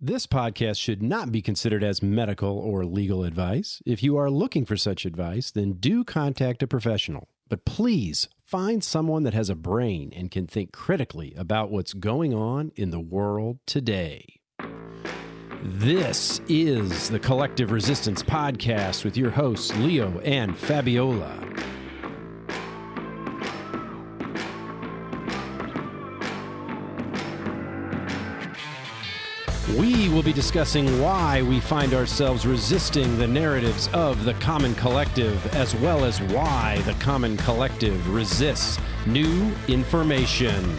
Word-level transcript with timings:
This 0.00 0.28
podcast 0.28 0.78
should 0.78 1.02
not 1.02 1.32
be 1.32 1.42
considered 1.42 1.82
as 1.82 2.04
medical 2.04 2.56
or 2.56 2.84
legal 2.84 3.24
advice. 3.24 3.82
If 3.84 4.00
you 4.00 4.16
are 4.16 4.30
looking 4.30 4.64
for 4.64 4.76
such 4.76 5.04
advice, 5.04 5.50
then 5.50 5.72
do 5.72 6.04
contact 6.04 6.62
a 6.62 6.68
professional. 6.68 7.26
But 7.48 7.64
please 7.64 8.28
find 8.44 8.84
someone 8.84 9.24
that 9.24 9.34
has 9.34 9.50
a 9.50 9.56
brain 9.56 10.12
and 10.14 10.30
can 10.30 10.46
think 10.46 10.70
critically 10.70 11.34
about 11.36 11.72
what's 11.72 11.94
going 11.94 12.32
on 12.32 12.70
in 12.76 12.90
the 12.90 13.00
world 13.00 13.58
today. 13.66 14.38
This 15.64 16.40
is 16.48 17.10
the 17.10 17.18
Collective 17.18 17.72
Resistance 17.72 18.22
Podcast 18.22 19.04
with 19.04 19.16
your 19.16 19.30
hosts, 19.30 19.76
Leo 19.78 20.20
and 20.20 20.56
Fabiola. 20.56 21.44
We 29.78 30.08
will 30.08 30.24
be 30.24 30.32
discussing 30.32 31.00
why 31.00 31.40
we 31.42 31.60
find 31.60 31.94
ourselves 31.94 32.44
resisting 32.44 33.16
the 33.16 33.28
narratives 33.28 33.86
of 33.92 34.24
the 34.24 34.34
common 34.34 34.74
collective, 34.74 35.54
as 35.54 35.72
well 35.76 36.04
as 36.04 36.20
why 36.20 36.82
the 36.84 36.94
common 36.94 37.36
collective 37.36 38.12
resists 38.12 38.80
new 39.06 39.52
information. 39.68 40.76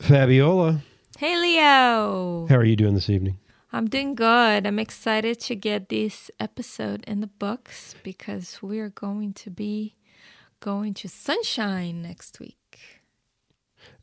Fabiola, 0.00 0.82
Hey 1.16 1.40
Leo! 1.40 2.46
how 2.50 2.56
are 2.56 2.64
you 2.64 2.76
doing 2.76 2.92
this 2.92 3.08
evening? 3.08 3.38
I'm 3.72 3.88
doing 3.88 4.14
good. 4.14 4.66
I'm 4.66 4.78
excited 4.78 5.40
to 5.40 5.56
get 5.56 5.88
this 5.88 6.30
episode 6.38 7.02
in 7.06 7.22
the 7.22 7.26
books 7.26 7.94
because 8.02 8.58
we're 8.60 8.90
going 8.90 9.32
to 9.32 9.48
be 9.50 9.94
going 10.60 10.92
to 10.94 11.08
Sunshine 11.08 12.02
next 12.02 12.38
week. 12.38 12.58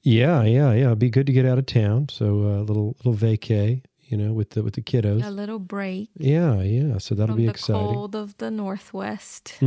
Yeah, 0.04 0.44
yeah, 0.44 0.74
yeah. 0.74 0.88
It'd 0.88 1.00
be 1.00 1.10
good 1.10 1.28
to 1.28 1.34
get 1.34 1.46
out 1.46 1.58
of 1.58 1.66
town. 1.66 2.10
So 2.10 2.26
a 2.26 2.60
uh, 2.60 2.62
little 2.64 2.96
little 3.04 3.16
vacay, 3.16 3.84
you 4.06 4.18
know, 4.18 4.34
with 4.34 4.52
the 4.52 4.64
with 4.64 4.74
the 4.74 4.82
kiddos. 4.82 5.26
A 5.26 5.30
little 5.30 5.60
break 5.60 6.10
Yeah, 6.18 6.62
yeah. 6.62 6.98
So 6.98 7.16
that'll 7.16 7.36
be 7.36 7.46
the 7.46 7.52
exciting. 7.52 7.82
cold 7.82 8.16
of 8.16 8.38
the 8.38 8.52
Northwest. 8.52 9.58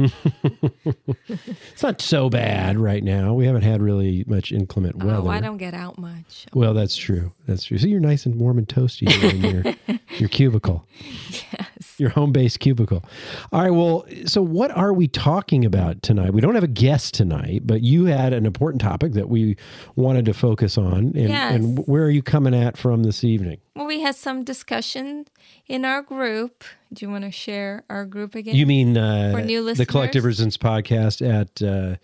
It's 1.72 1.82
not 1.82 2.00
so 2.00 2.30
bad 2.30 2.78
right 2.78 3.02
now. 3.02 3.34
We 3.34 3.46
haven't 3.46 3.62
had 3.62 3.82
really 3.82 4.24
much 4.26 4.52
inclement 4.52 4.96
weather. 4.96 5.28
Oh, 5.28 5.28
I 5.28 5.40
don't 5.40 5.56
get 5.56 5.74
out 5.74 5.98
much. 5.98 6.46
Well, 6.52 6.72
that's 6.72 6.96
true. 6.96 7.32
That's 7.46 7.64
true. 7.64 7.76
So 7.78 7.86
you're 7.86 8.00
nice 8.00 8.24
and 8.26 8.36
warm 8.36 8.56
and 8.58 8.66
toasty 8.66 9.06
in 9.32 9.40
your 9.88 9.98
your 10.18 10.28
cubicle, 10.28 10.86
Yes. 11.58 11.94
your 11.98 12.08
home 12.10 12.32
based 12.32 12.60
cubicle. 12.60 13.04
All 13.52 13.60
right. 13.62 13.70
Well, 13.70 14.06
so 14.26 14.40
what 14.42 14.70
are 14.70 14.92
we 14.92 15.08
talking 15.08 15.64
about 15.64 16.02
tonight? 16.02 16.32
We 16.32 16.40
don't 16.40 16.54
have 16.54 16.64
a 16.64 16.68
guest 16.68 17.12
tonight, 17.14 17.62
but 17.64 17.82
you 17.82 18.06
had 18.06 18.32
an 18.32 18.46
important 18.46 18.80
topic 18.80 19.12
that 19.12 19.28
we 19.28 19.56
wanted 19.96 20.24
to 20.26 20.34
focus 20.34 20.78
on. 20.78 21.12
And, 21.14 21.16
Yes. 21.28 21.54
and 21.54 21.78
where 21.86 22.04
are 22.04 22.10
you 22.10 22.22
coming 22.22 22.54
at 22.54 22.76
from 22.78 23.02
this 23.02 23.22
evening? 23.24 23.58
Well, 23.76 23.86
we 23.86 24.00
had 24.00 24.14
some 24.14 24.44
discussion 24.44 25.26
in 25.66 25.84
our 25.84 26.00
group. 26.00 26.64
Do 26.92 27.04
you 27.04 27.10
want 27.10 27.24
to 27.24 27.30
share 27.32 27.84
our 27.90 28.06
group 28.06 28.34
again? 28.36 28.54
You 28.54 28.66
mean 28.66 28.96
uh, 28.96 29.32
For 29.34 29.42
new 29.42 29.60
listeners? 29.60 29.78
the 29.78 29.86
Collective? 29.92 30.24
Resistance 30.24 30.56
podcast 30.56 31.20
at 31.20 31.60
uh, 31.60 31.96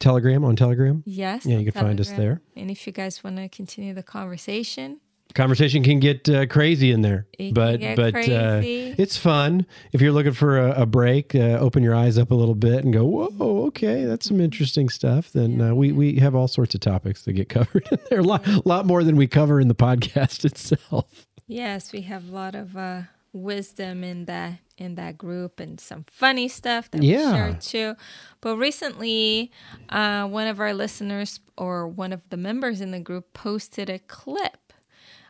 Telegram 0.00 0.44
on 0.44 0.56
Telegram? 0.56 1.02
yes. 1.06 1.46
Yeah, 1.46 1.58
you 1.58 1.70
can 1.70 1.80
find 1.80 2.00
us 2.00 2.10
there. 2.10 2.40
And 2.56 2.70
if 2.70 2.86
you 2.86 2.92
guys 2.92 3.22
want 3.22 3.36
to 3.36 3.48
continue 3.48 3.94
the 3.94 4.02
conversation, 4.02 5.00
conversation 5.32 5.84
can 5.84 6.00
get 6.00 6.28
uh, 6.28 6.44
crazy 6.46 6.90
in 6.90 7.02
there 7.02 7.24
It 7.38 7.54
but 7.54 7.80
but. 7.94 8.16
Uh, 8.28 8.60
it's 8.64 9.16
fun 9.16 9.64
if 9.92 10.00
you're 10.00 10.10
looking 10.10 10.32
for 10.32 10.58
a, 10.58 10.82
a 10.82 10.86
break 10.86 11.36
uh, 11.36 11.56
open 11.60 11.84
your 11.84 11.94
eyes 11.94 12.18
up 12.18 12.32
a 12.32 12.34
little 12.34 12.56
bit 12.56 12.82
and 12.82 12.92
go 12.92 13.04
whoa 13.04 13.66
okay 13.66 14.06
that's 14.06 14.26
some 14.26 14.40
interesting 14.40 14.88
stuff 14.88 15.30
then 15.30 15.60
uh, 15.60 15.72
we 15.72 15.92
we 15.92 16.16
have 16.16 16.34
all 16.34 16.48
sorts 16.48 16.74
of 16.74 16.80
topics 16.80 17.22
that 17.26 17.34
get 17.34 17.48
covered 17.58 17.86
in 17.92 17.98
there 18.10 18.18
a 18.18 18.24
lot, 18.24 18.44
lot 18.66 18.86
more 18.86 19.04
than 19.04 19.14
we 19.14 19.28
cover 19.28 19.60
in 19.60 19.68
the 19.68 19.74
podcast 19.86 20.44
itself 20.44 21.28
Yes, 21.46 21.90
we 21.92 22.02
have 22.02 22.28
a 22.28 22.32
lot 22.32 22.54
of 22.54 22.76
uh, 22.76 23.02
wisdom 23.32 24.02
in 24.04 24.24
that 24.26 24.58
in 24.76 24.94
that 24.94 25.18
group 25.18 25.60
and 25.60 25.78
some 25.78 26.04
funny 26.10 26.48
stuff 26.48 26.90
that 26.90 27.02
Yeah. 27.02 27.16
we 27.32 27.36
share 27.36 27.54
too. 27.60 27.96
But 28.40 28.56
recently, 28.56 29.52
uh, 29.90 30.26
one 30.26 30.46
of 30.46 30.58
our 30.58 30.72
listeners 30.72 31.38
or 31.58 31.86
one 31.86 32.12
of 32.14 32.22
the 32.30 32.38
members 32.38 32.80
in 32.80 32.90
the 32.90 32.98
group 33.00 33.32
posted 33.34 33.90
a 33.90 33.98
clip 33.98 34.72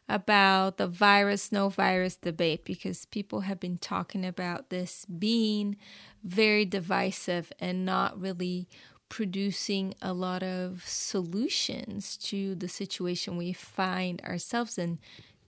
about 0.08 0.76
the 0.76 0.86
virus 0.88 1.52
no 1.52 1.68
virus 1.68 2.16
debate 2.16 2.64
because 2.64 3.06
people 3.06 3.40
have 3.42 3.60
been 3.60 3.78
talking 3.78 4.24
about 4.24 4.70
this 4.70 5.04
being 5.06 5.76
very 6.24 6.64
divisive 6.64 7.52
and 7.60 7.84
not 7.84 8.20
really 8.20 8.68
producing 9.08 9.94
a 10.00 10.12
lot 10.12 10.42
of 10.42 10.82
solutions 10.86 12.16
to 12.16 12.54
the 12.54 12.68
situation 12.68 13.36
we 13.36 13.52
find 13.52 14.20
ourselves 14.22 14.78
in 14.78 14.98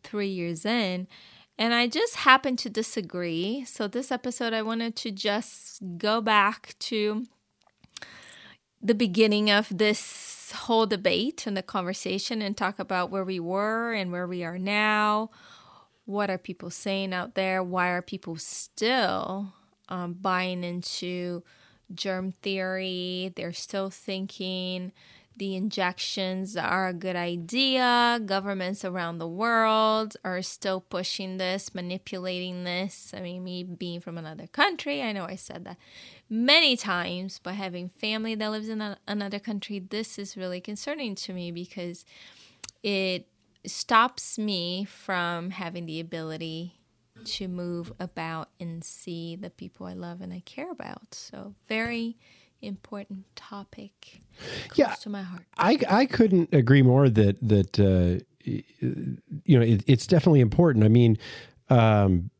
three 0.02 0.28
years 0.28 0.64
in. 0.64 1.06
And 1.58 1.74
I 1.74 1.86
just 1.86 2.16
happen 2.16 2.56
to 2.56 2.70
disagree. 2.70 3.64
So, 3.66 3.86
this 3.86 4.10
episode, 4.10 4.52
I 4.52 4.62
wanted 4.62 4.96
to 4.96 5.10
just 5.10 5.80
go 5.98 6.20
back 6.20 6.74
to 6.80 7.26
the 8.80 8.94
beginning 8.94 9.50
of 9.50 9.68
this 9.70 10.52
whole 10.52 10.86
debate 10.86 11.46
and 11.46 11.56
the 11.56 11.62
conversation 11.62 12.42
and 12.42 12.56
talk 12.56 12.78
about 12.78 13.10
where 13.10 13.24
we 13.24 13.38
were 13.38 13.92
and 13.92 14.10
where 14.10 14.26
we 14.26 14.42
are 14.42 14.58
now. 14.58 15.30
What 16.04 16.30
are 16.30 16.38
people 16.38 16.70
saying 16.70 17.12
out 17.12 17.34
there? 17.34 17.62
Why 17.62 17.88
are 17.88 18.02
people 18.02 18.36
still 18.36 19.52
um, 19.88 20.14
buying 20.14 20.64
into 20.64 21.44
germ 21.94 22.32
theory? 22.32 23.32
They're 23.36 23.52
still 23.52 23.88
thinking 23.88 24.92
the 25.36 25.56
injections 25.56 26.56
are 26.56 26.88
a 26.88 26.92
good 26.92 27.16
idea. 27.16 28.20
Governments 28.24 28.84
around 28.84 29.18
the 29.18 29.28
world 29.28 30.16
are 30.24 30.42
still 30.42 30.80
pushing 30.80 31.38
this, 31.38 31.74
manipulating 31.74 32.64
this. 32.64 33.12
I 33.16 33.20
mean, 33.20 33.44
me 33.44 33.64
being 33.64 34.00
from 34.00 34.18
another 34.18 34.46
country, 34.46 35.02
I 35.02 35.12
know 35.12 35.24
I 35.24 35.36
said 35.36 35.64
that 35.64 35.78
many 36.28 36.76
times, 36.76 37.40
but 37.42 37.54
having 37.54 37.88
family 37.88 38.34
that 38.34 38.50
lives 38.50 38.68
in 38.68 38.96
another 39.06 39.38
country, 39.38 39.78
this 39.78 40.18
is 40.18 40.36
really 40.36 40.60
concerning 40.60 41.14
to 41.16 41.32
me 41.32 41.50
because 41.50 42.04
it 42.82 43.26
stops 43.64 44.38
me 44.38 44.84
from 44.84 45.50
having 45.50 45.86
the 45.86 46.00
ability 46.00 46.74
to 47.24 47.48
move 47.48 47.92
about 48.00 48.48
and 48.58 48.82
see 48.84 49.36
the 49.36 49.50
people 49.50 49.86
I 49.86 49.92
love 49.92 50.20
and 50.20 50.32
I 50.32 50.40
care 50.44 50.70
about. 50.70 51.14
So, 51.14 51.54
very 51.68 52.16
important 52.62 53.24
topic 53.36 54.20
close 54.68 54.78
Yeah. 54.78 54.94
to 54.94 55.08
my 55.10 55.22
heart. 55.22 55.42
I 55.58 55.78
I 55.88 56.06
couldn't 56.06 56.54
agree 56.54 56.82
more 56.82 57.08
that 57.08 57.36
that 57.46 57.78
uh, 57.80 58.24
you 58.44 59.58
know 59.58 59.64
it, 59.64 59.82
it's 59.86 60.06
definitely 60.06 60.40
important. 60.40 60.84
I 60.84 60.88
mean, 60.88 61.18
um, 61.68 62.30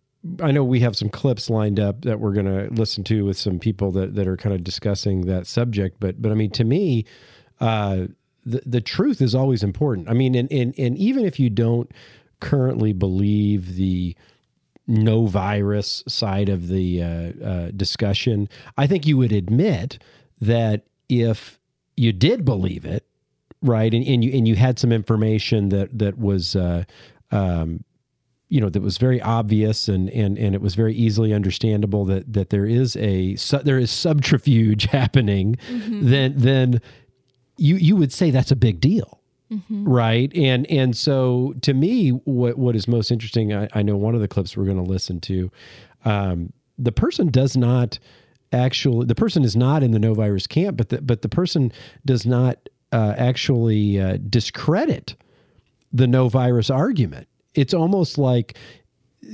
I 0.40 0.52
know 0.52 0.62
we 0.64 0.80
have 0.80 0.96
some 0.96 1.08
clips 1.08 1.50
lined 1.50 1.80
up 1.80 2.02
that 2.02 2.20
we're 2.20 2.32
going 2.32 2.46
to 2.46 2.72
listen 2.72 3.02
to 3.04 3.24
with 3.24 3.36
some 3.36 3.58
people 3.58 3.90
that 3.92 4.14
that 4.14 4.26
are 4.28 4.36
kind 4.36 4.54
of 4.54 4.62
discussing 4.64 5.22
that 5.26 5.46
subject. 5.46 5.98
But 6.00 6.22
but 6.22 6.30
I 6.32 6.34
mean, 6.34 6.50
to 6.52 6.64
me, 6.64 7.04
uh, 7.60 8.06
the 8.46 8.62
the 8.64 8.80
truth 8.80 9.20
is 9.20 9.34
always 9.34 9.62
important. 9.62 10.08
I 10.08 10.12
mean, 10.14 10.34
and 10.34 10.50
and 10.52 10.74
and 10.78 10.96
even 10.96 11.24
if 11.24 11.38
you 11.40 11.50
don't 11.50 11.90
currently 12.40 12.92
believe 12.92 13.76
the 13.76 14.16
no 14.86 15.26
virus 15.26 16.02
side 16.08 16.48
of 16.48 16.68
the 16.68 17.02
uh, 17.02 17.06
uh, 17.44 17.70
discussion, 17.76 18.48
I 18.76 18.86
think 18.86 19.06
you 19.06 19.16
would 19.16 19.32
admit 19.32 19.98
that 20.40 20.84
if 21.08 21.58
you 21.96 22.12
did 22.12 22.44
believe 22.44 22.84
it, 22.84 23.06
right, 23.62 23.92
and, 23.92 24.06
and 24.06 24.24
you 24.24 24.32
and 24.36 24.48
you 24.48 24.56
had 24.56 24.78
some 24.78 24.92
information 24.92 25.68
that 25.68 25.98
that 25.98 26.18
was, 26.18 26.56
uh, 26.56 26.84
um, 27.30 27.84
you 28.48 28.60
know, 28.60 28.68
that 28.68 28.82
was 28.82 28.98
very 28.98 29.20
obvious 29.20 29.88
and 29.88 30.10
and 30.10 30.36
and 30.36 30.54
it 30.54 30.60
was 30.60 30.74
very 30.74 30.94
easily 30.94 31.32
understandable 31.32 32.04
that 32.06 32.32
that 32.32 32.50
there 32.50 32.66
is 32.66 32.96
a 32.96 33.36
su- 33.36 33.62
there 33.62 33.78
is 33.78 33.90
subterfuge 33.90 34.84
happening, 34.90 35.56
then 35.68 36.34
then 36.36 36.80
you 37.56 37.76
you 37.76 37.96
would 37.96 38.12
say 38.12 38.30
that's 38.30 38.50
a 38.50 38.56
big 38.56 38.80
deal 38.80 39.21
right? 39.70 40.32
And 40.36 40.66
and 40.70 40.96
so 40.96 41.54
to 41.62 41.74
me 41.74 42.10
what 42.10 42.58
what 42.58 42.76
is 42.76 42.86
most 42.88 43.10
interesting 43.10 43.52
i, 43.52 43.68
I 43.74 43.82
know 43.82 43.96
one 43.96 44.14
of 44.14 44.20
the 44.20 44.28
clips 44.28 44.56
we're 44.56 44.64
going 44.64 44.82
to 44.82 44.90
listen 44.90 45.20
to 45.20 45.50
um, 46.04 46.52
the 46.78 46.92
person 46.92 47.28
does 47.28 47.56
not 47.56 47.98
actually 48.52 49.06
the 49.06 49.14
person 49.14 49.44
is 49.44 49.56
not 49.56 49.82
in 49.82 49.92
the 49.92 49.98
no 49.98 50.14
virus 50.14 50.46
camp 50.46 50.76
but 50.76 50.88
the, 50.90 51.00
but 51.00 51.22
the 51.22 51.28
person 51.28 51.72
does 52.04 52.26
not 52.26 52.68
uh, 52.92 53.14
actually 53.16 54.00
uh, 54.00 54.18
discredit 54.28 55.16
the 55.92 56.06
no 56.06 56.28
virus 56.28 56.70
argument. 56.70 57.28
It's 57.54 57.74
almost 57.74 58.18
like 58.18 58.56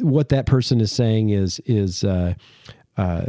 what 0.00 0.28
that 0.28 0.46
person 0.46 0.80
is 0.80 0.92
saying 0.92 1.30
is 1.30 1.60
is 1.60 2.04
uh, 2.04 2.34
uh, 2.96 3.26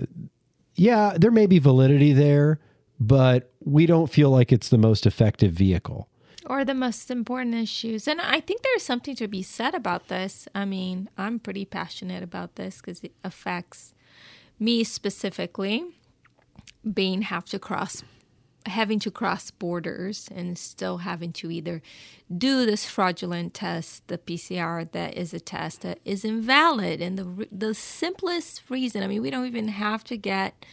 yeah 0.75 1.13
there 1.17 1.31
may 1.31 1.45
be 1.45 1.59
validity 1.59 2.11
there 2.11 2.59
but 2.99 3.53
we 3.63 3.85
don't 3.85 4.07
feel 4.07 4.29
like 4.29 4.51
it's 4.51 4.69
the 4.69 4.77
most 4.77 5.05
effective 5.05 5.53
vehicle 5.53 6.08
or 6.49 6.65
the 6.65 6.73
most 6.73 7.11
important 7.11 7.53
issues. 7.53 8.07
And 8.07 8.19
I 8.19 8.39
think 8.39 8.63
there's 8.63 8.83
something 8.83 9.15
to 9.17 9.27
be 9.27 9.43
said 9.43 9.75
about 9.75 10.07
this. 10.07 10.47
I 10.55 10.65
mean, 10.65 11.07
I'm 11.15 11.39
pretty 11.39 11.63
passionate 11.63 12.23
about 12.23 12.55
this 12.55 12.77
because 12.77 13.01
it 13.03 13.13
affects 13.23 13.93
me 14.59 14.83
specifically, 14.83 15.85
being 16.91 17.21
have 17.21 17.45
to 17.45 17.59
cross 17.59 18.03
having 18.65 18.99
to 18.99 19.09
cross 19.09 19.51
borders 19.51 20.27
and 20.35 20.57
still 20.57 20.99
having 20.99 21.31
to 21.31 21.49
either 21.49 21.81
do 22.35 22.65
this 22.65 22.85
fraudulent 22.85 23.53
test, 23.53 24.05
the 24.07 24.17
PCR 24.17 24.91
that 24.91 25.15
is 25.15 25.33
a 25.33 25.39
test 25.39 25.81
that 25.81 25.99
is 26.03 26.25
invalid. 26.25 27.01
And 27.01 27.17
the 27.17 27.47
the 27.51 27.73
simplest 27.73 28.63
reason, 28.69 29.03
I 29.03 29.07
mean, 29.07 29.21
we 29.21 29.29
don't 29.29 29.47
even 29.47 29.69
have 29.69 30.03
to 30.05 30.17
get 30.17 30.65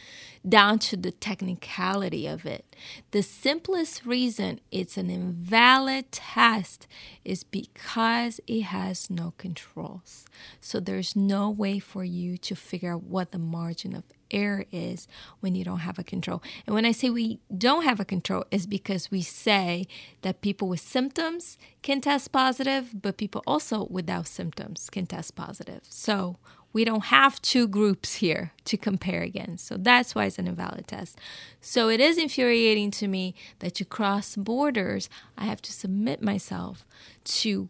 down 0.47 0.79
to 0.79 0.97
the 0.97 1.11
technicality 1.11 2.27
of 2.27 2.45
it. 2.45 2.75
The 3.11 3.23
simplest 3.23 4.05
reason 4.05 4.59
it's 4.71 4.97
an 4.97 5.09
invalid 5.09 6.11
test 6.11 6.87
is 7.25 7.43
because 7.43 8.39
it 8.47 8.61
has 8.63 9.09
no 9.09 9.33
controls. 9.37 10.25
So 10.61 10.79
there's 10.79 11.15
no 11.15 11.49
way 11.49 11.79
for 11.79 12.03
you 12.03 12.37
to 12.37 12.55
figure 12.55 12.93
out 12.93 13.03
what 13.03 13.31
the 13.31 13.39
margin 13.39 13.95
of 13.95 14.03
error 14.31 14.65
is 14.71 15.07
when 15.39 15.55
you 15.55 15.63
don't 15.63 15.79
have 15.79 15.99
a 15.99 16.03
control. 16.03 16.41
And 16.65 16.73
when 16.73 16.85
I 16.85 16.91
say 16.91 17.09
we 17.09 17.39
don't 17.55 17.83
have 17.83 17.99
a 17.99 18.05
control, 18.05 18.45
is 18.51 18.67
because 18.67 19.11
we 19.11 19.21
say 19.21 19.87
that 20.21 20.41
people 20.41 20.67
with 20.67 20.79
symptoms 20.79 21.57
can 21.81 22.01
test 22.01 22.31
positive, 22.31 23.01
but 23.01 23.17
people 23.17 23.43
also 23.47 23.87
without 23.89 24.27
symptoms 24.27 24.89
can 24.89 25.05
test 25.05 25.35
positive. 25.35 25.81
So 25.83 26.37
we 26.77 26.85
don't 26.85 27.05
have 27.05 27.41
two 27.41 27.67
groups 27.67 28.13
here 28.17 28.51
to 28.65 28.77
compare 28.77 29.23
against. 29.23 29.65
So 29.65 29.77
that's 29.77 30.13
why 30.13 30.25
it's 30.25 30.37
an 30.37 30.45
invalid 30.45 30.87
test. 30.87 31.17
So 31.59 31.89
it 31.89 31.99
is 31.99 32.19
infuriating 32.19 32.91
to 32.91 33.07
me 33.07 33.33
that 33.57 33.73
to 33.75 33.83
cross 33.83 34.35
borders, 34.35 35.09
I 35.39 35.45
have 35.45 35.59
to 35.63 35.73
submit 35.73 36.21
myself 36.21 36.85
to 37.39 37.67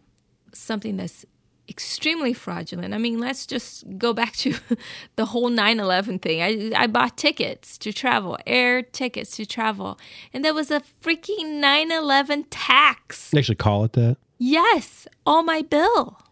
something 0.52 0.98
that's 0.98 1.26
extremely 1.70 2.34
fraudulent. 2.34 2.94
I 2.94 2.98
mean, 2.98 3.18
let's 3.18 3.46
just 3.46 3.98
go 3.98 4.12
back 4.12 4.34
to 4.44 4.56
the 5.16 5.28
whole 5.28 5.48
9 5.48 5.80
11 5.80 6.20
thing. 6.20 6.42
I, 6.42 6.78
I 6.78 6.88
bought 6.88 7.16
tickets 7.16 7.78
to 7.78 7.94
travel, 7.94 8.38
air 8.46 8.82
tickets 8.82 9.38
to 9.38 9.46
travel, 9.46 9.98
and 10.34 10.44
there 10.44 10.54
was 10.54 10.70
a 10.70 10.82
freaking 11.02 11.62
9 11.62 11.94
11 11.94 12.44
tax. 12.50 13.30
They 13.30 13.40
actually 13.40 13.56
call 13.56 13.86
it 13.86 13.94
that? 13.94 14.18
Yes, 14.38 15.08
on 15.26 15.46
my 15.46 15.62
bill. 15.62 16.27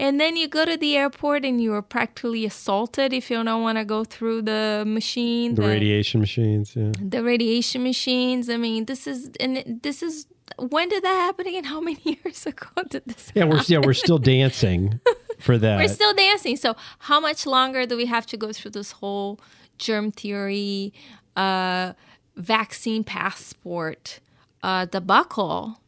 And 0.00 0.20
then 0.20 0.36
you 0.36 0.48
go 0.48 0.64
to 0.64 0.76
the 0.76 0.96
airport 0.96 1.44
and 1.44 1.60
you 1.60 1.72
are 1.72 1.82
practically 1.82 2.44
assaulted 2.44 3.12
if 3.12 3.30
you 3.30 3.42
don't 3.44 3.62
want 3.62 3.78
to 3.78 3.84
go 3.84 4.02
through 4.04 4.42
the 4.42 4.82
machine. 4.86 5.54
The, 5.54 5.62
the 5.62 5.68
radiation 5.68 6.20
machines, 6.20 6.74
yeah. 6.74 6.90
The 7.00 7.22
radiation 7.22 7.84
machines. 7.84 8.50
I 8.50 8.56
mean, 8.56 8.86
this 8.86 9.06
is 9.06 9.30
and 9.38 9.80
this 9.82 10.02
is 10.02 10.26
when 10.58 10.88
did 10.88 11.04
that 11.04 11.14
happen 11.14 11.46
again? 11.46 11.64
How 11.64 11.80
many 11.80 12.00
years 12.24 12.44
ago 12.46 12.66
did 12.88 13.04
this? 13.06 13.30
Yeah, 13.34 13.44
happen? 13.44 13.58
we're 13.58 13.64
yeah 13.68 13.78
we're 13.78 13.94
still 13.94 14.18
dancing 14.18 15.00
for 15.38 15.56
that. 15.64 15.78
we're 15.78 15.88
still 15.88 16.12
dancing. 16.14 16.56
So 16.56 16.74
how 16.98 17.20
much 17.20 17.46
longer 17.46 17.86
do 17.86 17.96
we 17.96 18.06
have 18.06 18.26
to 18.26 18.36
go 18.36 18.52
through 18.52 18.72
this 18.72 18.92
whole 18.92 19.38
germ 19.78 20.10
theory, 20.10 20.92
uh, 21.36 21.92
vaccine 22.36 23.04
passport 23.04 24.18
uh, 24.64 24.86
debacle? 24.86 25.78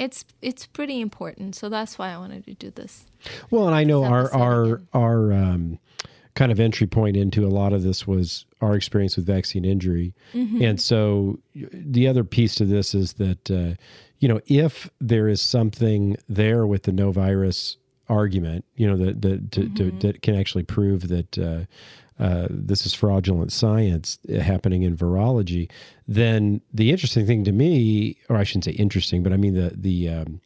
It's 0.00 0.24
it's 0.40 0.66
pretty 0.66 1.00
important. 1.00 1.54
So 1.54 1.68
that's 1.68 1.98
why 1.98 2.12
I 2.12 2.18
wanted 2.18 2.46
to 2.46 2.54
do 2.54 2.70
this. 2.70 3.04
Well, 3.50 3.66
and 3.66 3.74
I 3.74 3.84
know 3.84 4.04
our 4.04 4.32
our 4.32 4.80
our 4.94 5.32
um, 5.32 5.78
kind 6.34 6.50
of 6.50 6.58
entry 6.58 6.86
point 6.86 7.16
into 7.16 7.44
a 7.44 7.48
lot 7.48 7.72
of 7.72 7.82
this 7.82 8.06
was 8.06 8.46
our 8.62 8.74
experience 8.74 9.16
with 9.16 9.26
vaccine 9.26 9.64
injury, 9.64 10.14
mm-hmm. 10.32 10.62
and 10.62 10.80
so 10.80 11.38
the 11.54 12.08
other 12.08 12.24
piece 12.24 12.54
to 12.56 12.64
this 12.64 12.94
is 12.94 13.14
that 13.14 13.50
uh, 13.50 13.74
you 14.18 14.28
know 14.28 14.40
if 14.46 14.88
there 15.00 15.28
is 15.28 15.42
something 15.42 16.16
there 16.28 16.66
with 16.66 16.84
the 16.84 16.92
no 16.92 17.12
virus 17.12 17.76
argument, 18.08 18.64
you 18.76 18.86
know 18.86 18.96
that 18.96 19.20
that 19.20 19.52
to, 19.52 19.60
mm-hmm. 19.60 19.98
to, 19.98 20.06
that 20.06 20.22
can 20.22 20.34
actually 20.34 20.64
prove 20.64 21.08
that. 21.08 21.38
Uh, 21.38 21.64
uh, 22.20 22.46
this 22.50 22.84
is 22.84 22.92
fraudulent 22.92 23.50
science 23.50 24.18
happening 24.40 24.82
in 24.82 24.96
virology, 24.96 25.70
then 26.06 26.60
the 26.72 26.90
interesting 26.90 27.26
thing 27.26 27.44
to 27.44 27.52
me, 27.52 28.18
or 28.28 28.36
I 28.36 28.44
shouldn't 28.44 28.64
say 28.64 28.72
interesting, 28.72 29.22
but 29.22 29.32
I 29.32 29.36
mean 29.36 29.54
the 29.54 29.72
the 29.74 30.08
um, 30.10 30.40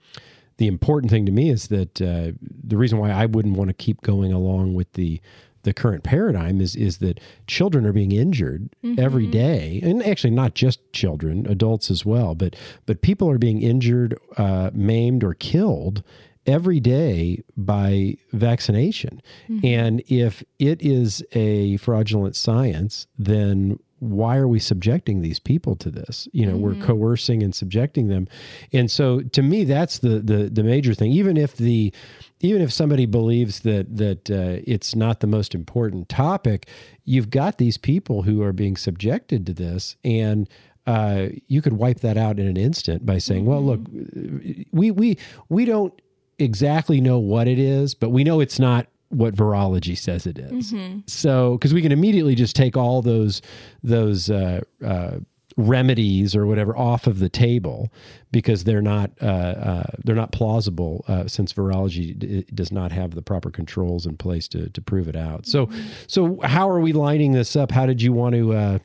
the 0.58 0.68
important 0.68 1.10
thing 1.10 1.26
to 1.26 1.32
me 1.32 1.50
is 1.50 1.68
that 1.68 2.00
uh, 2.00 2.30
the 2.40 2.76
reason 2.76 2.98
why 2.98 3.10
I 3.10 3.26
wouldn't 3.26 3.56
want 3.56 3.68
to 3.68 3.74
keep 3.74 4.02
going 4.02 4.32
along 4.32 4.74
with 4.74 4.92
the 4.92 5.20
the 5.64 5.74
current 5.74 6.04
paradigm 6.04 6.60
is 6.60 6.76
is 6.76 6.98
that 6.98 7.18
children 7.48 7.84
are 7.86 7.92
being 7.92 8.12
injured 8.12 8.70
mm-hmm. 8.84 9.00
every 9.00 9.26
day, 9.26 9.80
and 9.82 10.00
actually 10.04 10.30
not 10.30 10.54
just 10.54 10.80
children, 10.92 11.44
adults 11.48 11.90
as 11.90 12.06
well. 12.06 12.36
But 12.36 12.54
but 12.86 13.02
people 13.02 13.28
are 13.30 13.38
being 13.38 13.62
injured, 13.62 14.16
uh, 14.36 14.70
maimed, 14.72 15.24
or 15.24 15.34
killed 15.34 16.04
every 16.46 16.80
day 16.80 17.42
by 17.56 18.16
vaccination. 18.32 19.22
Mm-hmm. 19.48 19.66
And 19.66 20.02
if 20.08 20.44
it 20.58 20.82
is 20.82 21.22
a 21.32 21.76
fraudulent 21.78 22.36
science, 22.36 23.06
then 23.18 23.78
why 24.00 24.36
are 24.36 24.48
we 24.48 24.58
subjecting 24.58 25.22
these 25.22 25.38
people 25.38 25.76
to 25.76 25.90
this? 25.90 26.28
You 26.32 26.46
know, 26.46 26.52
mm-hmm. 26.52 26.80
we're 26.80 26.86
coercing 26.86 27.42
and 27.42 27.54
subjecting 27.54 28.08
them. 28.08 28.28
And 28.72 28.90
so 28.90 29.20
to 29.20 29.42
me 29.42 29.64
that's 29.64 29.98
the 29.98 30.20
the 30.20 30.50
the 30.50 30.62
major 30.62 30.94
thing. 30.94 31.12
Even 31.12 31.36
if 31.36 31.56
the 31.56 31.92
even 32.40 32.60
if 32.60 32.72
somebody 32.72 33.06
believes 33.06 33.60
that 33.60 33.96
that 33.96 34.30
uh, 34.30 34.60
it's 34.66 34.94
not 34.94 35.20
the 35.20 35.26
most 35.26 35.54
important 35.54 36.08
topic, 36.08 36.68
you've 37.04 37.30
got 37.30 37.58
these 37.58 37.78
people 37.78 38.22
who 38.22 38.42
are 38.42 38.52
being 38.52 38.76
subjected 38.76 39.46
to 39.46 39.54
this 39.54 39.96
and 40.04 40.48
uh, 40.86 41.28
you 41.46 41.62
could 41.62 41.74
wipe 41.74 42.00
that 42.00 42.18
out 42.18 42.38
in 42.38 42.46
an 42.46 42.58
instant 42.58 43.06
by 43.06 43.16
saying, 43.16 43.44
mm-hmm. 43.44 43.50
"Well, 43.50 43.64
look, 43.64 44.66
we 44.70 44.90
we 44.90 45.16
we 45.48 45.64
don't 45.64 45.98
exactly 46.38 47.00
know 47.00 47.18
what 47.18 47.48
it 47.48 47.58
is, 47.58 47.94
but 47.94 48.10
we 48.10 48.24
know 48.24 48.40
it's 48.40 48.58
not 48.58 48.86
what 49.14 49.34
virology 49.34 49.96
says 49.96 50.26
it 50.26 50.38
is. 50.38 50.72
Mm-hmm. 50.72 51.00
So, 51.06 51.52
because 51.52 51.72
we 51.72 51.82
can 51.82 51.92
immediately 51.92 52.34
just 52.34 52.56
take 52.56 52.76
all 52.76 53.02
those 53.02 53.42
those 53.82 54.30
uh, 54.30 54.60
uh, 54.84 55.18
remedies 55.56 56.34
or 56.34 56.46
whatever 56.46 56.76
off 56.76 57.06
of 57.06 57.20
the 57.20 57.28
table 57.28 57.92
because 58.32 58.64
they're 58.64 58.82
not 58.82 59.12
uh, 59.22 59.26
uh 59.26 59.84
they're 60.04 60.16
not 60.16 60.32
plausible 60.32 61.04
uh, 61.06 61.28
since 61.28 61.52
virology 61.52 62.18
d- 62.18 62.44
does 62.52 62.72
not 62.72 62.90
have 62.90 63.14
the 63.14 63.22
proper 63.22 63.50
controls 63.50 64.04
in 64.06 64.16
place 64.16 64.48
to 64.48 64.68
to 64.70 64.80
prove 64.80 65.08
it 65.08 65.16
out. 65.16 65.46
So, 65.46 65.66
mm-hmm. 65.66 65.88
so 66.06 66.40
how 66.42 66.68
are 66.68 66.80
we 66.80 66.92
lining 66.92 67.32
this 67.32 67.56
up? 67.56 67.70
How 67.70 67.86
did 67.86 68.02
you 68.02 68.12
want 68.12 68.34
to? 68.34 68.52
Uh, 68.52 68.78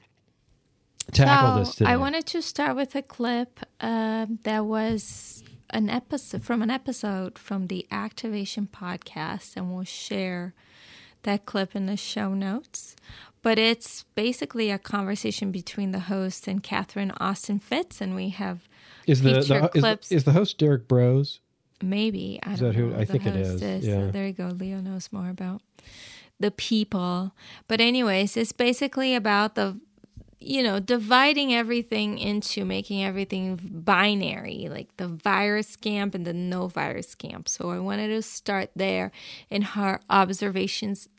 tackle 1.11 1.55
so 1.55 1.59
this 1.59 1.75
today? 1.75 1.89
I 1.89 1.97
wanted 1.97 2.27
to 2.27 2.41
start 2.41 2.75
with 2.75 2.93
a 2.93 3.01
clip 3.01 3.59
that 3.79 4.65
was 4.65 5.43
an 5.71 5.89
episode 5.89 6.43
from 6.43 6.61
an 6.61 6.69
episode 6.69 7.37
from 7.37 7.67
the 7.67 7.85
Activation 7.91 8.67
podcast, 8.71 9.55
and 9.55 9.73
we'll 9.73 9.83
share 9.83 10.53
that 11.23 11.45
clip 11.45 11.75
in 11.75 11.85
the 11.85 11.97
show 11.97 12.33
notes. 12.33 12.95
But 13.41 13.57
it's 13.57 14.03
basically 14.15 14.69
a 14.69 14.77
conversation 14.77 15.51
between 15.51 15.91
the 15.91 15.99
host 15.99 16.47
and 16.47 16.61
Catherine 16.61 17.11
Austin 17.19 17.59
Fitts, 17.59 18.01
and 18.01 18.15
we 18.15 18.29
have 18.29 18.67
is 19.07 19.21
the, 19.21 19.31
the 19.31 19.71
is, 19.73 20.11
is, 20.11 20.23
the 20.25 20.33
host 20.33 20.57
Derrick 20.57 20.87
Broze? 20.87 21.39
Maybe 21.81 22.39
I 22.43 22.53
is 22.53 22.59
don't 22.59 22.75
know. 22.75 22.97
I 22.97 23.05
think 23.05 23.25
it 23.25 23.35
is. 23.35 23.61
is. 23.61 23.87
Yeah. 23.87 24.07
So 24.07 24.11
there 24.11 24.27
you 24.27 24.33
go. 24.33 24.47
Leo 24.47 24.81
knows 24.81 25.09
more 25.11 25.29
about 25.29 25.61
the 26.39 26.51
people. 26.51 27.33
But 27.67 27.81
anyways, 27.81 28.37
it's 28.37 28.51
basically 28.51 29.15
about 29.15 29.55
the 29.55 29.79
you 30.39 30.63
know, 30.63 30.79
dividing 30.79 31.53
everything 31.53 32.17
into 32.17 32.63
making 32.63 33.03
everything 33.03 33.59
binary, 33.61 34.67
like 34.69 34.95
the 34.97 35.07
virus 35.07 35.75
camp 35.75 36.15
and 36.15 36.25
the 36.25 36.33
no 36.33 36.67
virus 36.67 37.13
camp. 37.13 37.49
So 37.49 37.71
I 37.71 37.79
wanted 37.79 38.07
to 38.09 38.21
start 38.21 38.71
there 38.75 39.11
in 39.49 39.61
her 39.61 39.99
observations 40.09 41.09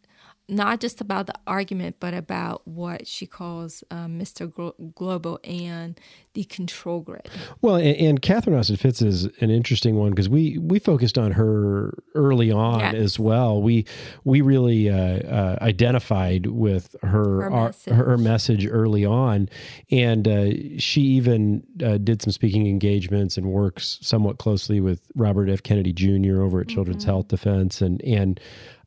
not 0.50 0.80
just 0.80 1.00
about 1.00 1.26
the 1.26 1.34
argument, 1.46 1.96
but 2.00 2.12
about 2.12 2.66
what 2.66 3.06
she 3.06 3.26
calls 3.26 3.84
um, 3.90 4.18
Mr. 4.18 4.52
Glo- 4.52 4.74
Global 4.94 5.38
and 5.44 5.98
the 6.34 6.44
control 6.44 7.00
grid. 7.00 7.28
Well, 7.62 7.76
and, 7.76 7.96
and 7.96 8.22
Catherine 8.22 8.56
Austin 8.56 8.76
Fitts 8.76 9.02
is 9.02 9.24
an 9.40 9.50
interesting 9.50 9.96
one 9.96 10.10
because 10.10 10.28
we 10.28 10.58
we 10.58 10.78
focused 10.78 11.18
on 11.18 11.32
her 11.32 11.94
early 12.14 12.50
on 12.50 12.80
yes. 12.80 12.94
as 12.94 13.18
well. 13.18 13.62
We 13.62 13.86
we 14.24 14.40
really 14.40 14.90
uh, 14.90 14.96
uh, 14.96 15.58
identified 15.60 16.46
with 16.46 16.94
her 17.02 17.42
her 17.42 17.50
message. 17.50 17.92
Our, 17.92 18.04
her 18.04 18.18
message. 18.18 18.66
early 18.68 19.04
on, 19.04 19.48
and 19.90 20.28
uh, 20.28 20.50
she 20.78 21.02
even 21.02 21.64
uh, 21.84 21.98
did 21.98 22.22
some 22.22 22.32
speaking 22.32 22.66
engagements 22.66 23.36
and 23.36 23.46
works 23.46 23.98
somewhat 24.02 24.38
closely 24.38 24.80
with 24.80 25.02
Robert 25.14 25.48
F. 25.48 25.62
Kennedy 25.62 25.92
Jr. 25.92 26.42
over 26.42 26.60
at 26.60 26.68
Children's 26.68 27.04
mm-hmm. 27.04 27.10
Health 27.10 27.28
Defense, 27.28 27.80
and 27.80 28.02
and 28.02 28.40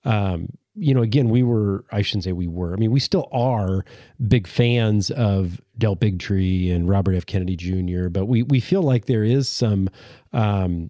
um, 0.05 0.49
you 0.75 0.93
know, 0.93 1.01
again, 1.01 1.29
we 1.29 1.43
were, 1.43 1.85
I 1.91 2.01
shouldn't 2.01 2.23
say 2.23 2.31
we 2.31 2.47
were, 2.47 2.73
I 2.73 2.77
mean, 2.77 2.91
we 2.91 2.99
still 2.99 3.27
are 3.31 3.85
big 4.27 4.47
fans 4.47 5.11
of 5.11 5.61
Del 5.77 5.95
Bigtree 5.95 6.73
and 6.73 6.89
Robert 6.89 7.13
F. 7.13 7.25
Kennedy 7.25 7.55
Jr., 7.55 8.09
but 8.09 8.25
we, 8.25 8.43
we 8.43 8.59
feel 8.59 8.81
like 8.81 9.05
there 9.05 9.23
is 9.23 9.47
some, 9.47 9.89
um, 10.31 10.89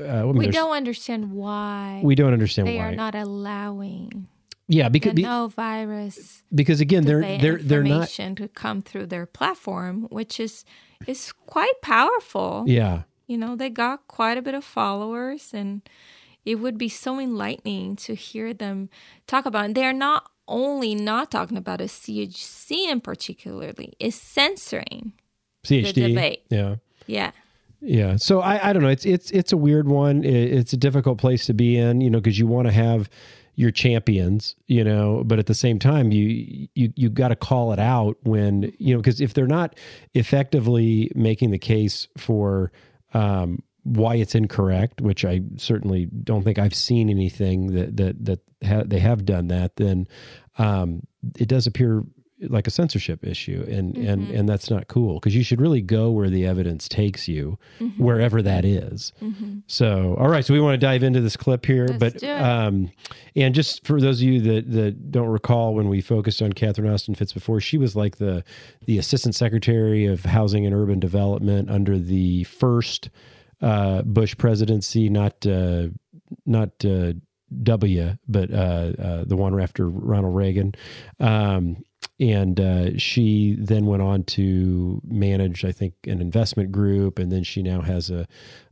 uh, 0.00 0.24
we 0.26 0.48
don't 0.48 0.72
understand 0.72 1.32
why. 1.32 2.00
We 2.02 2.14
don't 2.14 2.32
understand 2.32 2.66
they 2.68 2.76
why. 2.76 2.84
They 2.84 2.92
are 2.92 2.96
not 2.96 3.14
allowing. 3.14 4.26
Yeah, 4.68 4.88
because 4.88 5.14
the 5.14 5.22
no 5.22 5.48
virus. 5.48 6.42
Because 6.54 6.80
again, 6.80 7.04
they're 7.04 7.38
they're 7.38 7.58
they're 7.58 7.82
not 7.82 8.08
to 8.08 8.48
come 8.54 8.80
through 8.80 9.06
their 9.06 9.26
platform, 9.26 10.04
which 10.10 10.40
is 10.40 10.64
is 11.06 11.32
quite 11.46 11.82
powerful. 11.82 12.64
Yeah, 12.66 13.02
you 13.26 13.36
know, 13.36 13.54
they 13.54 13.68
got 13.68 14.08
quite 14.08 14.38
a 14.38 14.42
bit 14.42 14.54
of 14.54 14.64
followers, 14.64 15.50
and 15.52 15.82
it 16.44 16.56
would 16.56 16.78
be 16.78 16.88
so 16.88 17.20
enlightening 17.20 17.96
to 17.96 18.14
hear 18.14 18.52
them 18.52 18.88
talk 19.26 19.46
about. 19.46 19.64
And 19.66 19.74
they're 19.74 19.92
not 19.92 20.30
only 20.48 20.94
not 20.94 21.30
talking 21.30 21.56
about 21.56 21.80
a 21.80 21.84
CHC 21.84 22.90
in 22.90 23.00
particularly, 23.00 23.94
is 23.98 24.14
censoring 24.14 25.12
CHD. 25.64 25.94
the 25.94 26.08
debate. 26.08 26.42
Yeah. 26.50 26.76
Yeah. 27.06 27.30
Yeah. 27.80 28.16
So 28.16 28.40
I, 28.40 28.70
I 28.70 28.72
don't 28.72 28.82
know. 28.82 28.88
It's 28.88 29.04
it's 29.04 29.30
it's 29.32 29.52
a 29.52 29.56
weird 29.56 29.88
one. 29.88 30.24
It's 30.24 30.72
a 30.72 30.76
difficult 30.76 31.18
place 31.18 31.46
to 31.46 31.54
be 31.54 31.76
in, 31.76 32.00
you 32.00 32.10
know, 32.10 32.20
because 32.20 32.38
you 32.38 32.46
want 32.46 32.68
to 32.68 32.72
have 32.72 33.10
your 33.54 33.70
champions, 33.70 34.56
you 34.66 34.82
know, 34.82 35.22
but 35.24 35.38
at 35.38 35.46
the 35.46 35.54
same 35.54 35.78
time, 35.78 36.12
you 36.12 36.68
you 36.74 36.92
you 36.94 37.10
got 37.10 37.28
to 37.28 37.36
call 37.36 37.72
it 37.72 37.78
out 37.78 38.16
when 38.22 38.72
you 38.78 38.94
know 38.94 39.00
because 39.00 39.20
if 39.20 39.34
they're 39.34 39.46
not 39.46 39.78
effectively 40.14 41.10
making 41.14 41.50
the 41.50 41.58
case 41.58 42.06
for 42.16 42.72
um, 43.14 43.62
why 43.84 44.14
it's 44.16 44.34
incorrect, 44.34 45.00
which 45.00 45.24
I 45.24 45.40
certainly 45.56 46.06
don't 46.06 46.42
think 46.42 46.58
I've 46.58 46.74
seen 46.74 47.10
anything 47.10 47.72
that 47.74 47.96
that 47.96 48.24
that 48.24 48.40
ha- 48.64 48.84
they 48.86 49.00
have 49.00 49.24
done 49.24 49.48
that, 49.48 49.76
then 49.76 50.06
um, 50.58 51.06
it 51.38 51.48
does 51.48 51.66
appear 51.66 52.04
like 52.48 52.66
a 52.66 52.70
censorship 52.70 53.24
issue 53.24 53.64
and 53.68 53.94
mm-hmm. 53.94 54.08
and 54.08 54.30
and 54.30 54.48
that's 54.48 54.70
not 54.70 54.88
cool 54.88 55.14
because 55.14 55.34
you 55.34 55.44
should 55.44 55.60
really 55.60 55.80
go 55.80 56.10
where 56.10 56.28
the 56.28 56.46
evidence 56.46 56.88
takes 56.88 57.28
you 57.28 57.58
mm-hmm. 57.78 58.02
wherever 58.02 58.42
that 58.42 58.64
is. 58.64 59.12
Mm-hmm. 59.22 59.58
so 59.66 60.16
all 60.18 60.28
right 60.28 60.44
so 60.44 60.52
we 60.52 60.60
want 60.60 60.74
to 60.74 60.84
dive 60.84 61.02
into 61.02 61.20
this 61.20 61.36
clip 61.36 61.64
here 61.64 61.86
Let's 61.88 62.20
but 62.20 62.24
um 62.24 62.90
and 63.36 63.54
just 63.54 63.86
for 63.86 64.00
those 64.00 64.20
of 64.20 64.26
you 64.26 64.40
that 64.40 64.72
that 64.72 65.12
don't 65.12 65.28
recall 65.28 65.74
when 65.74 65.88
we 65.88 66.00
focused 66.00 66.42
on 66.42 66.52
Catherine 66.52 66.92
Austin 66.92 67.14
Fitts 67.14 67.32
before 67.32 67.60
she 67.60 67.78
was 67.78 67.94
like 67.94 68.16
the 68.16 68.42
the 68.86 68.98
assistant 68.98 69.34
secretary 69.34 70.06
of 70.06 70.24
housing 70.24 70.66
and 70.66 70.74
urban 70.74 70.98
development 70.98 71.70
under 71.70 71.98
the 71.98 72.44
first 72.44 73.08
uh 73.62 74.02
Bush 74.02 74.36
presidency 74.36 75.08
not 75.08 75.46
uh 75.46 75.88
not 76.44 76.84
uh 76.84 77.12
W, 77.62 78.16
but 78.28 78.52
uh, 78.52 78.92
uh, 78.98 79.24
the 79.26 79.36
one 79.36 79.58
after 79.60 79.88
Ronald 79.88 80.34
Reagan. 80.34 80.74
Um, 81.20 81.84
and 82.22 82.60
uh, 82.60 82.96
she 82.98 83.56
then 83.58 83.86
went 83.86 84.00
on 84.00 84.22
to 84.22 85.00
manage, 85.04 85.64
I 85.64 85.72
think, 85.72 85.94
an 86.06 86.20
investment 86.20 86.70
group, 86.70 87.18
and 87.18 87.32
then 87.32 87.42
she 87.42 87.62
now 87.62 87.80
has 87.80 88.10
a 88.10 88.28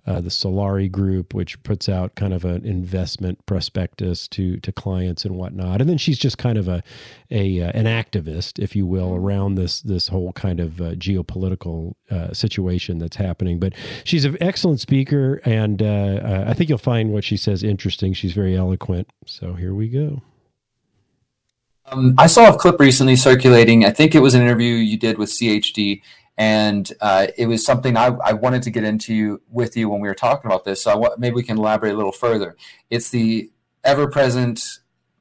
uh, 0.06 0.20
the 0.20 0.30
Solari 0.30 0.90
Group, 0.90 1.34
which 1.34 1.62
puts 1.62 1.88
out 1.88 2.14
kind 2.14 2.32
of 2.32 2.44
an 2.44 2.64
investment 2.64 3.44
prospectus 3.46 4.28
to 4.28 4.58
to 4.58 4.72
clients 4.72 5.24
and 5.24 5.36
whatnot. 5.36 5.80
And 5.80 5.90
then 5.90 5.98
she's 5.98 6.18
just 6.18 6.38
kind 6.38 6.58
of 6.58 6.68
a 6.68 6.82
a 7.30 7.60
uh, 7.60 7.72
an 7.74 7.86
activist, 7.86 8.60
if 8.60 8.76
you 8.76 8.86
will, 8.86 9.10
mm-hmm. 9.10 9.24
around 9.24 9.54
this 9.56 9.82
this 9.82 10.06
whole 10.08 10.32
kind 10.32 10.60
of 10.60 10.80
uh, 10.80 10.92
geopolitical 10.92 11.94
uh, 12.08 12.32
situation 12.32 12.98
that's 12.98 13.16
happening. 13.16 13.58
But 13.58 13.74
she's 14.04 14.24
an 14.24 14.36
excellent 14.40 14.78
speaker, 14.78 15.40
and 15.44 15.82
uh, 15.82 16.44
I 16.46 16.54
think 16.54 16.70
you'll 16.70 16.78
find 16.78 17.12
what 17.12 17.24
she 17.24 17.36
says 17.36 17.64
interesting. 17.64 18.12
She's 18.12 18.32
very 18.32 18.56
eloquent. 18.56 19.08
So 19.26 19.54
here 19.54 19.74
we 19.74 19.88
go. 19.88 20.22
Um, 21.90 22.14
I 22.18 22.26
saw 22.26 22.52
a 22.52 22.56
clip 22.56 22.78
recently 22.78 23.16
circulating. 23.16 23.84
I 23.84 23.90
think 23.90 24.14
it 24.14 24.20
was 24.20 24.34
an 24.34 24.42
interview 24.42 24.74
you 24.74 24.96
did 24.96 25.18
with 25.18 25.30
CHD, 25.30 26.02
and 26.36 26.90
uh, 27.00 27.28
it 27.36 27.46
was 27.46 27.64
something 27.64 27.96
I, 27.96 28.16
I, 28.24 28.32
wanted 28.32 28.62
to 28.62 28.70
get 28.70 28.84
into 28.84 29.40
with 29.50 29.76
you 29.76 29.88
when 29.88 30.00
we 30.00 30.08
were 30.08 30.14
talking 30.14 30.50
about 30.50 30.64
this. 30.64 30.82
So 30.84 31.04
I, 31.04 31.08
maybe 31.18 31.34
we 31.34 31.42
can 31.42 31.58
elaborate 31.58 31.92
a 31.92 31.96
little 31.96 32.12
further. 32.12 32.56
It's 32.90 33.10
the 33.10 33.50
ever-present, 33.84 34.62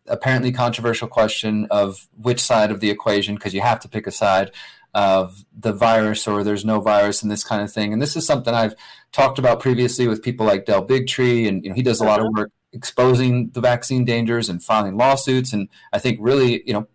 apparently 0.07 0.51
controversial 0.51 1.07
question 1.07 1.67
of 1.71 2.07
which 2.17 2.39
side 2.39 2.71
of 2.71 2.79
the 2.79 2.89
equation, 2.89 3.35
because 3.35 3.53
you 3.53 3.61
have 3.61 3.79
to 3.81 3.89
pick 3.89 4.05
a 4.05 4.11
side 4.11 4.51
of 4.93 5.45
the 5.57 5.73
virus 5.73 6.27
or 6.27 6.43
there's 6.43 6.65
no 6.65 6.81
virus 6.81 7.21
and 7.21 7.31
this 7.31 7.43
kind 7.43 7.61
of 7.61 7.71
thing. 7.71 7.93
And 7.93 8.01
this 8.01 8.15
is 8.15 8.25
something 8.25 8.53
I've 8.53 8.75
talked 9.11 9.38
about 9.38 9.59
previously 9.59 10.07
with 10.07 10.23
people 10.23 10.45
like 10.45 10.65
Del 10.65 10.85
Bigtree, 10.85 11.47
and 11.47 11.63
you 11.63 11.69
know, 11.69 11.75
he 11.75 11.83
does 11.83 11.99
a 11.99 12.05
lot 12.05 12.19
of 12.19 12.27
uh-huh. 12.27 12.41
work 12.43 12.51
exposing 12.71 13.49
the 13.49 13.61
vaccine 13.61 14.05
dangers 14.05 14.49
and 14.49 14.63
filing 14.63 14.97
lawsuits. 14.97 15.53
And 15.53 15.69
I 15.91 15.99
think 15.99 16.19
really, 16.21 16.63
you 16.65 16.73
know, 16.73 16.88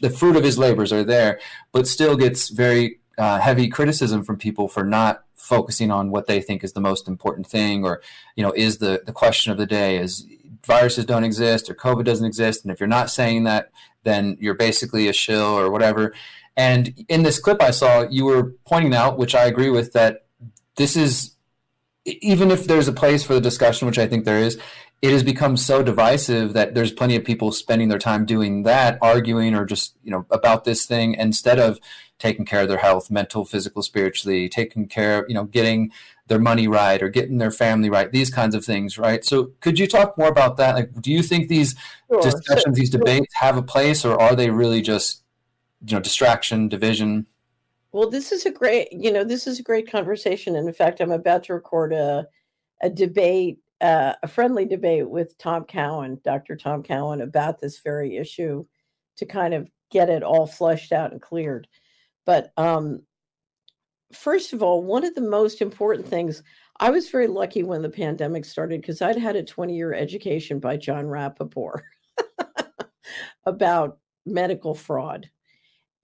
the 0.00 0.10
fruit 0.10 0.36
of 0.36 0.44
his 0.44 0.58
labors 0.58 0.92
are 0.92 1.04
there, 1.04 1.40
but 1.72 1.86
still 1.86 2.16
gets 2.16 2.50
very 2.50 2.98
uh, 3.18 3.38
heavy 3.38 3.68
criticism 3.68 4.22
from 4.22 4.36
people 4.36 4.68
for 4.68 4.84
not 4.84 5.24
focusing 5.34 5.90
on 5.90 6.10
what 6.10 6.26
they 6.26 6.40
think 6.40 6.62
is 6.62 6.72
the 6.72 6.80
most 6.80 7.08
important 7.08 7.46
thing, 7.46 7.84
or 7.84 8.00
you 8.36 8.42
know, 8.42 8.52
is 8.52 8.78
the 8.78 9.02
the 9.04 9.12
question 9.12 9.50
of 9.50 9.58
the 9.58 9.66
day 9.66 9.96
is 9.96 10.26
viruses 10.64 11.04
don't 11.04 11.24
exist 11.24 11.68
or 11.68 11.74
COVID 11.74 12.04
doesn't 12.04 12.26
exist, 12.26 12.64
and 12.64 12.72
if 12.72 12.80
you're 12.80 12.86
not 12.86 13.10
saying 13.10 13.44
that, 13.44 13.70
then 14.04 14.36
you're 14.40 14.54
basically 14.54 15.08
a 15.08 15.12
shill 15.12 15.58
or 15.58 15.70
whatever. 15.70 16.14
And 16.56 17.04
in 17.08 17.22
this 17.22 17.38
clip 17.38 17.62
I 17.62 17.70
saw, 17.70 18.02
you 18.08 18.26
were 18.26 18.54
pointing 18.66 18.94
out, 18.94 19.18
which 19.18 19.34
I 19.34 19.44
agree 19.44 19.70
with, 19.70 19.92
that 19.94 20.26
this 20.76 20.96
is 20.96 21.36
even 22.04 22.50
if 22.50 22.66
there's 22.66 22.88
a 22.88 22.92
place 22.92 23.24
for 23.24 23.34
the 23.34 23.40
discussion, 23.40 23.86
which 23.86 23.98
I 23.98 24.06
think 24.06 24.24
there 24.24 24.38
is, 24.38 24.58
it 25.02 25.10
has 25.10 25.24
become 25.24 25.56
so 25.56 25.82
divisive 25.82 26.52
that 26.52 26.74
there's 26.74 26.92
plenty 26.92 27.16
of 27.16 27.24
people 27.24 27.50
spending 27.50 27.88
their 27.88 27.98
time 27.98 28.24
doing 28.24 28.62
that, 28.62 28.98
arguing 29.02 29.52
or 29.52 29.66
just, 29.66 29.96
you 30.04 30.12
know, 30.12 30.24
about 30.30 30.62
this 30.62 30.86
thing 30.86 31.14
instead 31.14 31.58
of 31.58 31.80
taking 32.20 32.44
care 32.44 32.62
of 32.62 32.68
their 32.68 32.78
health, 32.78 33.10
mental, 33.10 33.44
physical, 33.44 33.82
spiritually, 33.82 34.48
taking 34.48 34.86
care 34.86 35.18
of, 35.18 35.28
you 35.28 35.34
know, 35.34 35.42
getting 35.42 35.90
their 36.28 36.38
money 36.38 36.68
right 36.68 37.02
or 37.02 37.08
getting 37.08 37.38
their 37.38 37.50
family 37.50 37.90
right, 37.90 38.12
these 38.12 38.30
kinds 38.30 38.54
of 38.54 38.64
things, 38.64 38.96
right? 38.96 39.24
So 39.24 39.50
could 39.58 39.76
you 39.76 39.88
talk 39.88 40.16
more 40.16 40.28
about 40.28 40.56
that? 40.58 40.76
Like, 40.76 41.02
do 41.02 41.10
you 41.10 41.24
think 41.24 41.48
these 41.48 41.74
sure. 42.08 42.22
discussions, 42.22 42.78
these 42.78 42.90
debates 42.90 43.34
have 43.34 43.56
a 43.56 43.62
place 43.62 44.04
or 44.04 44.18
are 44.20 44.36
they 44.36 44.50
really 44.50 44.82
just, 44.82 45.24
you 45.84 45.96
know, 45.96 46.00
distraction, 46.00 46.68
division? 46.68 47.26
Well, 47.90 48.08
this 48.08 48.30
is 48.30 48.46
a 48.46 48.52
great, 48.52 48.92
you 48.92 49.10
know, 49.10 49.24
this 49.24 49.48
is 49.48 49.58
a 49.58 49.64
great 49.64 49.90
conversation. 49.90 50.54
And 50.54 50.68
in 50.68 50.74
fact, 50.74 51.00
I'm 51.00 51.10
about 51.10 51.42
to 51.44 51.54
record 51.54 51.92
a, 51.92 52.28
a 52.80 52.88
debate 52.88 53.58
uh, 53.82 54.14
a 54.22 54.28
friendly 54.28 54.64
debate 54.64 55.08
with 55.08 55.36
Tom 55.38 55.64
Cowan, 55.64 56.20
Dr. 56.24 56.56
Tom 56.56 56.82
Cowan, 56.82 57.20
about 57.20 57.60
this 57.60 57.80
very 57.80 58.16
issue 58.16 58.64
to 59.16 59.26
kind 59.26 59.52
of 59.52 59.68
get 59.90 60.08
it 60.08 60.22
all 60.22 60.46
flushed 60.46 60.92
out 60.92 61.12
and 61.12 61.20
cleared. 61.20 61.66
But 62.24 62.52
um, 62.56 63.02
first 64.12 64.52
of 64.52 64.62
all, 64.62 64.82
one 64.82 65.04
of 65.04 65.14
the 65.14 65.20
most 65.20 65.60
important 65.60 66.06
things, 66.06 66.42
I 66.78 66.90
was 66.90 67.10
very 67.10 67.26
lucky 67.26 67.64
when 67.64 67.82
the 67.82 67.90
pandemic 67.90 68.44
started 68.44 68.80
because 68.80 69.02
I'd 69.02 69.18
had 69.18 69.36
a 69.36 69.42
20 69.42 69.76
year 69.76 69.92
education 69.92 70.60
by 70.60 70.76
Jon 70.76 71.06
Rappoport 71.06 71.80
about 73.46 73.98
medical 74.24 74.74
fraud. 74.74 75.28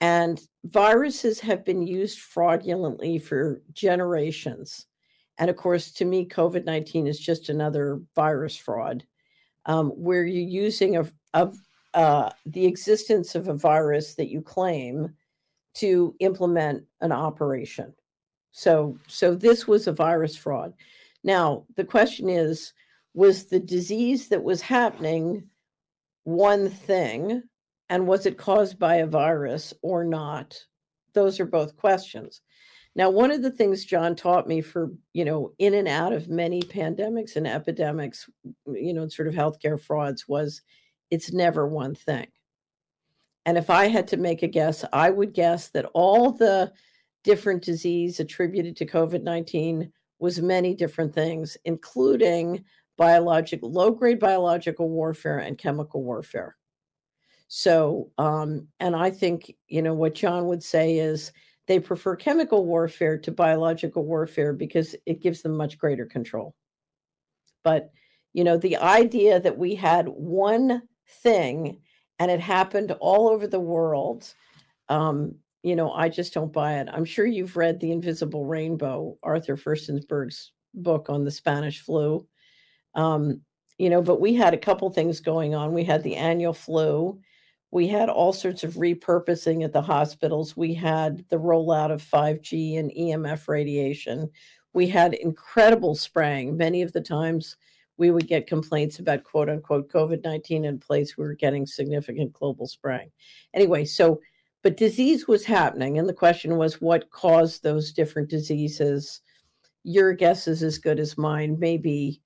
And 0.01 0.41
viruses 0.65 1.41
have 1.41 1.65
been 1.65 1.87
used 1.87 2.19
fraudulently 2.19 3.19
for 3.19 3.63
generations. 3.73 4.87
And 5.39 5.49
of 5.49 5.57
course, 5.57 5.93
to 5.93 6.05
me, 6.05 6.27
COVID 6.27 6.65
19 6.65 7.07
is 7.07 7.19
just 7.19 7.49
another 7.49 8.01
virus 8.15 8.57
fraud 8.57 9.05
um, 9.67 9.91
where 9.91 10.25
you're 10.25 10.43
using 10.43 10.97
a, 10.97 11.07
a 11.35 11.53
uh, 11.95 12.31
the 12.47 12.67
existence 12.67 13.35
of 13.35 13.49
a 13.49 13.55
virus 13.55 14.15
that 14.15 14.29
you 14.29 14.43
claim 14.43 15.15
to 15.75 16.15
implement 16.21 16.85
an 17.01 17.13
operation. 17.13 17.95
So, 18.53 18.99
so 19.07 19.35
this 19.35 19.67
was 19.67 19.87
a 19.87 19.93
virus 19.93 20.37
fraud. 20.37 20.75
Now, 21.25 21.65
the 21.77 21.85
question 21.85 22.29
is 22.29 22.73
was 23.15 23.47
the 23.47 23.59
disease 23.59 24.29
that 24.29 24.43
was 24.43 24.61
happening 24.61 25.49
one 26.25 26.69
thing, 26.69 27.43
and 27.89 28.07
was 28.07 28.27
it 28.27 28.37
caused 28.39 28.79
by 28.79 28.97
a 28.97 29.07
virus 29.07 29.73
or 29.83 30.05
not? 30.05 30.57
Those 31.15 31.41
are 31.41 31.47
both 31.47 31.77
questions. 31.77 32.43
Now, 32.99 33.11
one 33.11 33.31
of 33.31 33.43
the 33.43 33.53
things 33.53 33.85
Jon 33.85 34.17
taught 34.17 34.49
me 34.49 34.61
for, 34.61 34.91
you 35.13 35.25
know, 35.25 35.53
in 35.61 35.75
and 35.75 35.87
out 35.87 36.13
of 36.13 36.29
many 36.29 36.61
pandemics 36.61 37.37
and 37.37 37.47
epidemics, 37.47 38.29
you 38.67 38.93
know, 38.93 39.07
sort 39.07 39.29
of 39.29 39.35
healthcare 39.35 39.81
frauds 39.81 40.27
was 40.27 40.63
it's 41.09 41.33
never 41.33 41.69
one 41.69 41.95
thing. 41.95 42.27
And 43.47 43.57
if 43.57 43.71
I 43.71 43.87
had 43.87 44.09
to 44.09 44.17
make 44.17 44.43
a 44.43 44.49
guess, 44.49 44.85
I 44.93 45.11
would 45.11 45.33
guess 45.33 45.69
that 45.69 45.85
all 45.95 46.33
the 46.33 46.73
different 47.23 47.63
disease 47.63 48.19
attributed 48.19 48.77
to 48.79 48.87
COVID 48.87 49.23
19 49.23 49.93
was 50.19 50.43
many 50.43 50.75
different 50.75 51.15
things, 51.15 51.57
including 51.65 52.65
biological, 52.97 53.71
low 53.71 53.93
grade 53.93 54.19
biological 54.19 54.89
warfare 54.89 55.39
and 55.39 55.57
chemical 55.57 56.03
warfare. 56.03 56.57
So, 57.47 58.11
um, 58.19 58.67
and 58.81 58.97
I 58.97 59.11
think, 59.11 59.55
you 59.69 59.83
know, 59.83 59.95
what 59.95 60.17
John 60.17 60.47
would 60.47 60.65
say 60.65 60.99
is, 60.99 61.31
they 61.69 61.79
prefer 61.79 62.17
chemical 62.17 62.65
warfare 62.65 63.19
to 63.19 63.31
biological 63.31 64.05
warfare 64.05 64.55
because 64.55 64.97
it 65.05 65.21
gives 65.21 65.43
them 65.43 65.57
much 65.57 65.79
greater 65.79 66.07
control. 66.07 66.57
But, 67.63 67.91
you 68.33 68.43
know, 68.43 68.57
the 68.57 68.79
idea 68.79 69.39
that 69.39 69.59
we 69.59 69.75
had 69.75 70.09
one 70.09 70.83
thing 71.23 71.81
and 72.19 72.31
it 72.31 72.41
happened 72.41 72.93
all 73.01 73.29
over 73.29 73.47
the 73.47 73.61
world, 73.61 74.33
um, 74.89 75.35
you 75.63 75.77
know, 75.77 75.93
I 75.93 76.09
just 76.09 76.33
don't 76.33 76.53
buy 76.53 76.79
it. 76.79 76.89
I'm 76.91 77.05
sure 77.05 77.27
you've 77.27 77.57
read 77.57 77.79
The 77.79 77.93
Invisible 77.93 78.47
Rainbow, 78.47 79.19
Arthur 79.23 79.57
Firstenberg's 79.57 80.53
book 80.73 81.11
on 81.11 81.25
the 81.25 81.31
Spanish 81.31 81.83
flu. 81.83 82.27
Um, 82.95 83.43
you 83.77 83.91
know, 83.91 84.01
but 84.01 84.21
we 84.21 84.35
had 84.35 84.55
a 84.55 84.59
couple 84.59 84.89
things 84.91 85.21
going 85.21 85.55
on. 85.55 85.75
We 85.75 85.85
had 85.85 86.03
the 86.03 86.17
annual 86.17 86.55
flu, 86.55 87.21
we 87.71 87.87
had 87.87 88.09
all 88.09 88.33
sorts 88.33 88.65
of 88.65 88.75
repurposing 88.75 89.65
at 89.65 89.73
the 89.73 89.83
hospitals. 89.83 90.57
We 90.57 90.73
had 90.73 91.25
the 91.29 91.37
rollout 91.37 91.93
of 91.93 92.03
5G 92.03 92.79
and 92.79 92.91
EMF 92.91 93.47
radiation. 93.47 94.31
We 94.73 94.89
had 94.89 95.15
incredible 95.15 95.95
spraying. 95.95 96.57
Many 96.57 96.83
of 96.83 96.93
the 96.93 97.01
times 97.01 97.57
we 97.99 98.11
would 98.11 98.27
get 98.27 98.47
complaints 98.47 99.01
about 99.01 99.25
quote 99.25 99.51
unquote 99.51 99.91
COVID 99.91 100.25
19 100.25 100.65
in 100.65 100.79
place. 100.79 101.19
We 101.19 101.25
were 101.25 101.35
getting 101.35 101.67
significant 101.67 102.33
global 102.33 102.67
spraying. 102.67 103.11
Anyway, 103.53 103.85
so, 103.85 104.21
but 104.63 104.77
disease 104.77 105.29
was 105.29 105.45
happening. 105.45 105.99
And 105.99 106.09
the 106.09 106.15
question 106.15 106.57
was 106.57 106.81
what 106.81 107.11
caused 107.11 107.63
those 107.63 107.93
different 107.93 108.31
diseases? 108.31 109.21
Your 109.85 110.15
guess 110.15 110.49
is 110.49 110.63
as 110.63 110.79
good 110.79 110.99
as 110.99 111.19
mine. 111.19 111.57
Maybe, 111.59 112.23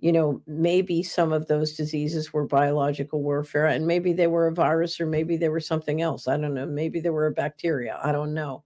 you 0.00 0.12
know, 0.12 0.40
maybe 0.46 1.02
some 1.02 1.32
of 1.32 1.48
those 1.48 1.72
diseases 1.72 2.32
were 2.32 2.46
biological 2.46 3.22
warfare 3.22 3.66
and 3.66 3.86
maybe 3.86 4.12
they 4.12 4.28
were 4.28 4.46
a 4.46 4.54
virus 4.54 5.00
or 5.00 5.06
maybe 5.06 5.36
they 5.36 5.48
were 5.48 5.60
something 5.60 6.02
else. 6.02 6.28
I 6.28 6.36
don't 6.36 6.54
know. 6.54 6.66
Maybe 6.66 7.00
they 7.00 7.10
were 7.10 7.26
a 7.26 7.32
bacteria. 7.32 7.98
I 8.02 8.12
don't 8.12 8.32
know. 8.32 8.62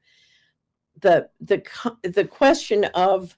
The, 1.01 1.31
the, 1.41 1.63
the 2.03 2.27
question 2.27 2.85
of 2.95 3.37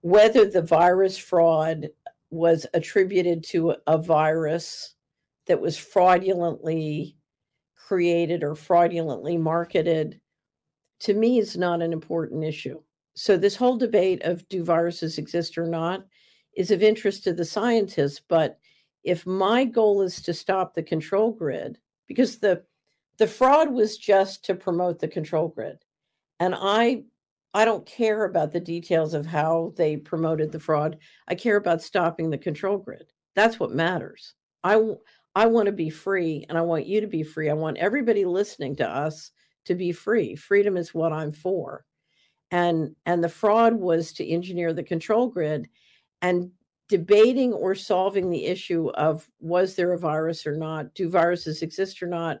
whether 0.00 0.44
the 0.44 0.62
virus 0.62 1.16
fraud 1.16 1.88
was 2.30 2.66
attributed 2.74 3.44
to 3.44 3.76
a 3.86 3.96
virus 3.96 4.94
that 5.46 5.60
was 5.60 5.76
fraudulently 5.76 7.16
created 7.76 8.42
or 8.42 8.54
fraudulently 8.54 9.36
marketed 9.36 10.20
to 11.00 11.14
me 11.14 11.38
is 11.38 11.56
not 11.56 11.80
an 11.80 11.92
important 11.92 12.44
issue. 12.44 12.80
So 13.14 13.36
this 13.36 13.56
whole 13.56 13.76
debate 13.76 14.22
of 14.22 14.48
do 14.48 14.64
viruses 14.64 15.18
exist 15.18 15.58
or 15.58 15.66
not 15.66 16.04
is 16.56 16.70
of 16.70 16.82
interest 16.82 17.24
to 17.24 17.32
the 17.32 17.44
scientists, 17.44 18.20
but 18.26 18.58
if 19.04 19.26
my 19.26 19.64
goal 19.64 20.02
is 20.02 20.20
to 20.22 20.34
stop 20.34 20.74
the 20.74 20.82
control 20.82 21.32
grid 21.32 21.78
because 22.06 22.38
the 22.38 22.62
the 23.18 23.26
fraud 23.26 23.70
was 23.70 23.98
just 23.98 24.44
to 24.46 24.54
promote 24.54 24.98
the 24.98 25.08
control 25.08 25.48
grid 25.48 25.78
and 26.38 26.54
I 26.56 27.04
I 27.52 27.64
don't 27.64 27.84
care 27.84 28.24
about 28.24 28.52
the 28.52 28.60
details 28.60 29.12
of 29.12 29.26
how 29.26 29.72
they 29.76 29.96
promoted 29.96 30.52
the 30.52 30.60
fraud. 30.60 30.98
I 31.26 31.34
care 31.34 31.56
about 31.56 31.82
stopping 31.82 32.30
the 32.30 32.38
control 32.38 32.78
grid. 32.78 33.12
That's 33.34 33.58
what 33.58 33.72
matters. 33.72 34.34
I 34.64 34.80
I 35.34 35.46
want 35.46 35.66
to 35.66 35.72
be 35.72 35.90
free 35.90 36.44
and 36.48 36.58
I 36.58 36.62
want 36.62 36.86
you 36.86 37.00
to 37.00 37.06
be 37.06 37.22
free. 37.22 37.50
I 37.50 37.54
want 37.54 37.78
everybody 37.78 38.24
listening 38.24 38.76
to 38.76 38.88
us 38.88 39.30
to 39.66 39.74
be 39.74 39.92
free. 39.92 40.34
Freedom 40.34 40.76
is 40.76 40.94
what 40.94 41.12
I'm 41.12 41.32
for. 41.32 41.84
And 42.50 42.94
and 43.06 43.22
the 43.22 43.28
fraud 43.28 43.74
was 43.74 44.12
to 44.14 44.28
engineer 44.28 44.72
the 44.72 44.82
control 44.82 45.28
grid 45.28 45.68
and 46.22 46.50
debating 46.88 47.52
or 47.52 47.74
solving 47.74 48.30
the 48.30 48.46
issue 48.46 48.88
of 48.90 49.28
was 49.38 49.76
there 49.76 49.92
a 49.92 49.98
virus 49.98 50.46
or 50.46 50.56
not, 50.56 50.92
do 50.94 51.08
viruses 51.08 51.62
exist 51.62 52.02
or 52.02 52.06
not 52.06 52.40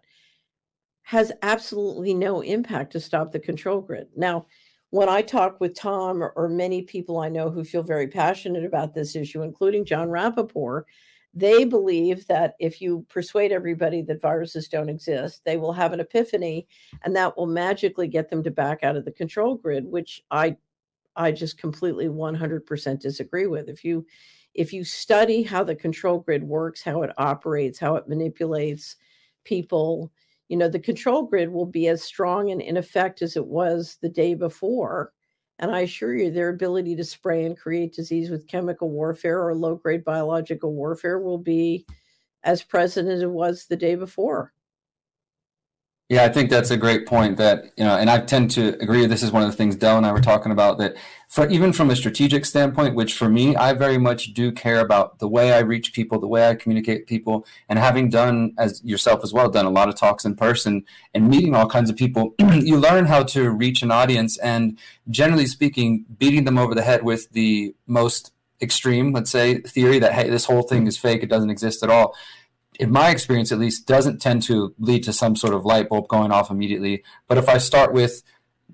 has 1.02 1.32
absolutely 1.42 2.14
no 2.14 2.40
impact 2.40 2.92
to 2.92 3.00
stop 3.00 3.32
the 3.32 3.38
control 3.38 3.80
grid. 3.80 4.08
Now, 4.16 4.46
when 4.90 5.08
I 5.08 5.22
talk 5.22 5.60
with 5.60 5.74
Tom 5.74 6.22
or, 6.22 6.30
or, 6.36 6.48
many 6.48 6.82
people 6.82 7.18
I 7.18 7.28
know 7.28 7.48
who 7.48 7.64
feel 7.64 7.82
very 7.82 8.08
passionate 8.08 8.64
about 8.64 8.92
this 8.92 9.14
issue, 9.14 9.42
including 9.42 9.84
Jon 9.84 10.08
Rappoport, 10.08 10.84
they 11.32 11.64
believe 11.64 12.26
that 12.26 12.54
if 12.58 12.80
you 12.80 13.06
persuade 13.08 13.52
everybody 13.52 14.02
that 14.02 14.20
viruses 14.20 14.68
don't 14.68 14.88
exist, 14.88 15.42
they 15.44 15.56
will 15.56 15.72
have 15.72 15.92
an 15.92 16.00
epiphany 16.00 16.66
and 17.04 17.14
that 17.14 17.36
will 17.36 17.46
magically 17.46 18.08
get 18.08 18.28
them 18.28 18.42
to 18.42 18.50
back 18.50 18.82
out 18.82 18.96
of 18.96 19.04
the 19.04 19.12
control 19.12 19.54
grid, 19.54 19.84
which 19.84 20.22
I 20.32 20.56
I 21.16 21.32
just 21.32 21.58
completely 21.58 22.08
100% 22.08 23.00
disagree 23.00 23.46
with. 23.46 23.68
If 23.68 23.84
you 23.84 24.06
if 24.54 24.72
you 24.72 24.84
study 24.84 25.42
how 25.42 25.62
the 25.62 25.76
control 25.76 26.18
grid 26.18 26.42
works, 26.42 26.82
how 26.82 27.02
it 27.02 27.12
operates, 27.18 27.78
how 27.78 27.94
it 27.96 28.08
manipulates 28.08 28.96
people, 29.44 30.10
you 30.48 30.56
know, 30.56 30.68
the 30.68 30.80
control 30.80 31.22
grid 31.22 31.50
will 31.52 31.66
be 31.66 31.86
as 31.86 32.02
strong 32.02 32.50
and 32.50 32.60
in 32.60 32.76
effect 32.76 33.22
as 33.22 33.36
it 33.36 33.46
was 33.46 33.98
the 34.02 34.08
day 34.08 34.34
before. 34.34 35.12
And 35.60 35.70
I 35.70 35.80
assure 35.80 36.16
you, 36.16 36.30
their 36.30 36.48
ability 36.48 36.96
to 36.96 37.04
spray 37.04 37.44
and 37.44 37.56
create 37.56 37.92
disease 37.92 38.30
with 38.30 38.48
chemical 38.48 38.90
warfare 38.90 39.46
or 39.46 39.54
low 39.54 39.76
grade 39.76 40.04
biological 40.04 40.74
warfare 40.74 41.20
will 41.20 41.38
be 41.38 41.86
as 42.42 42.62
present 42.62 43.08
as 43.08 43.22
it 43.22 43.30
was 43.30 43.66
the 43.66 43.76
day 43.76 43.94
before. 43.94 44.52
Yeah, 46.10 46.24
I 46.24 46.28
think 46.28 46.50
that's 46.50 46.72
a 46.72 46.76
great 46.76 47.06
point. 47.06 47.36
That 47.36 47.70
you 47.76 47.84
know, 47.84 47.94
and 47.94 48.10
I 48.10 48.18
tend 48.18 48.50
to 48.52 48.76
agree. 48.82 49.06
This 49.06 49.22
is 49.22 49.30
one 49.30 49.44
of 49.44 49.48
the 49.48 49.56
things 49.56 49.76
Del 49.76 49.96
and 49.96 50.04
I 50.04 50.10
were 50.10 50.20
talking 50.20 50.50
about. 50.50 50.78
That 50.78 50.96
for 51.28 51.48
even 51.48 51.72
from 51.72 51.88
a 51.88 51.94
strategic 51.94 52.44
standpoint, 52.44 52.96
which 52.96 53.14
for 53.14 53.28
me, 53.28 53.54
I 53.54 53.74
very 53.74 53.96
much 53.96 54.34
do 54.34 54.50
care 54.50 54.80
about 54.80 55.20
the 55.20 55.28
way 55.28 55.52
I 55.52 55.60
reach 55.60 55.92
people, 55.92 56.18
the 56.18 56.26
way 56.26 56.48
I 56.48 56.56
communicate 56.56 57.06
people, 57.06 57.46
and 57.68 57.78
having 57.78 58.10
done 58.10 58.54
as 58.58 58.82
yourself 58.84 59.20
as 59.22 59.32
well, 59.32 59.48
done 59.48 59.66
a 59.66 59.70
lot 59.70 59.88
of 59.88 59.94
talks 59.94 60.24
in 60.24 60.34
person 60.34 60.84
and 61.14 61.30
meeting 61.30 61.54
all 61.54 61.68
kinds 61.68 61.90
of 61.90 61.96
people, 61.96 62.34
you 62.40 62.76
learn 62.76 63.04
how 63.04 63.22
to 63.22 63.48
reach 63.48 63.80
an 63.84 63.92
audience. 63.92 64.36
And 64.38 64.80
generally 65.10 65.46
speaking, 65.46 66.06
beating 66.18 66.42
them 66.42 66.58
over 66.58 66.74
the 66.74 66.82
head 66.82 67.04
with 67.04 67.30
the 67.30 67.72
most 67.86 68.32
extreme, 68.60 69.12
let's 69.12 69.30
say, 69.30 69.60
theory 69.60 70.00
that 70.00 70.14
hey, 70.14 70.28
this 70.28 70.46
whole 70.46 70.62
thing 70.62 70.88
is 70.88 70.98
fake, 70.98 71.22
it 71.22 71.28
doesn't 71.28 71.50
exist 71.50 71.84
at 71.84 71.88
all 71.88 72.16
in 72.80 72.90
my 72.90 73.10
experience 73.10 73.52
at 73.52 73.58
least, 73.58 73.86
doesn't 73.86 74.22
tend 74.22 74.42
to 74.44 74.74
lead 74.78 75.02
to 75.04 75.12
some 75.12 75.36
sort 75.36 75.52
of 75.52 75.66
light 75.66 75.90
bulb 75.90 76.08
going 76.08 76.32
off 76.32 76.50
immediately. 76.50 77.04
But 77.28 77.36
if 77.36 77.46
I 77.46 77.58
start 77.58 77.92
with 77.92 78.22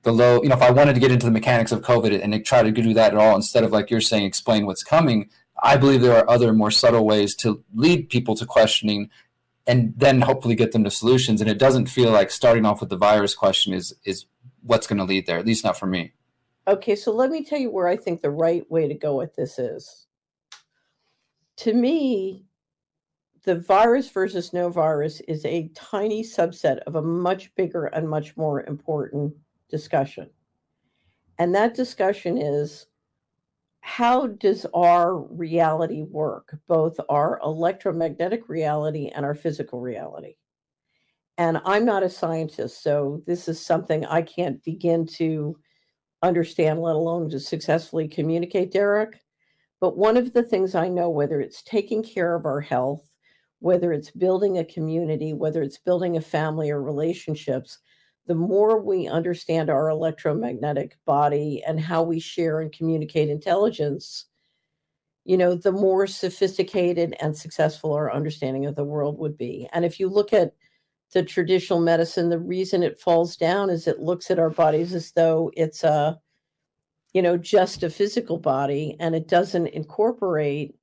the 0.03 0.13
low, 0.13 0.41
you 0.43 0.49
know, 0.49 0.55
if 0.55 0.63
I 0.63 0.71
wanted 0.71 0.95
to 0.95 1.01
get 1.01 1.11
into 1.11 1.27
the 1.27 1.33
mechanics 1.33 1.73
of 1.73 1.83
COVID 1.83 2.23
and 2.23 2.47
try 2.47 2.63
to 2.63 2.71
do 2.71 2.95
that 2.95 3.13
at 3.13 3.19
all, 3.19 3.35
instead 3.35 3.65
of 3.65 3.73
like 3.73 3.91
you're 3.91 4.01
saying, 4.01 4.25
explain 4.25 4.65
what's 4.65 4.85
coming, 4.85 5.29
I 5.61 5.77
believe 5.77 6.03
there 6.03 6.17
are 6.17 6.31
other 6.31 6.53
more 6.53 6.71
subtle 6.71 7.05
ways 7.05 7.35
to 7.37 7.65
lead 7.75 8.09
people 8.09 8.37
to 8.37 8.47
questioning 8.47 9.11
and 9.67 9.93
then 9.97 10.21
hopefully 10.21 10.55
get 10.55 10.71
them 10.71 10.85
to 10.85 10.91
solutions. 10.91 11.41
And 11.41 11.51
it 11.51 11.59
doesn't 11.59 11.87
feel 11.87 12.13
like 12.13 12.31
starting 12.31 12.65
off 12.65 12.81
with 12.81 12.91
the 12.91 12.97
virus 12.97 13.35
question 13.35 13.75
is 13.75 13.93
is 14.05 14.27
what's 14.63 14.87
going 14.87 14.99
to 14.99 15.05
lead 15.05 15.27
there, 15.27 15.39
at 15.39 15.47
least 15.47 15.65
not 15.65 15.77
for 15.77 15.87
me. 15.87 16.13
Okay, 16.69 16.95
so 16.95 17.11
let 17.11 17.31
me 17.31 17.45
tell 17.45 17.59
you 17.59 17.71
where 17.71 17.89
I 17.89 17.97
think 17.97 18.23
the 18.23 18.31
right 18.31 18.69
way 18.71 18.87
to 18.87 18.95
go 18.95 19.17
with 19.17 19.35
this 19.35 19.59
is. 19.59 20.07
To 21.59 21.73
me, 21.73 22.46
the 23.47 23.55
virus 23.55 24.11
versus 24.11 24.53
no 24.53 24.69
virus 24.69 25.21
is 25.29 25.45
a 25.45 25.71
tiny 25.73 26.23
subset 26.23 26.79
of 26.81 26.97
a 26.97 27.03
much 27.03 27.55
bigger 27.55 27.87
and 27.87 28.09
much 28.09 28.37
more 28.37 28.65
important 28.65 29.33
discussion. 29.71 30.29
And 31.39 31.55
that 31.55 31.75
discussion 31.75 32.39
is 32.39 32.87
how 33.83 34.27
does 34.27 34.67
our 34.75 35.17
reality 35.17 36.03
work, 36.03 36.57
both 36.67 36.99
our 37.09 37.39
electromagnetic 37.45 38.49
reality 38.49 39.13
and 39.15 39.25
our 39.25 39.35
physical 39.35 39.81
reality? 39.81 40.35
And 41.39 41.61
I'm 41.65 41.85
not 41.85 42.03
a 42.03 42.11
scientist, 42.11 42.83
so 42.83 43.23
this 43.29 43.47
is 43.47 43.65
something 43.65 44.05
I 44.07 44.23
can't 44.23 44.63
begin 44.65 45.07
to 45.19 45.57
understand, 46.21 46.81
let 46.81 46.97
alone 46.97 47.31
to 47.31 47.39
successfully 47.39 48.09
communicate, 48.09 48.73
Derrick. 48.73 49.21
But 49.81 49.97
one 49.97 50.17
of 50.17 50.33
the 50.33 50.43
things 50.43 50.75
I 50.75 50.89
know, 50.89 51.11
whether 51.11 51.41
it's 51.41 51.63
taking 51.63 52.03
care 52.03 52.35
of 52.35 52.45
our 52.45 52.61
health, 52.61 53.09
whether 53.61 53.93
it's 53.93 54.11
building 54.11 54.59
a 54.59 54.65
community, 54.65 55.33
whether 55.33 55.63
it's 55.63 55.79
building 55.79 56.17
a 56.17 56.21
family 56.21 56.71
or 56.71 56.83
relationships, 56.83 57.79
the 58.27 58.35
more 58.35 58.81
we 58.81 59.07
understand 59.07 59.71
our 59.71 59.89
electromagnetic 59.89 60.99
body 61.05 61.63
and 61.67 61.81
how 61.81 62.03
we 62.03 62.19
share 62.19 62.61
and 62.61 62.73
communicate 62.73 63.29
intelligence, 63.29 64.27
you 65.25 65.37
know, 65.37 65.55
the 65.55 65.73
more 65.73 66.07
sophisticated 66.07 67.17
and 67.21 67.37
successful 67.37 67.93
our 67.93 68.13
understanding 68.13 68.67
of 68.67 68.75
the 68.75 68.85
world 68.85 69.19
would 69.19 69.37
be. 69.37 69.69
And 69.73 69.85
if 69.85 69.99
you 69.99 70.09
look 70.09 70.33
at 70.33 70.55
the 71.13 71.23
traditional 71.23 71.81
medicine, 71.81 72.29
the 72.29 72.39
reason 72.39 72.83
it 72.83 73.01
falls 73.01 73.37
down 73.37 73.71
is 73.71 73.87
it 73.87 74.01
looks 74.01 74.31
at 74.31 74.39
our 74.39 74.51
bodies 74.51 74.93
as 74.95 75.13
though 75.13 75.51
it's 75.57 75.85
a, 75.85 76.19
you 77.13 77.23
know, 77.23 77.37
just 77.37 77.83
a 77.83 77.91
physical 77.91 78.39
body 78.39 78.97
and 79.01 79.15
it 79.15 79.29
doesn't 79.29 79.69
incorporate, 79.69 80.75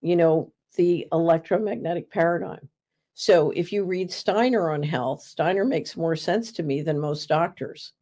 you 0.00 0.16
know, 0.16 0.52
the 0.76 1.06
electromagnetic 1.12 2.10
paradigm. 2.10 2.68
So 3.14 3.50
if 3.50 3.72
you 3.72 3.84
read 3.84 4.10
Steiner 4.10 4.70
on 4.70 4.82
health, 4.82 5.22
Steiner 5.22 5.64
makes 5.64 5.96
more 5.96 6.16
sense 6.16 6.52
to 6.52 6.62
me 6.62 6.80
than 6.82 6.98
most 6.98 7.28
doctors 7.28 7.92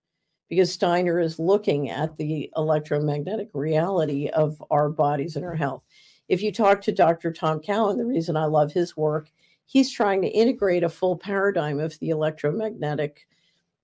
because 0.48 0.72
Steiner 0.72 1.18
is 1.20 1.38
looking 1.38 1.90
at 1.90 2.16
the 2.16 2.50
electromagnetic 2.56 3.48
reality 3.52 4.28
of 4.28 4.62
our 4.70 4.88
bodies 4.88 5.36
and 5.36 5.44
our 5.44 5.54
health. 5.54 5.82
If 6.28 6.42
you 6.42 6.52
talk 6.52 6.80
to 6.82 6.92
Dr. 6.92 7.32
Tom 7.32 7.60
Cowan, 7.60 7.98
the 7.98 8.04
reason 8.04 8.36
I 8.36 8.44
love 8.44 8.72
his 8.72 8.96
work, 8.96 9.30
he's 9.66 9.92
trying 9.92 10.22
to 10.22 10.28
integrate 10.28 10.84
a 10.84 10.88
full 10.88 11.16
paradigm 11.16 11.80
of 11.80 11.98
the 11.98 12.10
electromagnetic, 12.10 13.26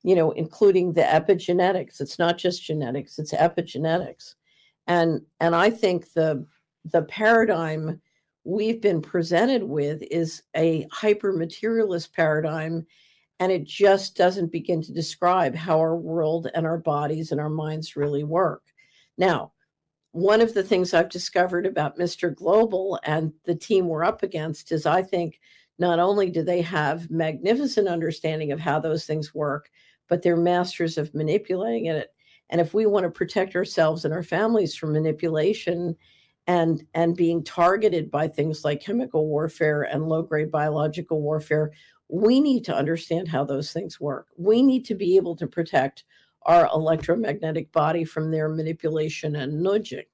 you 0.02 0.14
know, 0.14 0.30
including 0.32 0.92
the 0.92 1.02
epigenetics. 1.02 2.00
It's 2.00 2.18
not 2.18 2.38
just 2.38 2.64
genetics, 2.64 3.18
it's 3.18 3.32
epigenetics. 3.32 4.34
And 4.86 5.22
and 5.40 5.54
I 5.54 5.70
think 5.70 6.12
the 6.12 6.46
the 6.84 7.02
paradigm 7.02 8.00
we've 8.44 8.80
been 8.80 9.00
presented 9.00 9.62
with 9.62 10.02
is 10.10 10.42
a 10.56 10.86
hyper 10.92 11.32
materialist 11.32 12.14
paradigm 12.14 12.86
and 13.40 13.50
it 13.50 13.64
just 13.64 14.16
doesn't 14.16 14.52
begin 14.52 14.80
to 14.82 14.92
describe 14.92 15.54
how 15.54 15.78
our 15.78 15.96
world 15.96 16.48
and 16.54 16.66
our 16.66 16.78
bodies 16.78 17.32
and 17.32 17.40
our 17.40 17.50
minds 17.50 17.96
really 17.96 18.22
work. 18.22 18.62
Now, 19.18 19.52
one 20.12 20.40
of 20.40 20.54
the 20.54 20.62
things 20.62 20.94
I've 20.94 21.08
discovered 21.08 21.66
about 21.66 21.98
Mr. 21.98 22.32
Global 22.32 23.00
and 23.02 23.32
the 23.44 23.56
team 23.56 23.88
we're 23.88 24.04
up 24.04 24.22
against 24.22 24.70
is 24.70 24.86
I 24.86 25.02
think 25.02 25.40
not 25.80 25.98
only 25.98 26.30
do 26.30 26.44
they 26.44 26.62
have 26.62 27.10
magnificent 27.10 27.88
understanding 27.88 28.52
of 28.52 28.60
how 28.60 28.78
those 28.78 29.06
things 29.06 29.34
work, 29.34 29.70
but 30.08 30.22
they're 30.22 30.36
masters 30.36 30.98
of 30.98 31.12
manipulating 31.14 31.86
it. 31.86 32.14
And 32.50 32.60
if 32.60 32.74
we 32.74 32.86
want 32.86 33.04
to 33.04 33.10
protect 33.10 33.56
ourselves 33.56 34.04
and 34.04 34.14
our 34.14 34.22
families 34.22 34.76
from 34.76 34.92
manipulation 34.92 35.96
and 36.46 36.84
and 36.94 37.16
being 37.16 37.42
targeted 37.42 38.10
by 38.10 38.28
things 38.28 38.64
like 38.64 38.82
chemical 38.82 39.26
warfare 39.26 39.82
and 39.82 40.08
low 40.08 40.22
grade 40.22 40.50
biological 40.50 41.22
warfare 41.22 41.72
we 42.08 42.40
need 42.40 42.64
to 42.64 42.74
understand 42.74 43.28
how 43.28 43.44
those 43.44 43.72
things 43.72 43.98
work. 43.98 44.28
We 44.36 44.62
need 44.62 44.84
to 44.86 44.94
be 44.94 45.16
able 45.16 45.36
to 45.36 45.46
protect 45.46 46.04
our 46.42 46.68
electromagnetic 46.72 47.72
body 47.72 48.04
from 48.04 48.30
their 48.30 48.48
manipulation 48.48 49.36
and 49.36 49.62
nudging. 49.62 50.04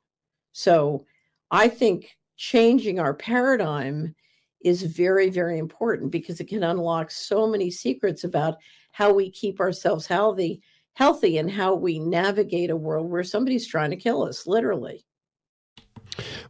So 0.53 1.05
i 1.53 1.69
think 1.69 2.17
changing 2.37 3.01
our 3.01 3.13
paradigm 3.13 4.15
is 4.63 4.83
very 4.83 5.31
very 5.31 5.59
important 5.59 6.13
because 6.13 6.41
it 6.41 6.49
can 6.49 6.63
unlock 6.63 7.11
so 7.11 7.47
many 7.47 7.71
secrets 7.71 8.25
about 8.25 8.57
how 8.93 9.13
we 9.13 9.31
keep 9.31 9.59
ourselves 9.61 10.07
healthy 10.07 10.63
healthy 10.95 11.39
and 11.39 11.51
how 11.51 11.75
we 11.75 11.99
navigate 11.99 12.71
a 12.71 12.77
world 12.77 13.11
where 13.11 13.25
somebody's 13.25 13.67
trying 13.67 13.91
to 13.91 13.97
kill 13.97 14.23
us 14.23 14.47
literally 14.47 15.05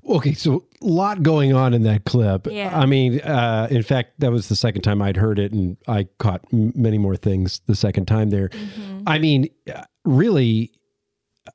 Okay, 0.09 0.33
so 0.35 0.65
a 0.83 0.87
lot 0.87 1.23
going 1.23 1.53
on 1.53 1.75
in 1.75 1.83
that 1.85 2.05
clip. 2.05 2.47
Yeah. 2.51 2.77
I 2.77 2.87
mean, 2.87 3.21
uh, 3.21 3.69
in 3.71 3.83
fact, 3.83 4.19
that 4.21 4.33
was 4.33 4.49
the 4.49 4.57
second 4.57 4.83
time 4.83 5.01
I'd 5.03 5.17
heard 5.17 5.39
it, 5.39 5.53
and 5.53 5.77
I 5.87 6.09
caught 6.19 6.45
m- 6.53 6.73
many 6.75 6.99
more 6.99 7.17
things 7.17 7.61
the 7.67 7.75
second 7.75 8.07
time 8.07 8.31
there. 8.31 8.49
Mhm. 8.49 9.03
I 9.07 9.19
mean, 9.19 9.49
uh, 9.73 9.83
really, 10.05 10.73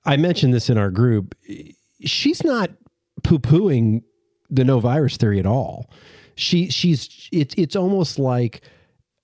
I 0.06 0.18
mentioned 0.18 0.54
this 0.54 0.70
in 0.70 0.78
our 0.78 0.92
group. 0.92 1.36
She's 2.02 2.44
not 2.44 2.70
poo 3.24 3.40
pooing 3.40 4.04
the 4.50 4.64
no 4.64 4.80
virus 4.80 5.18
theory 5.18 5.40
at 5.40 5.46
all. 5.46 5.90
She 6.36 6.70
she's 6.70 7.28
it's 7.32 7.56
it's 7.58 7.76
almost 7.76 8.20
like 8.20 8.62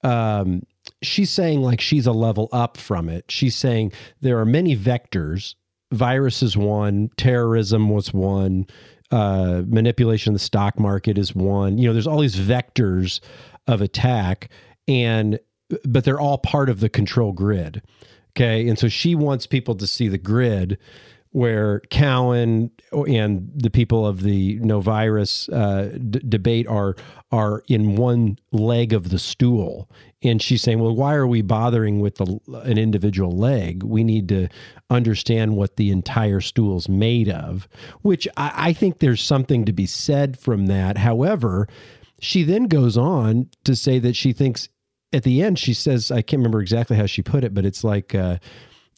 um, 0.03 0.63
she's 1.03 1.29
saying 1.29 1.61
like 1.61 1.79
she's 1.81 2.07
a 2.07 2.11
level 2.11 2.49
up 2.51 2.77
from 2.77 3.07
it. 3.09 3.25
She's 3.29 3.55
saying 3.55 3.91
there 4.21 4.39
are 4.39 4.45
many 4.45 4.75
vectors. 4.75 5.55
Virus 5.91 6.41
is 6.41 6.55
one. 6.57 7.09
Terrorism 7.17 7.89
was 7.89 8.13
one. 8.13 8.65
Uh, 9.11 9.63
manipulation 9.67 10.31
of 10.31 10.35
the 10.35 10.43
stock 10.43 10.79
market 10.79 11.17
is 11.17 11.35
one. 11.35 11.77
You 11.77 11.87
know, 11.87 11.93
there's 11.93 12.07
all 12.07 12.21
these 12.21 12.37
vectors 12.37 13.19
of 13.67 13.81
attack, 13.81 14.49
and 14.87 15.39
but 15.83 16.03
they're 16.03 16.19
all 16.19 16.37
part 16.37 16.69
of 16.69 16.79
the 16.79 16.89
control 16.89 17.33
grid. 17.33 17.81
Okay, 18.31 18.67
and 18.67 18.79
so 18.79 18.87
she 18.87 19.15
wants 19.15 19.45
people 19.45 19.75
to 19.75 19.85
see 19.85 20.07
the 20.07 20.17
grid 20.17 20.77
where 21.31 21.79
Cowan 21.89 22.71
and 22.91 23.51
the 23.55 23.69
people 23.69 24.05
of 24.05 24.21
the 24.21 24.59
no 24.59 24.81
virus 24.81 25.47
uh, 25.49 25.97
d- 26.09 26.21
debate 26.27 26.67
are 26.67 26.95
are 27.31 27.63
in 27.67 27.95
one 27.95 28.37
leg 28.51 28.91
of 28.91 29.09
the 29.09 29.19
stool, 29.19 29.89
and 30.21 30.41
she's 30.41 30.61
saying, 30.61 30.79
"Well, 30.79 30.95
why 30.95 31.15
are 31.15 31.27
we 31.27 31.41
bothering 31.41 32.01
with 32.01 32.15
the, 32.15 32.39
an 32.63 32.77
individual 32.77 33.31
leg? 33.31 33.83
We 33.83 34.03
need 34.03 34.27
to 34.29 34.49
understand 34.89 35.55
what 35.55 35.77
the 35.77 35.89
entire 35.91 36.41
stool's 36.41 36.89
made 36.89 37.29
of." 37.29 37.67
Which 38.01 38.27
I, 38.35 38.51
I 38.55 38.73
think 38.73 38.99
there's 38.99 39.21
something 39.21 39.63
to 39.65 39.73
be 39.73 39.85
said 39.85 40.37
from 40.37 40.65
that. 40.65 40.97
However, 40.97 41.69
she 42.19 42.43
then 42.43 42.65
goes 42.65 42.97
on 42.97 43.49
to 43.63 43.75
say 43.75 43.99
that 43.99 44.17
she 44.17 44.33
thinks 44.33 44.67
at 45.13 45.23
the 45.23 45.41
end 45.41 45.59
she 45.59 45.73
says, 45.73 46.11
I 46.11 46.21
can't 46.21 46.39
remember 46.39 46.61
exactly 46.61 46.97
how 46.97 47.05
she 47.05 47.21
put 47.21 47.43
it, 47.45 47.53
but 47.53 47.65
it's 47.65 47.83
like. 47.83 48.13
Uh, 48.13 48.37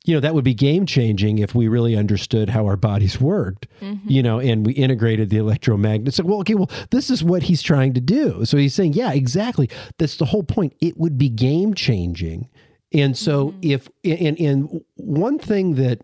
you 0.06 0.14
know 0.14 0.20
that 0.20 0.34
would 0.34 0.44
be 0.44 0.54
game 0.54 0.86
changing 0.86 1.40
if 1.40 1.56
we 1.56 1.68
really 1.68 1.96
understood 1.96 2.50
how 2.50 2.66
our 2.66 2.76
bodies 2.76 3.22
worked 3.22 3.68
mm-hmm. 3.82 4.10
you 4.10 4.22
know 4.22 4.40
and 4.40 4.66
we 4.66 4.74
integrated 4.74 5.30
the 5.30 5.38
electromagnets. 5.38 6.14
So 6.14 6.24
well 6.24 6.40
okay 6.40 6.56
well 6.56 6.70
this 6.92 7.10
is 7.10 7.24
what 7.24 7.44
he's 7.44 7.62
trying 7.62 7.94
to 7.94 8.02
do. 8.02 8.46
So 8.46 8.58
he's 8.58 8.74
saying 8.74 8.94
yeah 8.94 9.14
exactly. 9.14 9.70
That's 9.98 10.18
the 10.18 10.26
whole 10.26 10.44
point. 10.44 10.76
It 10.82 10.98
would 10.98 11.18
be 11.18 11.30
game 11.30 11.74
changing 11.74 12.50
and 12.94 13.18
so 13.18 13.50
mm-hmm. 13.50 13.60
if 13.64 13.90
and 14.04 14.40
and 14.40 14.82
one 14.96 15.40
thing 15.40 15.76
that 15.76 16.02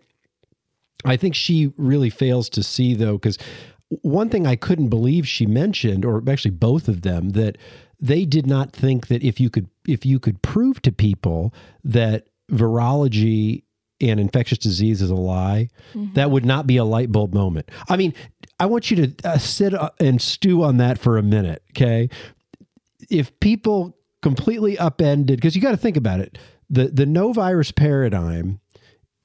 i 1.04 1.16
think 1.16 1.34
she 1.34 1.72
really 1.76 2.10
fails 2.10 2.48
to 2.48 2.62
see 2.62 2.94
though 2.94 3.14
because 3.14 3.38
one 4.02 4.28
thing 4.28 4.46
i 4.46 4.56
couldn't 4.56 4.88
believe 4.88 5.26
she 5.26 5.46
mentioned 5.46 6.04
or 6.04 6.22
actually 6.28 6.50
both 6.50 6.88
of 6.88 7.02
them 7.02 7.30
that 7.30 7.56
they 8.00 8.24
did 8.24 8.46
not 8.46 8.72
think 8.72 9.06
that 9.08 9.22
if 9.22 9.40
you 9.40 9.48
could 9.48 9.68
if 9.86 10.04
you 10.04 10.18
could 10.18 10.42
prove 10.42 10.82
to 10.82 10.92
people 10.92 11.54
that 11.84 12.26
virology 12.50 13.62
and 14.00 14.20
infectious 14.20 14.58
disease 14.58 15.02
is 15.02 15.10
a 15.10 15.14
lie, 15.14 15.68
that 16.14 16.30
would 16.30 16.44
not 16.44 16.66
be 16.66 16.76
a 16.76 16.84
light 16.84 17.12
bulb 17.12 17.34
moment. 17.34 17.70
I 17.88 17.96
mean, 17.96 18.14
I 18.58 18.66
want 18.66 18.90
you 18.90 19.06
to 19.06 19.28
uh, 19.28 19.38
sit 19.38 19.74
uh, 19.74 19.90
and 20.00 20.20
stew 20.20 20.62
on 20.62 20.76
that 20.78 20.98
for 20.98 21.18
a 21.18 21.22
minute, 21.22 21.62
okay? 21.70 22.08
If 23.10 23.38
people 23.40 23.96
completely 24.22 24.78
upended, 24.78 25.36
because 25.36 25.56
you 25.56 25.62
got 25.62 25.70
to 25.70 25.76
think 25.76 25.96
about 25.96 26.20
it, 26.20 26.38
the 26.68 26.88
the 26.88 27.06
no 27.06 27.32
virus 27.32 27.72
paradigm 27.72 28.60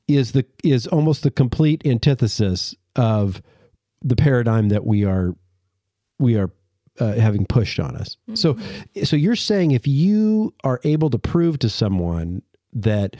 is 0.08 0.32
the 0.32 0.46
is 0.64 0.88
almost 0.88 1.24
the 1.24 1.32
complete 1.32 1.86
antithesis 1.86 2.76
of 2.96 3.42
the 4.02 4.16
paradigm 4.16 4.70
that 4.70 4.86
we 4.86 5.06
are 5.06 5.36
we 6.20 6.38
are 6.38 6.50
uh, 7.00 7.14
having 7.14 7.46
pushed 7.46 7.80
on 7.80 7.96
us. 7.96 8.18
So 8.34 8.58
so 9.04 9.16
you're 9.16 9.36
saying 9.36 9.72
if 9.72 9.88
you 9.88 10.54
are 10.64 10.80
able 10.84 11.10
to 11.10 11.20
prove 11.20 11.60
to 11.60 11.70
someone 11.70 12.42
that 12.74 13.16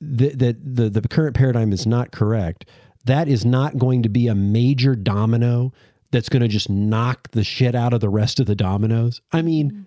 that 0.00 0.38
that 0.38 0.76
the, 0.76 0.88
the 0.90 1.08
current 1.08 1.34
paradigm 1.36 1.72
is 1.72 1.86
not 1.86 2.12
correct, 2.12 2.66
that 3.04 3.28
is 3.28 3.44
not 3.44 3.78
going 3.78 4.02
to 4.02 4.08
be 4.08 4.28
a 4.28 4.34
major 4.34 4.94
domino 4.94 5.72
that's 6.10 6.28
going 6.28 6.42
to 6.42 6.48
just 6.48 6.70
knock 6.70 7.30
the 7.32 7.44
shit 7.44 7.74
out 7.74 7.92
of 7.92 8.00
the 8.00 8.08
rest 8.08 8.40
of 8.40 8.46
the 8.46 8.54
dominoes. 8.54 9.20
I 9.32 9.42
mean, 9.42 9.86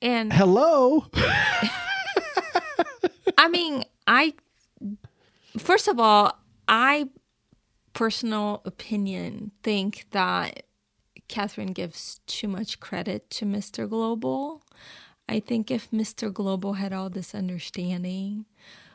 And 0.00 0.32
hello. 0.32 1.06
I 3.38 3.48
mean, 3.48 3.84
I 4.06 4.34
first 5.58 5.88
of 5.88 5.98
all, 5.98 6.38
I 6.68 7.08
personal 7.92 8.62
opinion 8.64 9.52
think 9.62 10.06
that 10.12 10.64
Catherine 11.28 11.72
gives 11.72 12.20
too 12.26 12.48
much 12.48 12.80
credit 12.80 13.30
to 13.30 13.44
Mr. 13.44 13.88
Global. 13.88 14.62
I 15.28 15.38
think 15.40 15.70
if 15.70 15.90
Mr. 15.90 16.32
Global 16.32 16.74
had 16.74 16.92
all 16.92 17.08
this 17.08 17.34
understanding, 17.34 18.46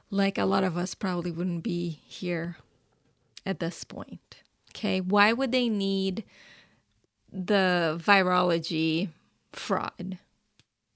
like 0.09 0.37
a 0.37 0.45
lot 0.45 0.63
of 0.63 0.77
us 0.77 0.93
probably 0.95 1.31
wouldn't 1.31 1.63
be 1.63 1.99
here 2.07 2.57
at 3.45 3.59
this 3.59 3.83
point. 3.83 4.37
Okay, 4.71 4.99
why 5.01 5.31
would 5.33 5.51
they 5.51 5.69
need 5.69 6.23
the 7.31 7.99
virology 8.03 9.09
fraud? 9.53 10.17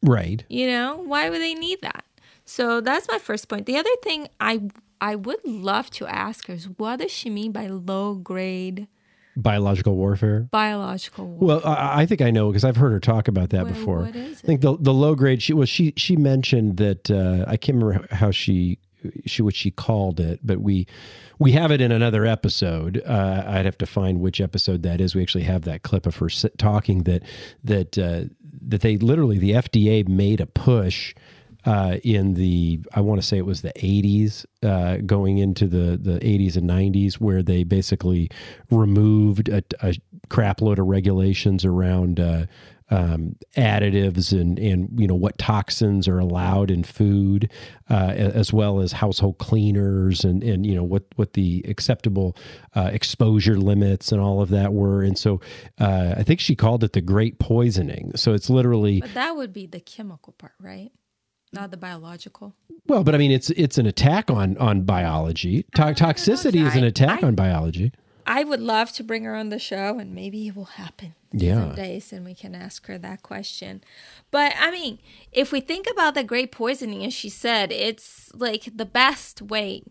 Right. 0.01 0.43
You 0.49 0.67
know, 0.67 0.97
why 0.97 1.29
would 1.29 1.41
they 1.41 1.53
need 1.53 1.81
that? 1.81 2.05
So 2.45 2.81
that's 2.81 3.07
my 3.09 3.19
first 3.19 3.47
point. 3.47 3.65
The 3.65 3.77
other 3.77 3.95
thing 4.03 4.27
I 4.39 4.61
I 5.01 5.15
would 5.15 5.39
love 5.45 5.89
to 5.91 6.07
ask 6.07 6.47
her 6.47 6.53
is 6.53 6.65
what 6.77 6.99
does 6.99 7.11
she 7.11 7.29
mean 7.29 7.51
by 7.51 7.67
low 7.67 8.15
grade 8.15 8.87
Biological 9.37 9.95
warfare. 9.95 10.49
biological 10.51 11.25
war? 11.27 11.47
Well, 11.59 11.61
I, 11.65 12.01
I 12.01 12.05
think 12.05 12.21
I 12.21 12.29
know 12.31 12.49
because 12.49 12.65
I've 12.65 12.75
heard 12.75 12.91
her 12.91 12.99
talk 12.99 13.27
about 13.29 13.51
that 13.51 13.65
What- 13.65 13.73
before. 13.73 13.99
what 14.01 14.15
is 14.15 14.39
I 14.43 14.47
think 14.47 14.61
the 14.61 14.75
the 14.77 14.93
low 14.93 15.15
grade. 15.15 15.41
She 15.41 15.53
well, 15.53 15.65
she 15.65 15.93
she 15.95 16.15
mentioned 16.17 16.77
that 16.77 17.09
uh, 17.11 17.45
I 17.47 17.55
can't 17.57 17.81
remember 17.81 18.07
how 18.13 18.31
she 18.31 18.79
she 19.25 19.41
what 19.41 19.55
she 19.55 19.71
called 19.71 20.19
it, 20.19 20.39
but 20.43 20.59
we 20.61 20.87
we 21.37 21.51
have 21.53 21.71
it 21.71 21.81
in 21.81 21.91
another 21.91 22.25
episode. 22.25 23.01
Uh, 23.05 23.43
I'd 23.47 23.65
have 23.65 23.77
to 23.79 23.85
find 23.85 24.19
which 24.19 24.41
episode 24.41 24.83
that 24.83 25.01
is. 25.01 25.15
We 25.15 25.21
actually 25.21 25.45
have 25.45 25.63
that 25.63 25.83
clip 25.83 26.05
of 26.05 26.15
her 26.17 26.29
talking 26.57 27.03
that 27.03 27.23
that 27.63 27.97
uh, 27.97 28.23
that 28.67 28.81
they 28.81 28.97
literally 28.97 29.37
the 29.37 29.51
FDA 29.51 30.07
made 30.07 30.41
a 30.41 30.45
push. 30.45 31.15
Uh, 31.65 31.97
in 32.05 32.35
the, 32.35 32.79
I 32.95 33.01
want 33.01 33.19
to 33.19 33.27
say 33.27 33.37
it 33.37 33.45
was 33.45 33.63
the 33.63 33.73
80s, 33.73 34.45
uh, 34.63 34.97
going 35.05 35.39
into 35.39 35.67
the, 35.67 35.97
the 35.97 36.17
80s 36.19 36.55
and 36.55 36.69
90s, 36.69 37.15
where 37.15 37.43
they 37.43 37.65
basically 37.65 38.31
removed 38.71 39.49
a, 39.49 39.61
a 39.81 39.93
crap 40.29 40.61
load 40.61 40.79
of 40.79 40.87
regulations 40.87 41.65
around 41.65 42.17
uh, 42.21 42.45
um, 42.91 43.35
additives 43.55 44.31
and 44.31 44.57
and 44.59 44.89
you 44.99 45.07
know 45.07 45.15
what 45.15 45.37
toxins 45.37 46.07
are 46.07 46.19
allowed 46.19 46.71
in 46.71 46.83
food, 46.83 47.51
uh, 47.89 47.93
as 48.15 48.51
well 48.51 48.79
as 48.79 48.91
household 48.91 49.37
cleaners 49.37 50.23
and 50.23 50.43
and 50.43 50.65
you 50.65 50.75
know 50.75 50.83
what 50.83 51.03
what 51.15 51.33
the 51.33 51.63
acceptable 51.67 52.35
uh, 52.75 52.89
exposure 52.91 53.57
limits 53.57 54.11
and 54.11 54.19
all 54.19 54.41
of 54.41 54.49
that 54.49 54.73
were. 54.73 55.03
And 55.03 55.17
so 55.17 55.39
uh, 55.79 56.15
I 56.17 56.23
think 56.23 56.39
she 56.39 56.55
called 56.55 56.83
it 56.83 56.93
the 56.93 57.01
Great 57.01 57.39
Poisoning. 57.39 58.11
So 58.15 58.33
it's 58.33 58.49
literally 58.49 59.01
but 59.01 59.13
that 59.13 59.35
would 59.35 59.53
be 59.53 59.65
the 59.67 59.79
chemical 59.79 60.33
part, 60.33 60.53
right? 60.59 60.91
Not 61.51 61.71
the 61.71 61.77
biological. 61.77 62.53
well, 62.87 63.03
but 63.03 63.15
I 63.15 63.17
mean 63.17 63.31
it's 63.31 63.49
it's 63.51 63.77
an 63.77 63.85
attack 63.85 64.29
on 64.29 64.57
on 64.57 64.81
biology. 64.83 65.63
To- 65.75 65.81
toxicity 65.93 66.65
is 66.65 66.75
an 66.75 66.83
attack 66.83 67.23
I- 67.23 67.27
on 67.27 67.35
biology. 67.35 67.91
I 68.29 68.43
would 68.43 68.61
love 68.61 68.91
to 68.91 69.03
bring 69.03 69.23
her 69.23 69.35
on 69.35 69.49
the 69.49 69.57
show, 69.57 69.97
and 69.97 70.13
maybe 70.13 70.47
it 70.47 70.55
will 70.55 70.65
happen. 70.65 71.15
Yeah. 71.31 71.69
Some 71.69 71.75
days, 71.75 72.13
and 72.13 72.23
we 72.23 72.35
can 72.35 72.53
ask 72.53 72.85
her 72.85 72.99
that 72.99 73.23
question. 73.23 73.83
But 74.29 74.53
I 74.59 74.69
mean, 74.69 74.99
if 75.31 75.51
we 75.51 75.61
think 75.61 75.87
about 75.91 76.13
the 76.13 76.23
great 76.23 76.51
poisoning, 76.51 77.03
as 77.03 77.13
she 77.13 77.27
said, 77.27 77.71
it's 77.71 78.31
like 78.35 78.69
the 78.75 78.85
best 78.85 79.41
way 79.41 79.81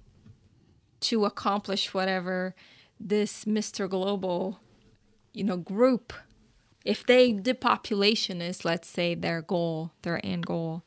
to 1.00 1.24
accomplish 1.24 1.92
whatever 1.92 2.54
this 3.00 3.44
Mr. 3.44 3.90
Global, 3.90 4.60
you 5.32 5.42
know, 5.42 5.56
group. 5.56 6.12
If 6.84 7.04
they 7.04 7.32
depopulation 7.32 8.40
is, 8.40 8.64
let's 8.64 8.88
say, 8.88 9.16
their 9.16 9.42
goal, 9.42 9.90
their 10.02 10.24
end 10.24 10.46
goal, 10.46 10.84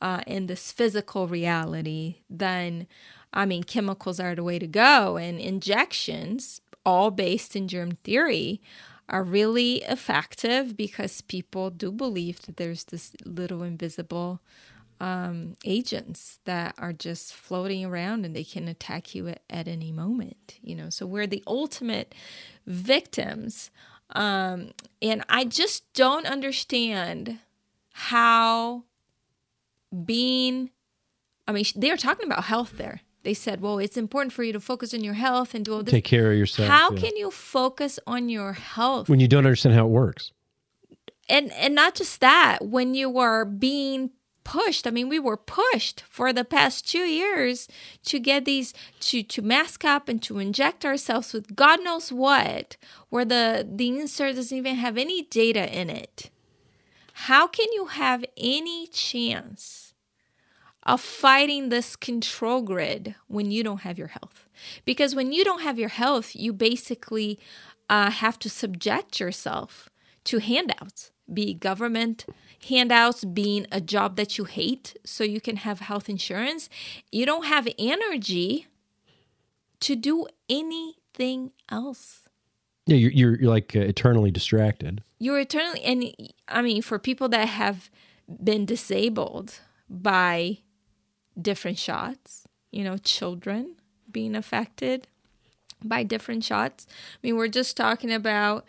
uh, 0.00 0.22
in 0.26 0.46
this 0.46 0.72
physical 0.72 1.28
reality, 1.28 2.22
then 2.30 2.86
I 3.34 3.44
mean, 3.44 3.64
chemicals 3.64 4.18
are 4.18 4.34
the 4.34 4.42
way 4.42 4.58
to 4.58 4.66
go, 4.66 5.18
and 5.18 5.38
injections 5.38 6.62
all 6.86 7.10
based 7.10 7.56
in 7.56 7.68
germ 7.68 7.98
theory 8.04 8.62
are 9.08 9.22
really 9.22 9.82
effective 9.82 10.76
because 10.76 11.20
people 11.20 11.70
do 11.70 11.92
believe 11.92 12.40
that 12.42 12.56
there's 12.56 12.84
this 12.84 13.12
little 13.24 13.62
invisible 13.62 14.40
um, 14.98 15.54
agents 15.64 16.38
that 16.44 16.74
are 16.78 16.92
just 16.92 17.34
floating 17.34 17.84
around 17.84 18.24
and 18.24 18.34
they 18.34 18.44
can 18.44 18.66
attack 18.66 19.14
you 19.14 19.28
at, 19.28 19.42
at 19.50 19.68
any 19.68 19.92
moment. 19.92 20.58
You 20.62 20.74
know, 20.76 20.88
so 20.90 21.06
we're 21.06 21.26
the 21.26 21.42
ultimate 21.46 22.14
victims. 22.66 23.70
Um, 24.10 24.72
and 25.02 25.24
I 25.28 25.44
just 25.44 25.92
don't 25.92 26.26
understand 26.26 27.38
how 27.92 28.84
being, 30.04 30.70
I 31.46 31.52
mean, 31.52 31.64
they're 31.74 31.96
talking 31.96 32.26
about 32.26 32.44
health 32.44 32.74
there. 32.76 33.00
They 33.26 33.34
said, 33.34 33.60
well, 33.60 33.78
it's 33.80 33.96
important 33.96 34.32
for 34.32 34.44
you 34.44 34.52
to 34.52 34.60
focus 34.60 34.94
on 34.94 35.02
your 35.02 35.14
health 35.14 35.52
and 35.52 35.64
do 35.64 35.74
all 35.74 35.82
this. 35.82 35.90
Take 35.92 36.04
care 36.04 36.30
of 36.30 36.38
yourself. 36.38 36.68
How 36.68 36.92
yeah. 36.92 37.00
can 37.00 37.16
you 37.16 37.32
focus 37.32 37.98
on 38.06 38.28
your 38.28 38.52
health? 38.52 39.08
when 39.08 39.18
you 39.18 39.26
don't 39.26 39.44
understand 39.44 39.74
how 39.74 39.84
it 39.86 39.90
works? 39.90 40.30
and 41.28 41.52
and 41.52 41.74
not 41.74 41.94
just 41.94 42.20
that 42.20 42.58
when 42.64 42.94
you 42.94 43.18
are 43.18 43.44
being 43.44 44.10
pushed 44.44 44.86
i 44.86 44.90
mean 44.90 45.08
we 45.08 45.18
were 45.18 45.36
pushed 45.36 46.04
for 46.08 46.32
the 46.32 46.44
past 46.44 46.88
two 46.88 47.00
years 47.00 47.66
to 48.04 48.20
get 48.20 48.44
these 48.44 48.72
to 49.00 49.22
to 49.22 49.42
mask 49.42 49.84
up 49.84 50.08
and 50.08 50.22
to 50.22 50.38
inject 50.38 50.84
ourselves 50.84 51.32
with 51.32 51.56
god 51.56 51.82
knows 51.82 52.12
what 52.12 52.76
where 53.08 53.24
the 53.24 53.66
the 53.68 53.88
insert 53.88 54.36
doesn't 54.36 54.56
even 54.56 54.76
have 54.76 54.96
any 54.96 55.22
data 55.22 55.76
in 55.76 55.90
it 55.90 56.30
how 57.26 57.48
can 57.48 57.66
you 57.72 57.86
have 57.86 58.24
any 58.36 58.86
chance 58.86 59.85
of 60.86 61.00
fighting 61.00 61.68
this 61.68 61.96
control 61.96 62.62
grid 62.62 63.14
when 63.28 63.50
you 63.50 63.62
don't 63.62 63.82
have 63.82 63.98
your 63.98 64.08
health. 64.08 64.48
Because 64.86 65.14
when 65.14 65.32
you 65.32 65.44
don't 65.44 65.62
have 65.62 65.78
your 65.78 65.90
health 65.90 66.34
you 66.34 66.52
basically 66.52 67.38
uh, 67.90 68.10
have 68.10 68.38
to 68.38 68.48
subject 68.48 69.20
yourself 69.20 69.90
to 70.24 70.38
handouts 70.38 71.10
be 71.32 71.52
government 71.54 72.24
handouts 72.68 73.24
being 73.24 73.66
a 73.70 73.80
job 73.80 74.16
that 74.16 74.38
you 74.38 74.44
hate 74.44 74.96
so 75.04 75.24
you 75.24 75.40
can 75.40 75.56
have 75.56 75.80
health 75.80 76.08
insurance. 76.08 76.68
You 77.12 77.26
don't 77.26 77.46
have 77.46 77.68
energy 77.78 78.66
to 79.80 79.96
do 79.96 80.26
anything 80.48 81.52
else. 81.68 82.28
Yeah, 82.86 82.96
you're 82.96 83.10
you're, 83.10 83.40
you're 83.40 83.50
like 83.50 83.74
uh, 83.74 83.80
eternally 83.80 84.30
distracted. 84.30 85.02
you're 85.18 85.40
eternally 85.40 85.82
and 85.82 86.12
i 86.48 86.62
mean 86.62 86.82
for 86.82 86.98
people 86.98 87.28
that 87.28 87.48
have 87.48 87.90
been 88.42 88.64
disabled 88.66 89.60
by 89.88 90.58
different 91.40 91.78
shots 91.78 92.46
you 92.70 92.84
know 92.84 92.98
children 92.98 93.76
being 94.10 94.34
affected 94.34 95.06
by 95.82 96.02
different 96.02 96.44
shots. 96.44 96.86
I 96.90 97.18
mean 97.22 97.36
we're 97.36 97.48
just 97.48 97.76
talking 97.76 98.12
about 98.12 98.64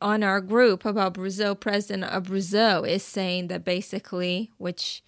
on 0.00 0.22
our 0.22 0.40
group 0.40 0.84
about 0.84 1.14
brazil 1.14 1.54
president 1.54 2.04
of 2.04 2.24
brazil 2.24 2.84
is 2.84 3.02
saying 3.02 3.48
that 3.48 3.64
basically 3.64 4.50
which 4.58 5.02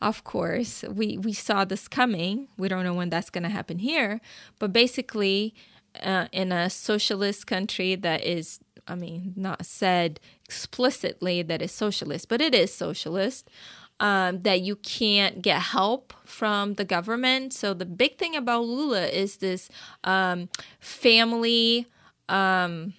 of 0.00 0.24
course 0.24 0.82
we 0.84 1.18
we 1.18 1.32
saw 1.32 1.64
this 1.64 1.88
coming. 1.88 2.48
We 2.56 2.68
don't 2.68 2.84
know 2.84 2.94
when 2.94 3.10
that's 3.10 3.30
going 3.30 3.44
to 3.44 3.50
happen 3.50 3.78
here 3.78 4.20
but 4.58 4.72
basically 4.72 5.54
uh, 6.02 6.26
in 6.32 6.50
a 6.52 6.68
socialist 6.70 7.46
country 7.46 7.94
that 7.94 8.24
is 8.24 8.58
i 8.88 8.94
mean 8.94 9.32
not 9.36 9.64
said 9.64 10.18
explicitly 10.44 11.42
that 11.42 11.62
it's 11.62 11.72
socialist 11.72 12.28
but 12.28 12.40
it 12.40 12.54
is 12.54 12.74
socialist 12.74 13.48
um, 14.00 14.42
that 14.42 14.60
you 14.60 14.76
can't 14.76 15.42
get 15.42 15.60
help 15.60 16.12
from 16.24 16.74
the 16.74 16.84
government. 16.84 17.52
So 17.52 17.74
the 17.74 17.86
big 17.86 18.18
thing 18.18 18.36
about 18.36 18.64
lula 18.64 19.06
is 19.06 19.38
this 19.38 19.68
um, 20.04 20.48
family 20.80 21.86
um, 22.28 22.94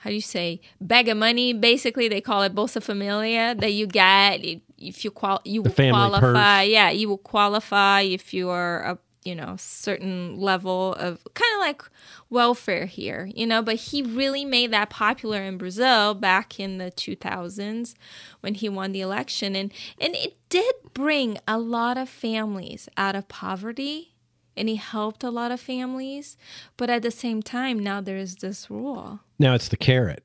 how 0.00 0.10
do 0.10 0.14
you 0.14 0.20
say 0.20 0.60
bag 0.80 1.08
of 1.08 1.16
money 1.16 1.52
basically 1.52 2.08
they 2.08 2.20
call 2.20 2.42
it 2.42 2.54
bolsa 2.54 2.82
familia 2.82 3.54
that 3.54 3.72
you 3.72 3.86
get 3.86 4.40
if 4.78 5.04
you 5.04 5.10
qual 5.10 5.40
you 5.44 5.62
will 5.62 5.70
family 5.70 6.18
qualify. 6.18 6.62
yeah 6.62 6.90
you 6.90 7.08
will 7.08 7.18
qualify 7.18 8.00
if 8.00 8.34
you 8.34 8.48
are 8.48 8.82
a 8.82 8.98
you 9.24 9.34
know 9.34 9.54
certain 9.58 10.40
level 10.40 10.94
of 10.94 11.22
kind 11.34 11.52
of 11.54 11.60
like 11.60 11.82
welfare 12.30 12.86
here 12.86 13.30
you 13.34 13.46
know 13.46 13.60
but 13.62 13.76
he 13.76 14.02
really 14.02 14.44
made 14.46 14.70
that 14.72 14.88
popular 14.88 15.42
in 15.42 15.58
brazil 15.58 16.14
back 16.14 16.58
in 16.58 16.78
the 16.78 16.90
2000s 16.90 17.94
when 18.40 18.54
he 18.54 18.68
won 18.68 18.92
the 18.92 19.00
election 19.02 19.54
and 19.54 19.72
and 20.00 20.14
it 20.14 20.36
did 20.48 20.74
bring 20.94 21.36
a 21.46 21.58
lot 21.58 21.98
of 21.98 22.08
families 22.08 22.88
out 22.96 23.14
of 23.14 23.28
poverty 23.28 24.14
and 24.56 24.68
he 24.68 24.76
helped 24.76 25.22
a 25.22 25.30
lot 25.30 25.50
of 25.52 25.60
families 25.60 26.36
but 26.78 26.88
at 26.88 27.02
the 27.02 27.10
same 27.10 27.42
time 27.42 27.78
now 27.78 28.00
there 28.00 28.16
is 28.16 28.36
this 28.36 28.70
rule 28.70 29.20
Now 29.38 29.54
it's 29.54 29.68
the 29.68 29.76
carrot. 29.76 30.24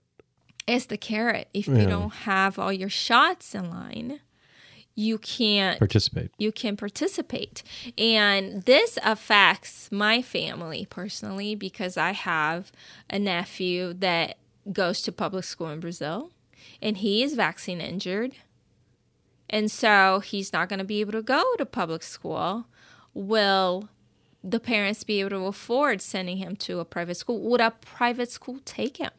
it's 0.68 0.86
the 0.88 0.98
carrot. 0.98 1.48
If 1.54 1.68
Yeah. 1.68 1.80
you 1.82 1.88
don't 1.88 2.14
have 2.14 2.58
all 2.58 2.74
your 2.74 2.90
shots 2.90 3.54
in 3.54 3.70
line, 3.70 4.20
you 4.96 5.18
can't 5.18 5.78
Participate. 5.78 6.32
you 6.38 6.52
can 6.52 6.78
participate. 6.78 7.64
And 7.98 8.64
this 8.64 8.98
affects 9.04 9.92
my 9.92 10.22
family 10.22 10.88
personally 10.90 11.54
because 11.54 11.98
I 11.98 12.12
have 12.14 12.72
a 13.10 13.20
nephew 13.20 13.94
that 13.96 14.38
goes 14.72 15.02
to 15.04 15.12
public 15.12 15.44
school 15.44 15.70
in 15.70 15.80
Brazil 15.82 16.32
and 16.82 16.98
he 16.98 17.24
is 17.24 17.36
vaccine 17.36 17.82
injured. 17.82 18.34
And 19.50 19.70
so 19.70 20.22
he's 20.22 20.52
not 20.54 20.70
going 20.70 20.80
to 20.80 20.86
be 20.86 21.02
able 21.02 21.12
to 21.12 21.22
go 21.22 21.44
to 21.58 21.66
public 21.66 22.02
school. 22.02 22.66
Will 23.14 23.90
the 24.44 24.60
parents 24.60 25.04
be 25.04 25.20
able 25.20 25.30
to 25.32 25.46
afford 25.46 26.02
sending 26.02 26.38
him 26.38 26.56
to 26.58 26.80
a 26.80 26.86
private 26.86 27.16
school? 27.16 27.40
Would 27.42 27.62
a 27.62 27.72
private 27.72 28.32
school 28.32 28.60
take 28.66 28.98
him? 28.98 29.12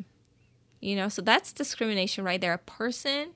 You 0.81 0.97
know, 0.97 1.09
so 1.09 1.23
that's 1.23 1.53
discrimination 1.53 2.25
right 2.25 2.41
there. 2.41 2.53
A 2.53 2.59
person, 2.59 3.31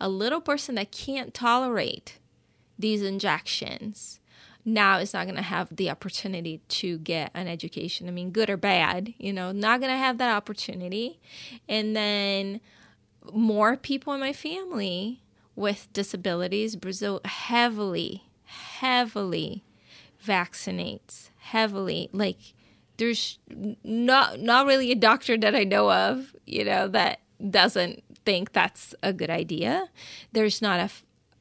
a 0.00 0.08
little 0.08 0.40
person 0.40 0.74
that 0.76 0.92
can't 0.92 1.32
tolerate 1.32 2.18
these 2.78 3.02
injections 3.02 4.20
now 4.64 4.98
is 4.98 5.14
not 5.14 5.24
going 5.24 5.36
to 5.36 5.42
have 5.42 5.74
the 5.74 5.88
opportunity 5.88 6.60
to 6.68 6.98
get 6.98 7.30
an 7.34 7.46
education. 7.46 8.08
I 8.08 8.10
mean, 8.10 8.30
good 8.30 8.50
or 8.50 8.56
bad, 8.56 9.14
you 9.16 9.32
know, 9.32 9.52
not 9.52 9.80
going 9.80 9.92
to 9.92 9.98
have 9.98 10.18
that 10.18 10.34
opportunity. 10.34 11.20
And 11.68 11.94
then 11.94 12.60
more 13.32 13.76
people 13.76 14.12
in 14.12 14.20
my 14.20 14.32
family 14.32 15.22
with 15.54 15.88
disabilities, 15.92 16.76
Brazil 16.76 17.20
heavily, 17.24 18.24
heavily 18.44 19.64
vaccinates, 20.24 21.30
heavily. 21.38 22.10
Like, 22.12 22.38
there's 22.98 23.38
not 23.84 24.40
not 24.40 24.66
really 24.66 24.90
a 24.90 24.96
doctor 24.96 25.36
that 25.38 25.54
I 25.54 25.64
know 25.64 25.90
of, 25.90 26.34
you 26.44 26.64
know, 26.64 26.88
that 26.88 27.20
doesn't 27.50 28.02
think 28.26 28.52
that's 28.52 28.94
a 29.02 29.14
good 29.14 29.30
idea. 29.30 29.88
There's 30.32 30.60
not 30.60 30.80
a 30.80 30.90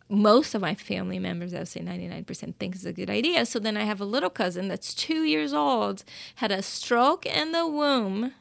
most 0.08 0.54
of 0.54 0.62
my 0.62 0.76
family 0.76 1.18
members, 1.18 1.52
I 1.54 1.60
would 1.60 1.68
say 1.68 1.80
99% 1.82 2.56
think 2.58 2.76
it's 2.76 2.86
a 2.86 2.94
good 2.94 3.10
idea. 3.10 3.44
So 3.46 3.58
then 3.58 3.76
I 3.76 3.86
have 3.86 4.00
a 4.00 4.06
little 4.06 4.30
cousin 4.30 4.68
that's 4.68 4.94
two 4.94 5.24
years 5.24 5.52
old, 5.52 6.04
had 6.36 6.52
a 6.52 6.62
stroke 6.62 7.26
in 7.26 7.52
the 7.54 7.68
womb, 7.68 8.34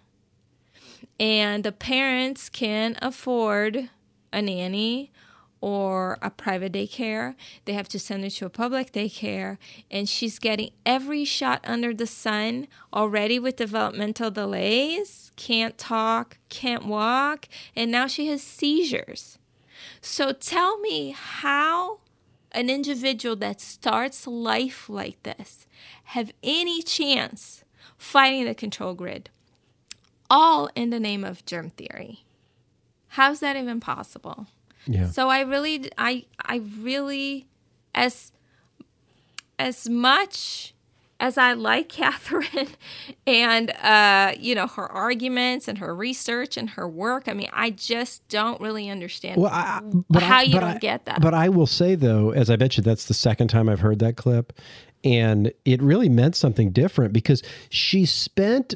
and 1.18 1.64
the 1.64 1.72
parents 1.72 2.50
can 2.50 2.98
afford 3.00 3.88
a 4.30 4.42
nanny 4.42 5.10
or 5.64 6.18
a 6.20 6.28
private 6.28 6.74
daycare. 6.74 7.34
They 7.64 7.72
have 7.72 7.88
to 7.88 7.98
send 7.98 8.22
her 8.22 8.28
to 8.28 8.44
a 8.44 8.50
public 8.50 8.92
daycare, 8.92 9.56
and 9.90 10.06
she's 10.06 10.38
getting 10.38 10.72
every 10.84 11.24
shot 11.24 11.64
under 11.64 11.94
the 11.94 12.06
sun 12.06 12.68
already 12.92 13.38
with 13.38 13.56
developmental 13.56 14.30
delays, 14.30 15.32
can't 15.36 15.78
talk, 15.78 16.36
can't 16.50 16.84
walk, 16.84 17.48
and 17.74 17.90
now 17.90 18.06
she 18.06 18.26
has 18.26 18.42
seizures. 18.42 19.38
So 20.02 20.32
tell 20.32 20.78
me 20.80 21.12
how 21.16 22.00
an 22.52 22.68
individual 22.68 23.34
that 23.36 23.58
starts 23.58 24.26
life 24.26 24.90
like 24.90 25.22
this 25.22 25.66
have 26.08 26.30
any 26.42 26.82
chance 26.82 27.64
fighting 27.96 28.44
the 28.44 28.54
control 28.54 28.92
grid 28.92 29.30
all 30.28 30.68
in 30.74 30.90
the 30.90 31.00
name 31.00 31.24
of 31.24 31.46
germ 31.46 31.70
theory. 31.70 32.26
How's 33.08 33.40
that 33.40 33.56
even 33.56 33.80
possible? 33.80 34.46
Yeah. 34.86 35.08
So 35.10 35.28
I 35.28 35.40
really 35.40 35.90
I 35.98 36.24
I 36.44 36.62
really 36.80 37.46
as 37.94 38.32
as 39.58 39.88
much 39.88 40.74
as 41.20 41.38
I 41.38 41.52
like 41.52 41.88
Catherine 41.90 42.68
and 43.26 43.70
uh, 43.82 44.32
you 44.38 44.54
know 44.54 44.66
her 44.66 44.90
arguments 44.90 45.68
and 45.68 45.78
her 45.78 45.94
research 45.94 46.56
and 46.56 46.70
her 46.70 46.88
work, 46.88 47.28
I 47.28 47.34
mean, 47.34 47.48
I 47.52 47.70
just 47.70 48.26
don't 48.28 48.60
really 48.60 48.90
understand 48.90 49.40
Well, 49.40 49.50
I, 49.52 49.80
but 50.10 50.22
how 50.22 50.38
I, 50.38 50.42
you 50.42 50.54
don't 50.54 50.64
I- 50.64 50.78
get 50.78 51.06
that. 51.06 51.20
But 51.20 51.34
I 51.34 51.48
will 51.48 51.66
say 51.66 51.94
though, 51.94 52.30
as 52.30 52.50
I 52.50 52.56
bet 52.56 52.76
you, 52.76 52.82
that's 52.82 53.06
the 53.06 53.14
second 53.14 53.48
time 53.48 53.68
I've 53.68 53.80
heard 53.80 54.00
that 54.00 54.16
clip, 54.16 54.52
and 55.04 55.52
it 55.64 55.80
really 55.82 56.08
meant 56.08 56.36
something 56.36 56.70
different 56.72 57.12
because 57.12 57.42
she 57.70 58.06
spent. 58.06 58.74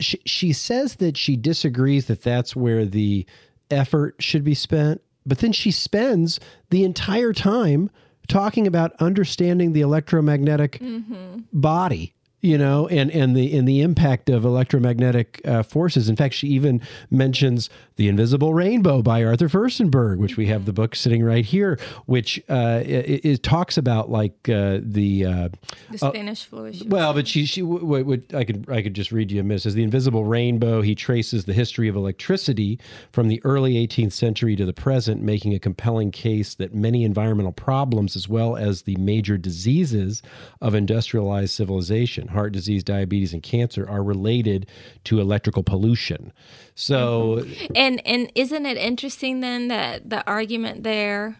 She, 0.00 0.20
she 0.26 0.52
says 0.52 0.96
that 0.96 1.16
she 1.16 1.36
disagrees 1.36 2.06
that 2.06 2.22
that's 2.22 2.54
where 2.54 2.84
the 2.86 3.26
effort 3.68 4.14
should 4.20 4.44
be 4.44 4.54
spent, 4.54 5.00
but 5.28 5.38
then 5.38 5.52
she 5.52 5.70
spends 5.70 6.40
the 6.70 6.82
entire 6.84 7.32
time 7.32 7.90
talking 8.26 8.66
about 8.66 8.92
understanding 9.00 9.72
the 9.72 9.80
electromagnetic 9.80 10.78
Mm-hmm. 10.80 11.40
body. 11.52 12.14
you 12.40 12.56
know, 12.56 12.86
and 12.88 13.10
and 13.10 13.36
the 13.36 13.56
and 13.56 13.66
the 13.66 13.80
impact 13.80 14.28
of 14.30 14.44
electromagnetic 14.44 15.40
uh, 15.44 15.62
forces. 15.62 16.08
In 16.08 16.14
fact, 16.16 16.34
she 16.34 16.46
even 16.48 16.80
mentions 17.10 17.68
the 17.98 18.08
Invisible 18.08 18.54
Rainbow 18.54 19.02
by 19.02 19.24
Arthur 19.24 19.48
Firstenberg, 19.48 20.18
which 20.18 20.36
we 20.36 20.46
have 20.46 20.66
the 20.66 20.72
book 20.72 20.94
sitting 20.94 21.24
right 21.24 21.44
here, 21.44 21.80
which 22.06 22.40
uh, 22.48 22.80
it, 22.84 23.24
it 23.24 23.42
talks 23.42 23.76
about 23.76 24.08
like 24.08 24.48
uh, 24.48 24.78
the 24.80 25.24
uh, 25.24 25.48
The 25.90 25.98
Spanish 25.98 26.44
flu 26.44 26.66
issue. 26.66 26.84
well, 26.86 27.12
but 27.12 27.26
she 27.26 27.44
she 27.44 27.60
what, 27.60 28.06
what 28.06 28.32
I 28.32 28.44
could 28.44 28.70
I 28.70 28.82
could 28.82 28.94
just 28.94 29.10
read 29.10 29.32
you 29.32 29.40
a 29.40 29.42
minute. 29.42 29.56
It 29.56 29.62
says 29.62 29.74
the 29.74 29.82
invisible 29.82 30.24
rainbow. 30.24 30.80
He 30.80 30.94
traces 30.94 31.44
the 31.44 31.52
history 31.52 31.88
of 31.88 31.96
electricity 31.96 32.78
from 33.10 33.26
the 33.26 33.42
early 33.44 33.74
18th 33.84 34.12
century 34.12 34.54
to 34.54 34.64
the 34.64 34.72
present, 34.72 35.20
making 35.20 35.52
a 35.52 35.58
compelling 35.58 36.12
case 36.12 36.54
that 36.54 36.72
many 36.72 37.02
environmental 37.02 37.52
problems, 37.52 38.14
as 38.14 38.28
well 38.28 38.56
as 38.56 38.82
the 38.82 38.94
major 38.96 39.36
diseases 39.36 40.22
of 40.60 40.72
industrialized 40.72 41.52
civilization, 41.52 42.28
heart 42.28 42.52
disease, 42.52 42.84
diabetes, 42.84 43.32
and 43.32 43.42
cancer, 43.42 43.88
are 43.90 44.04
related 44.04 44.68
to 45.02 45.20
electrical 45.20 45.64
pollution. 45.64 46.32
So, 46.80 47.40
mm-hmm. 47.40 47.72
And 47.74 48.00
and 48.06 48.30
isn't 48.36 48.64
it 48.64 48.76
interesting 48.76 49.40
then 49.40 49.66
that 49.66 50.10
the 50.10 50.24
argument 50.28 50.84
there 50.84 51.36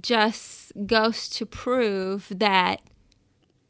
just 0.00 0.72
goes 0.86 1.28
to 1.28 1.46
prove 1.46 2.26
that 2.34 2.82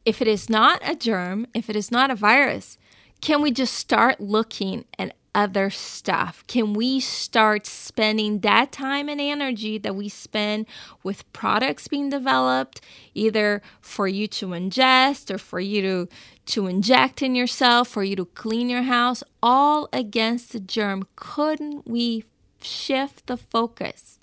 if 0.06 0.22
it 0.22 0.26
is 0.26 0.48
not 0.48 0.80
a 0.82 0.96
germ, 0.96 1.46
if 1.52 1.68
it 1.68 1.76
is 1.76 1.90
not 1.90 2.10
a 2.10 2.14
virus, 2.14 2.78
can 3.20 3.42
we 3.42 3.50
just 3.50 3.74
start 3.74 4.22
looking 4.22 4.86
at 4.98 5.14
other 5.34 5.70
stuff? 5.70 6.44
Can 6.46 6.74
we 6.74 7.00
start 7.00 7.66
spending 7.66 8.40
that 8.40 8.72
time 8.72 9.08
and 9.08 9.20
energy 9.20 9.78
that 9.78 9.94
we 9.94 10.08
spend 10.08 10.66
with 11.02 11.30
products 11.32 11.88
being 11.88 12.10
developed, 12.10 12.80
either 13.14 13.62
for 13.80 14.06
you 14.06 14.26
to 14.28 14.48
ingest 14.48 15.30
or 15.30 15.38
for 15.38 15.60
you 15.60 15.82
to, 15.82 16.08
to 16.46 16.66
inject 16.66 17.22
in 17.22 17.34
yourself, 17.34 17.88
for 17.88 18.04
you 18.04 18.16
to 18.16 18.26
clean 18.26 18.68
your 18.68 18.82
house, 18.82 19.22
all 19.42 19.88
against 19.92 20.52
the 20.52 20.60
germ? 20.60 21.06
Couldn't 21.16 21.86
we 21.86 22.24
shift 22.60 23.26
the 23.26 23.36
focus 23.36 24.18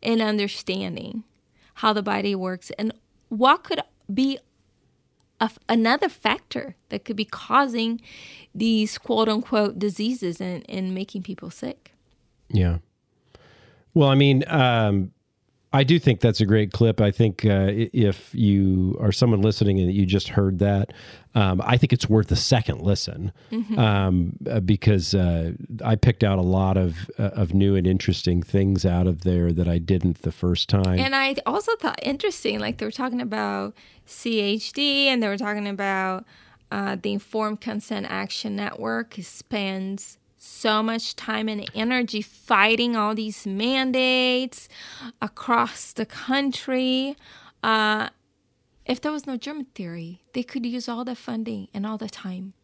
in 0.00 0.20
understanding 0.20 1.24
how 1.74 1.92
the 1.92 2.02
body 2.02 2.34
works 2.34 2.70
and 2.78 2.92
what 3.28 3.64
could 3.64 3.80
be 4.12 4.38
another 5.68 6.08
factor 6.08 6.76
that 6.88 7.04
could 7.04 7.16
be 7.16 7.24
causing 7.24 8.00
these 8.54 8.98
quote 8.98 9.28
unquote 9.28 9.78
diseases 9.78 10.40
and, 10.40 10.64
and 10.68 10.94
making 10.94 11.22
people 11.22 11.50
sick. 11.50 11.92
yeah. 12.48 12.78
Well, 13.92 14.08
I 14.08 14.14
mean, 14.14 14.44
um, 14.46 15.10
I 15.72 15.84
do 15.84 16.00
think 16.00 16.20
that's 16.20 16.40
a 16.40 16.46
great 16.46 16.72
clip. 16.72 17.00
I 17.00 17.12
think 17.12 17.44
uh, 17.44 17.68
if 17.70 18.34
you 18.34 18.96
are 19.00 19.12
someone 19.12 19.40
listening 19.40 19.78
and 19.78 19.92
you 19.92 20.04
just 20.04 20.28
heard 20.28 20.58
that, 20.58 20.92
um, 21.36 21.62
I 21.64 21.76
think 21.76 21.92
it's 21.92 22.08
worth 22.08 22.32
a 22.32 22.36
second 22.36 22.80
listen 22.80 23.32
um, 23.78 24.32
uh, 24.50 24.58
because 24.60 25.14
uh, 25.14 25.52
I 25.84 25.94
picked 25.94 26.24
out 26.24 26.38
a 26.38 26.42
lot 26.42 26.76
of 26.76 27.08
uh, 27.20 27.30
of 27.34 27.54
new 27.54 27.76
and 27.76 27.86
interesting 27.86 28.42
things 28.42 28.84
out 28.84 29.06
of 29.06 29.22
there 29.22 29.52
that 29.52 29.68
I 29.68 29.78
didn't 29.78 30.22
the 30.22 30.32
first 30.32 30.68
time. 30.68 30.98
And 30.98 31.14
I 31.14 31.36
also 31.46 31.76
thought 31.76 32.00
interesting, 32.02 32.58
like 32.58 32.78
they 32.78 32.86
were 32.86 32.90
talking 32.90 33.20
about 33.20 33.74
CHD 34.08 35.04
and 35.04 35.22
they 35.22 35.28
were 35.28 35.38
talking 35.38 35.68
about 35.68 36.24
uh, 36.72 36.96
the 37.00 37.12
Informed 37.12 37.60
Consent 37.60 38.06
Action 38.08 38.56
Network 38.56 39.14
spends 39.22 40.18
so 40.50 40.82
much 40.82 41.16
time 41.16 41.48
and 41.48 41.68
energy 41.74 42.22
fighting 42.22 42.96
all 42.96 43.14
these 43.14 43.46
mandates 43.46 44.68
across 45.22 45.92
the 45.92 46.04
country. 46.06 47.16
Uh, 47.62 48.08
if 48.84 49.00
there 49.00 49.12
was 49.12 49.26
no 49.26 49.36
germ 49.36 49.64
theory, 49.74 50.22
they 50.34 50.42
could 50.42 50.66
use 50.66 50.88
all 50.88 51.04
the 51.04 51.14
funding 51.14 51.68
and 51.72 51.86
all 51.86 51.96
the 51.98 52.08
time 52.08 52.54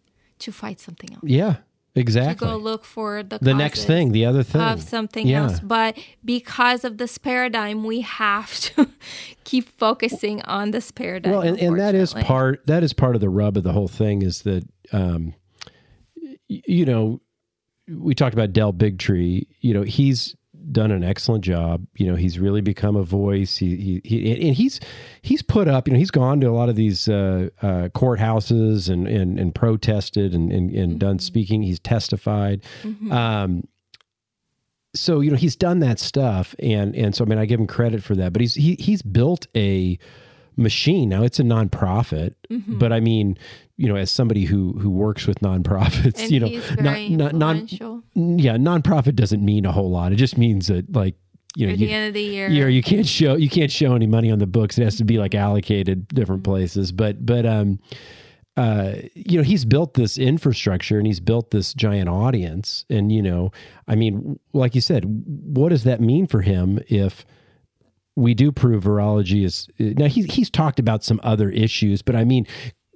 to 0.40 0.52
fight 0.52 0.80
something 0.80 1.10
else. 1.12 1.22
yeah, 1.24 1.54
To 1.94 2.00
exactly. 2.00 2.46
go 2.48 2.56
look 2.56 2.84
for 2.84 3.22
the 3.22 3.38
The 3.40 3.54
next 3.54 3.84
thing, 3.84 4.12
the 4.12 4.26
other 4.26 4.42
thing 4.42 4.60
of 4.60 4.82
something 4.82 5.26
Yeah. 5.26 5.44
else. 5.44 5.60
But 5.60 5.96
because 6.24 6.84
of 6.84 6.98
this 6.98 7.16
paradigm, 7.18 7.84
we 7.84 8.00
have 8.02 8.58
to 8.60 8.88
keep 9.44 9.68
focusing 9.78 10.42
on 10.42 10.72
this 10.72 10.90
paradigm. 10.90 11.32
well 11.32 11.40
and, 11.42 11.58
and 11.58 11.78
that 11.78 11.94
is 11.94 12.12
part 12.12 12.66
that 12.66 12.82
is 12.82 12.92
part 12.92 13.14
of 13.14 13.20
the 13.20 13.30
rub 13.30 13.56
of 13.56 13.62
the 13.62 13.72
whole 13.72 13.88
thing 13.88 14.22
is 14.22 14.42
that 14.42 14.64
um 14.92 15.32
you 16.48 16.84
know 16.84 17.20
we 17.88 18.14
talked 18.14 18.34
about 18.34 18.52
Del 18.52 18.72
Bigtree. 18.72 19.46
You 19.60 19.74
know 19.74 19.82
he's 19.82 20.34
done 20.72 20.90
an 20.90 21.04
excellent 21.04 21.44
job. 21.44 21.86
You 21.94 22.06
know 22.08 22.16
he's 22.16 22.38
really 22.38 22.60
become 22.60 22.96
a 22.96 23.04
voice. 23.04 23.56
He, 23.56 23.76
he, 23.76 24.00
he 24.04 24.48
and 24.48 24.56
he's 24.56 24.80
he's 25.22 25.42
put 25.42 25.68
up 25.68 25.86
you 25.86 25.92
know 25.94 25.98
he's 25.98 26.10
gone 26.10 26.40
to 26.40 26.48
a 26.48 26.50
lot 26.50 26.68
of 26.68 26.74
these 26.76 27.08
uh, 27.08 27.48
uh, 27.62 27.88
courthouses 27.94 28.88
and, 28.88 29.06
and 29.06 29.38
and 29.38 29.54
protested 29.54 30.34
and 30.34 30.50
and, 30.50 30.70
and 30.72 30.98
done 30.98 31.18
speaking. 31.20 31.62
He's 31.62 31.78
testified. 31.80 32.62
Um 33.10 33.68
so 34.94 35.20
you 35.20 35.30
know 35.30 35.36
he's 35.36 35.56
done 35.56 35.80
that 35.80 35.98
stuff. 35.98 36.54
And 36.58 36.94
and 36.96 37.14
so 37.14 37.24
i 37.24 37.28
mean 37.28 37.38
i 37.38 37.44
give 37.46 37.60
him 37.60 37.66
credit 37.66 38.02
for 38.02 38.14
that 38.16 38.32
but 38.32 38.40
he's 38.40 38.54
he, 38.54 38.76
he's 38.80 39.02
built 39.02 39.46
a 39.54 39.98
machine. 40.56 41.08
Now 41.10 41.22
it's 41.22 41.38
a 41.38 41.42
nonprofit 41.42 42.34
Mm-hmm. 42.50 42.78
but 42.78 42.92
i 42.92 43.00
mean 43.00 43.36
you 43.76 43.88
know 43.88 43.96
as 43.96 44.10
somebody 44.10 44.44
who 44.44 44.72
who 44.78 44.90
works 44.90 45.26
with 45.26 45.38
nonprofits 45.40 46.20
And 46.22 46.30
you 46.30 46.40
know 46.40 46.48
not, 46.80 47.32
not 47.32 47.34
non 47.34 47.56
yeah 48.14 48.56
nonprofit 48.56 49.14
doesn't 49.16 49.44
mean 49.44 49.66
a 49.66 49.72
whole 49.72 49.90
lot 49.90 50.12
it 50.12 50.16
just 50.16 50.38
means 50.38 50.68
that 50.68 50.90
like 50.94 51.14
you 51.54 51.66
know 51.66 51.72
At 51.72 51.78
you, 51.78 51.86
the 51.86 51.92
end 51.94 52.08
of 52.08 52.14
the 52.14 52.22
year, 52.22 52.48
you 52.48 52.60
know, 52.60 52.66
you 52.68 52.82
can't 52.82 53.06
show 53.06 53.34
you 53.36 53.48
can't 53.48 53.70
show 53.72 53.94
any 53.94 54.06
money 54.06 54.30
on 54.30 54.38
the 54.38 54.46
books. 54.46 54.76
It 54.76 54.84
has 54.84 54.96
to 54.96 55.04
be 55.04 55.18
like 55.18 55.34
allocated 55.34 56.06
different 56.08 56.42
Mm-hmm. 56.42 56.52
places. 56.52 56.92
But 56.92 57.24
but 57.24 57.46
um 57.46 57.78
uh 58.58 58.96
you 59.14 59.38
know, 59.38 59.42
he's 59.42 59.64
built 59.64 59.94
this 59.94 60.18
infrastructure 60.18 60.98
and 60.98 61.06
he's 61.06 61.20
built 61.20 61.50
this 61.52 61.72
giant 61.72 62.10
audience. 62.10 62.84
And 62.90 63.10
you 63.10 63.22
know, 63.22 63.52
I 63.88 63.94
mean, 63.94 64.38
like 64.52 64.74
you 64.74 64.82
said, 64.82 65.04
what 65.06 65.70
does 65.70 65.84
that 65.84 66.00
mean 66.00 66.26
for 66.26 66.42
him 66.42 66.78
if 66.88 67.24
we 68.16 68.34
do 68.34 68.52
prove 68.52 68.84
virology 68.84 69.44
is 69.44 69.66
now 69.78 70.08
he's 70.08 70.26
he's 70.26 70.50
talked 70.50 70.78
about 70.78 71.04
some 71.04 71.20
other 71.22 71.48
issues, 71.50 72.02
but 72.02 72.16
I 72.16 72.24
mean 72.24 72.46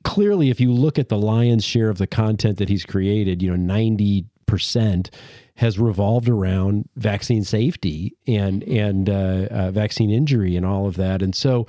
clearly 0.04 0.50
if 0.50 0.60
you 0.60 0.72
look 0.72 0.98
at 0.98 1.08
the 1.08 1.18
lion's 1.18 1.64
share 1.64 1.90
of 1.90 1.98
the 1.98 2.06
content 2.06 2.58
that 2.58 2.68
he's 2.68 2.84
created, 2.84 3.42
you 3.42 3.50
know, 3.50 3.56
90 3.56 4.24
percent 4.46 5.10
has 5.54 5.78
revolved 5.78 6.28
around 6.28 6.88
vaccine 6.96 7.44
safety 7.44 8.16
and 8.26 8.62
and 8.64 9.08
uh, 9.08 9.46
uh, 9.50 9.70
vaccine 9.70 10.10
injury 10.10 10.56
and 10.56 10.66
all 10.66 10.86
of 10.86 10.96
that. 10.96 11.22
And 11.22 11.34
so, 11.34 11.66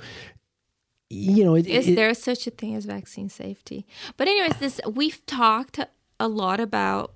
you 1.10 1.44
know, 1.44 1.54
it, 1.54 1.66
Is 1.66 1.88
it- 1.88 1.94
there 1.96 2.12
such 2.14 2.46
a 2.46 2.50
thing 2.50 2.74
as 2.74 2.86
vaccine 2.86 3.28
safety? 3.28 3.86
But 4.16 4.28
anyways, 4.28 4.56
this 4.56 4.80
we've 4.90 5.24
talked 5.26 5.78
a 6.18 6.26
lot 6.28 6.58
about 6.58 7.12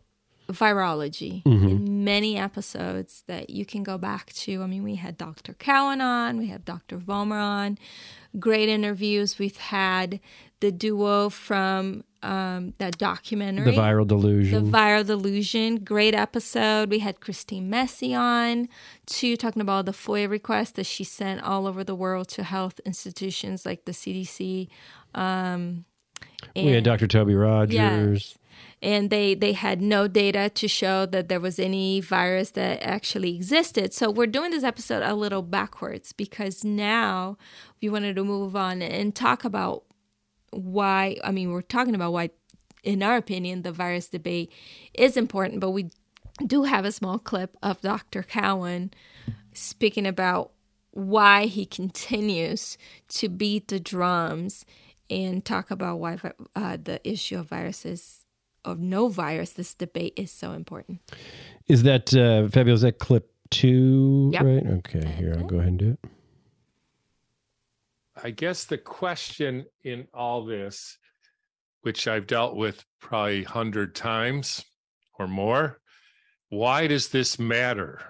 virology 0.48 1.42
Mm-hmm. 1.42 1.68
in 1.68 2.04
many 2.04 2.36
episodes 2.36 3.24
that 3.26 3.50
you 3.50 3.64
can 3.66 3.82
go 3.82 3.98
back 3.98 4.32
to. 4.34 4.62
I 4.62 4.66
mean, 4.66 4.84
we 4.84 4.94
had 4.94 5.16
Dr. 5.18 5.54
Cowan 5.54 6.00
on, 6.00 6.36
we 6.38 6.46
have 6.48 6.64
Dr. 6.64 6.98
Vollmer 6.98 7.42
on, 7.42 7.78
great 8.38 8.68
interviews. 8.68 9.38
We've 9.40 9.56
had 9.56 10.20
the 10.60 10.72
duo 10.72 11.28
from 11.28 12.04
um, 12.22 12.74
that 12.78 12.98
documentary, 12.98 13.70
the 13.70 13.80
viral 13.80 14.06
Delusion. 14.06 14.70
The. 14.70 14.76
Viral 14.76 15.06
Delusion, 15.06 15.76
great 15.76 16.14
episode. 16.14 16.90
We 16.90 17.00
had 17.00 17.20
Christine 17.20 17.70
Massey 17.70 18.14
on, 18.14 18.68
too, 19.06 19.36
talking 19.36 19.62
about 19.62 19.86
the 19.86 19.92
FOIA 19.92 20.28
request 20.28 20.74
that 20.76 20.86
she 20.86 21.04
sent 21.04 21.42
all 21.42 21.66
over 21.66 21.84
the 21.84 21.94
world 21.94 22.28
to 22.28 22.42
health 22.42 22.80
institutions 22.84 23.64
like 23.64 23.84
the 23.84 23.92
CDC. 23.92 24.68
Um, 25.14 25.84
we 26.54 26.66
had 26.72 26.84
Dr. 26.84 27.06
Toby 27.06 27.34
Rogers. 27.34 27.74
Yes. 27.74 28.38
And 28.82 29.10
they, 29.10 29.34
they 29.34 29.52
had 29.52 29.80
no 29.80 30.06
data 30.08 30.50
to 30.50 30.68
show 30.68 31.06
that 31.06 31.28
there 31.28 31.40
was 31.40 31.58
any 31.58 32.00
virus 32.00 32.52
that 32.52 32.82
actually 32.82 33.34
existed. 33.34 33.92
So 33.92 34.10
we're 34.10 34.26
doing 34.26 34.50
this 34.50 34.64
episode 34.64 35.02
a 35.02 35.14
little 35.14 35.42
backwards 35.42 36.12
because 36.12 36.64
now 36.64 37.36
we 37.80 37.88
wanted 37.88 38.16
to 38.16 38.24
move 38.24 38.54
on 38.56 38.82
and 38.82 39.14
talk 39.14 39.44
about 39.44 39.84
why. 40.50 41.16
I 41.24 41.30
mean, 41.30 41.52
we're 41.52 41.62
talking 41.62 41.94
about 41.94 42.12
why, 42.12 42.30
in 42.82 43.02
our 43.02 43.16
opinion, 43.16 43.62
the 43.62 43.72
virus 43.72 44.08
debate 44.08 44.52
is 44.94 45.16
important, 45.16 45.60
but 45.60 45.70
we 45.70 45.90
do 46.46 46.64
have 46.64 46.84
a 46.84 46.92
small 46.92 47.18
clip 47.18 47.56
of 47.62 47.80
Dr. 47.80 48.22
Cowan 48.22 48.92
speaking 49.52 50.06
about 50.06 50.52
why 50.90 51.46
he 51.46 51.66
continues 51.66 52.78
to 53.08 53.28
beat 53.28 53.68
the 53.68 53.80
drums 53.80 54.64
and 55.08 55.44
talk 55.44 55.70
about 55.70 55.98
why 55.98 56.18
uh, 56.54 56.76
the 56.82 57.00
issue 57.08 57.38
of 57.38 57.48
viruses 57.48 58.24
of 58.64 58.80
no 58.80 59.08
virus 59.08 59.52
this 59.52 59.74
debate 59.74 60.12
is 60.16 60.30
so 60.30 60.50
important 60.52 61.00
Is 61.68 61.84
that 61.84 62.12
uh, 62.14 62.48
fabulous? 62.48 62.78
Is 62.78 62.82
that 62.82 62.98
clip 62.98 63.30
two? 63.50 64.30
Yep. 64.32 64.42
Right. 64.42 64.66
Okay. 64.78 65.06
Here, 65.18 65.34
I'll 65.38 65.46
go 65.46 65.56
ahead 65.56 65.68
and 65.68 65.78
do 65.78 65.90
it. 65.90 66.10
I 68.22 68.30
guess 68.30 68.64
the 68.64 68.78
question 68.78 69.66
in 69.84 70.08
all 70.14 70.44
this, 70.44 70.98
which 71.82 72.08
I've 72.08 72.26
dealt 72.26 72.56
with 72.56 72.84
probably 73.00 73.42
hundred 73.42 73.94
times 73.94 74.64
or 75.18 75.28
more, 75.28 75.80
why 76.48 76.86
does 76.86 77.08
this 77.08 77.38
matter? 77.38 78.00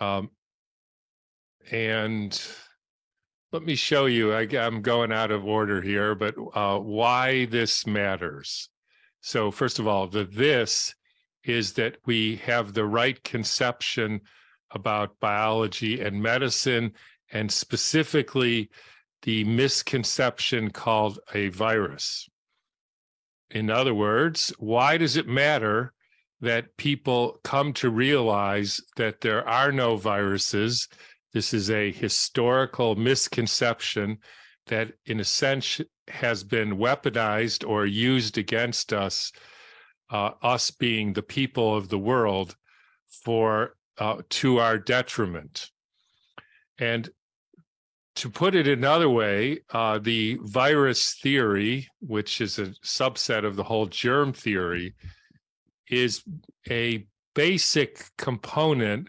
Um, 0.00 0.30
and 1.70 2.40
let 3.52 3.62
me 3.62 3.74
show 3.74 4.06
you. 4.06 4.32
I, 4.32 4.42
am 4.52 4.82
going 4.82 5.12
out 5.12 5.30
of 5.30 5.44
order 5.44 5.80
here, 5.80 6.14
but 6.14 6.34
uh, 6.54 6.78
why 6.78 7.46
this 7.46 7.86
matters. 7.86 8.68
So, 9.20 9.50
first 9.50 9.78
of 9.78 9.86
all, 9.86 10.06
the 10.06 10.24
this 10.24 10.94
is 11.44 11.74
that 11.74 11.96
we 12.06 12.36
have 12.36 12.74
the 12.74 12.84
right 12.84 13.22
conception 13.24 14.20
about 14.70 15.18
biology 15.20 16.00
and 16.00 16.22
medicine, 16.22 16.92
and 17.32 17.50
specifically 17.50 18.70
the 19.22 19.44
misconception 19.44 20.70
called 20.70 21.18
a 21.34 21.48
virus. 21.48 22.28
In 23.50 23.70
other 23.70 23.94
words, 23.94 24.52
why 24.58 24.98
does 24.98 25.16
it 25.16 25.26
matter 25.26 25.92
that 26.40 26.76
people 26.76 27.40
come 27.42 27.72
to 27.74 27.90
realize 27.90 28.80
that 28.96 29.20
there 29.20 29.46
are 29.48 29.72
no 29.72 29.96
viruses? 29.96 30.88
This 31.32 31.52
is 31.52 31.70
a 31.70 31.90
historical 31.90 32.94
misconception 32.94 34.18
that, 34.66 34.92
in 35.06 35.20
a 35.20 35.24
sense, 35.24 35.80
has 36.08 36.44
been 36.44 36.76
weaponized 36.76 37.66
or 37.66 37.86
used 37.86 38.38
against 38.38 38.92
us, 38.92 39.32
uh, 40.10 40.30
us 40.42 40.70
being 40.70 41.12
the 41.12 41.22
people 41.22 41.74
of 41.74 41.88
the 41.88 41.98
world, 41.98 42.54
for 43.24 43.74
uh, 43.98 44.22
to 44.28 44.58
our 44.58 44.78
detriment. 44.78 45.70
And 46.78 47.10
to 48.18 48.28
put 48.28 48.56
it 48.56 48.66
another 48.66 49.08
way, 49.08 49.60
uh, 49.70 50.00
the 50.00 50.38
virus 50.42 51.14
theory, 51.14 51.86
which 52.00 52.40
is 52.40 52.58
a 52.58 52.66
subset 52.84 53.44
of 53.44 53.54
the 53.54 53.62
whole 53.62 53.86
germ 53.86 54.32
theory, 54.32 54.94
is 55.88 56.24
a 56.68 57.06
basic 57.36 58.04
component 58.18 59.08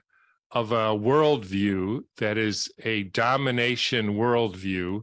of 0.51 0.71
a 0.71 0.93
worldview 0.95 2.01
that 2.17 2.37
is 2.37 2.71
a 2.83 3.03
domination 3.05 4.13
worldview 4.13 5.01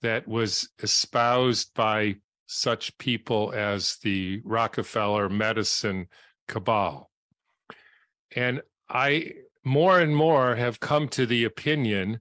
that 0.00 0.26
was 0.26 0.70
espoused 0.82 1.74
by 1.74 2.16
such 2.46 2.96
people 2.96 3.52
as 3.54 3.98
the 4.02 4.40
Rockefeller 4.42 5.28
medicine 5.28 6.06
cabal. 6.48 7.10
And 8.34 8.62
I 8.88 9.32
more 9.64 10.00
and 10.00 10.16
more 10.16 10.56
have 10.56 10.80
come 10.80 11.08
to 11.08 11.26
the 11.26 11.44
opinion 11.44 12.20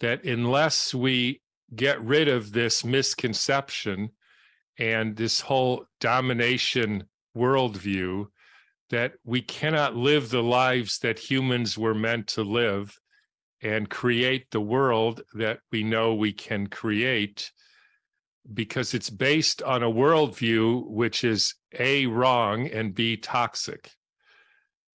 that 0.00 0.24
unless 0.24 0.94
we 0.94 1.40
get 1.74 2.02
rid 2.02 2.28
of 2.28 2.52
this 2.52 2.84
misconception 2.84 4.10
and 4.78 5.16
this 5.16 5.40
whole 5.40 5.84
domination 6.00 7.04
worldview, 7.36 8.26
that 8.90 9.12
we 9.24 9.42
cannot 9.42 9.96
live 9.96 10.30
the 10.30 10.42
lives 10.42 10.98
that 11.00 11.18
humans 11.18 11.76
were 11.76 11.94
meant 11.94 12.26
to 12.26 12.42
live 12.42 12.98
and 13.60 13.90
create 13.90 14.50
the 14.50 14.60
world 14.60 15.22
that 15.34 15.60
we 15.70 15.82
know 15.82 16.14
we 16.14 16.32
can 16.32 16.66
create 16.66 17.52
because 18.54 18.94
it's 18.94 19.10
based 19.10 19.62
on 19.62 19.82
a 19.82 19.90
worldview 19.90 20.86
which 20.88 21.22
is 21.22 21.54
A, 21.78 22.06
wrong, 22.06 22.66
and 22.68 22.94
B, 22.94 23.16
toxic. 23.16 23.90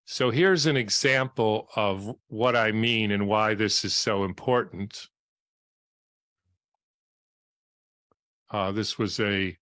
So 0.05 0.31
here's 0.31 0.65
an 0.65 0.75
example 0.75 1.69
of 1.75 2.13
what 2.27 2.55
I 2.55 2.71
mean 2.71 3.11
and 3.11 3.27
why 3.27 3.53
this 3.53 3.85
is 3.85 3.95
so 3.95 4.25
important. 4.25 5.07
Uh, 8.51 8.71
this 8.71 8.97
was 8.99 9.19
a 9.19 9.57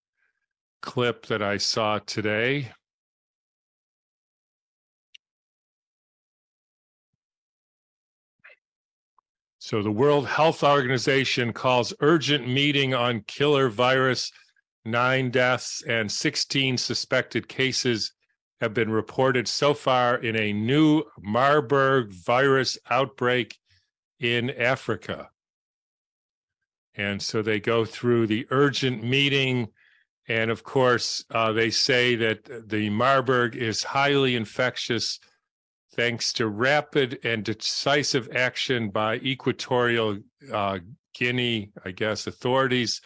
clip 0.82 1.26
that 1.26 1.42
I 1.42 1.56
saw 1.58 2.00
today. 2.00 2.72
So 9.60 9.80
the 9.80 9.92
World 9.92 10.26
Health 10.26 10.64
Organization 10.64 11.52
calls 11.52 11.94
urgent 12.00 12.48
meeting 12.48 12.94
on 12.94 13.22
killer 13.28 13.68
virus, 13.68 14.32
nine 14.84 15.30
deaths 15.30 15.84
and 15.86 16.10
16 16.10 16.76
suspected 16.76 17.48
cases 17.48 18.12
have 18.62 18.72
been 18.72 18.92
reported 18.92 19.48
so 19.48 19.74
far 19.74 20.14
in 20.18 20.36
a 20.36 20.52
new 20.52 21.02
Marburg 21.20 22.12
virus 22.12 22.78
outbreak 22.88 23.58
in 24.20 24.50
Africa. 24.50 25.28
And 26.94 27.20
so 27.20 27.42
they 27.42 27.58
go 27.58 27.84
through 27.84 28.28
the 28.28 28.46
urgent 28.50 29.02
meeting. 29.02 29.66
And 30.28 30.48
of 30.48 30.62
course, 30.62 31.24
uh, 31.32 31.50
they 31.50 31.70
say 31.70 32.14
that 32.14 32.68
the 32.68 32.88
Marburg 32.88 33.56
is 33.56 33.82
highly 33.82 34.36
infectious 34.36 35.18
thanks 35.96 36.32
to 36.34 36.46
rapid 36.46 37.18
and 37.24 37.42
decisive 37.42 38.28
action 38.32 38.90
by 38.90 39.16
Equatorial 39.16 40.18
uh, 40.52 40.78
Guinea, 41.16 41.72
I 41.84 41.90
guess, 41.90 42.28
authorities. 42.28 43.00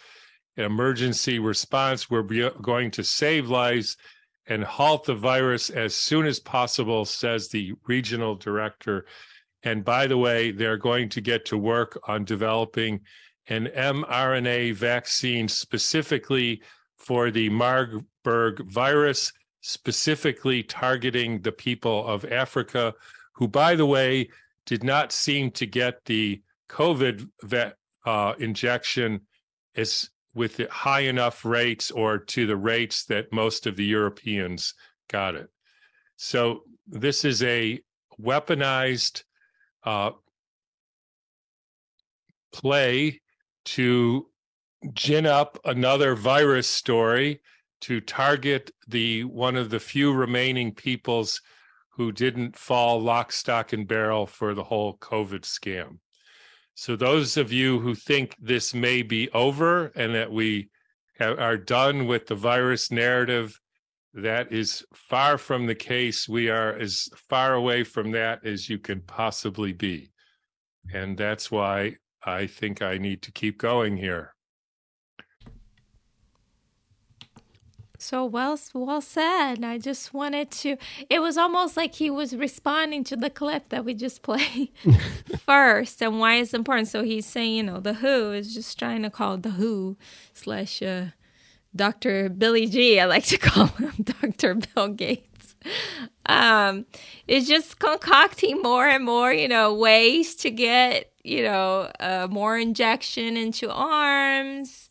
Emergency 0.59 1.39
response, 1.39 2.11
we're 2.11 2.51
going 2.61 2.91
to 2.91 3.03
save 3.03 3.49
lives 3.49 3.97
and 4.49 4.63
halt 4.63 5.05
the 5.05 5.15
virus 5.15 5.71
as 5.71 5.95
soon 5.95 6.27
as 6.27 6.39
possible, 6.39 7.05
says 7.05 7.49
the 7.49 7.73
regional 7.87 8.35
director. 8.35 9.07
And 9.63 9.85
by 9.85 10.07
the 10.07 10.19
way, 10.19 10.53
they're 10.53 10.77
going 10.77 11.09
to 11.11 11.21
get 11.21 11.45
to 11.47 11.59
work 11.59 11.99
on 12.07 12.25
developing 12.25 13.01
an 13.49 13.67
mRNA 13.77 14.75
vaccine 14.75 15.49
specifically 15.49 16.63
for 16.97 17.31
the 17.31 17.49
Marburg 17.49 18.71
virus, 18.71 19.33
specifically 19.61 20.63
targeting 20.63 21.41
the 21.43 21.53
people 21.53 22.07
of 22.07 22.25
Africa, 22.25 22.95
who, 23.33 23.49
by 23.49 23.75
the 23.77 23.87
way, 23.87 24.29
did 24.65 24.83
not 24.83 25.13
seem 25.13 25.51
to 25.53 25.67
get 25.67 26.05
the 26.05 26.43
COVID 26.69 27.29
uh, 28.05 28.35
injection 28.39 29.21
as 29.77 30.11
with 30.37 30.61
high 30.69 31.01
enough 31.01 31.47
rates 31.47 31.91
or 31.91 32.19
to 32.19 32.47
the 32.47 32.57
rates 32.57 33.07
that 33.07 33.33
most 33.33 33.67
of 33.67 33.75
the 33.75 33.85
Europeans 33.87 34.75
got 35.09 35.35
it. 35.35 35.49
So 36.17 36.61
this 36.87 37.25
is 37.25 37.43
a 37.43 37.81
weaponized 38.21 39.23
uh, 39.83 40.11
play 42.53 43.23
to 43.65 44.27
gin 44.93 45.25
up 45.25 45.59
another 45.65 46.15
virus 46.15 46.69
story 46.69 47.41
to 47.81 48.03
target 48.03 48.71
the 48.87 49.25
one 49.25 49.57
of 49.57 49.71
the 49.71 49.81
few 49.81 50.13
remaining 50.13 50.75
peoples 50.75 51.41
who 51.89 52.13
didn't 52.13 52.57
fall 52.57 53.01
lock, 53.01 53.33
stock, 53.33 53.73
and 53.73 53.89
barrel 53.89 54.27
for 54.27 54.53
the 54.53 54.65
whole 54.65 54.99
COVID 54.99 55.41
scam. 55.41 55.97
So, 56.79 56.95
those 56.95 57.39
of 57.39 57.51
you 57.51 57.81
who 57.81 57.95
think 57.95 58.37
this 58.39 58.75
may 58.75 59.01
be 59.01 59.31
over 59.31 59.87
and 59.97 60.15
that 60.15 60.31
we 60.31 60.69
are 61.19 61.57
done 61.57 62.07
with 62.07 62.27
the 62.27 62.35
virus 62.35 62.91
narrative, 62.91 63.59
that 64.13 64.53
is 64.53 64.85
far 64.93 65.39
from 65.39 65.65
the 65.65 65.75
case. 65.75 66.29
We 66.29 66.51
are 66.51 66.75
as 66.75 67.09
far 67.31 67.55
away 67.55 67.83
from 67.83 68.11
that 68.11 68.45
as 68.45 68.69
you 68.69 68.79
can 68.79 69.01
possibly 69.01 69.73
be. 69.73 70.13
And 70.93 71.17
that's 71.17 71.51
why 71.51 71.97
I 72.23 72.47
think 72.47 72.83
I 72.83 72.99
need 72.99 73.23
to 73.23 73.33
keep 73.33 73.57
going 73.57 73.97
here. 73.97 74.36
So 77.99 78.25
well, 78.25 78.59
well 78.75 79.01
said. 79.01 79.65
I 79.65 79.79
just 79.79 80.13
wanted 80.13 80.51
to. 80.53 80.77
It 81.09 81.21
was 81.21 81.37
almost 81.37 81.77
like 81.77 81.95
he 81.95 82.11
was 82.11 82.37
responding 82.37 83.05
to 83.05 83.17
the 83.17 83.31
clip 83.31 83.69
that 83.71 83.85
we 83.85 83.95
just 83.95 84.23
played 84.23 84.71
first, 85.47 86.03
and 86.03 86.19
why 86.19 86.37
it's 86.37 86.55
important. 86.55 86.89
So 86.89 87.03
he's 87.03 87.27
saying, 87.27 87.55
you 87.55 87.63
know, 87.63 87.81
the 87.81 87.95
Who 87.95 88.33
is 88.33 88.55
just 88.55 88.79
trying 88.79 89.03
to 89.03 89.11
call 89.11 89.39
the 89.39 89.51
Who 89.51 89.97
slash 90.35 90.83
uh, 90.83 91.07
Doctor 91.75 92.29
Billy 92.29 92.67
G. 92.67 93.01
I 93.01 93.07
like 93.07 93.25
to 93.27 93.39
call 93.39 93.67
him 93.67 93.93
Doctor 94.03 94.55
Bill 94.55 94.89
Gates. 94.89 95.55
Um, 96.27 96.87
is 97.27 97.49
just 97.49 97.79
concocting 97.79 98.63
more 98.63 98.87
and 98.87 99.05
more, 99.05 99.33
you 99.33 99.49
know, 99.49 99.75
ways 99.75 100.35
to 100.37 100.51
get, 100.51 101.13
you 101.25 101.43
know, 101.43 101.91
uh, 101.99 102.29
more 102.31 102.57
injection 102.57 103.37
into 103.37 103.71
arms 103.71 104.86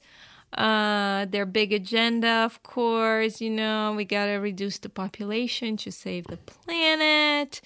uh, 0.54 1.26
their 1.26 1.46
big 1.46 1.74
agenda, 1.74 2.46
of 2.46 2.64
course, 2.64 3.42
you 3.42 3.50
know, 3.50 3.94
we 3.94 4.06
got 4.06 4.28
to 4.28 4.34
reduce 4.36 4.78
the 4.78 4.90
population 4.90 5.76
to 5.78 5.92
save 5.92 6.28
the 6.28 6.38
planet. 6.38 7.62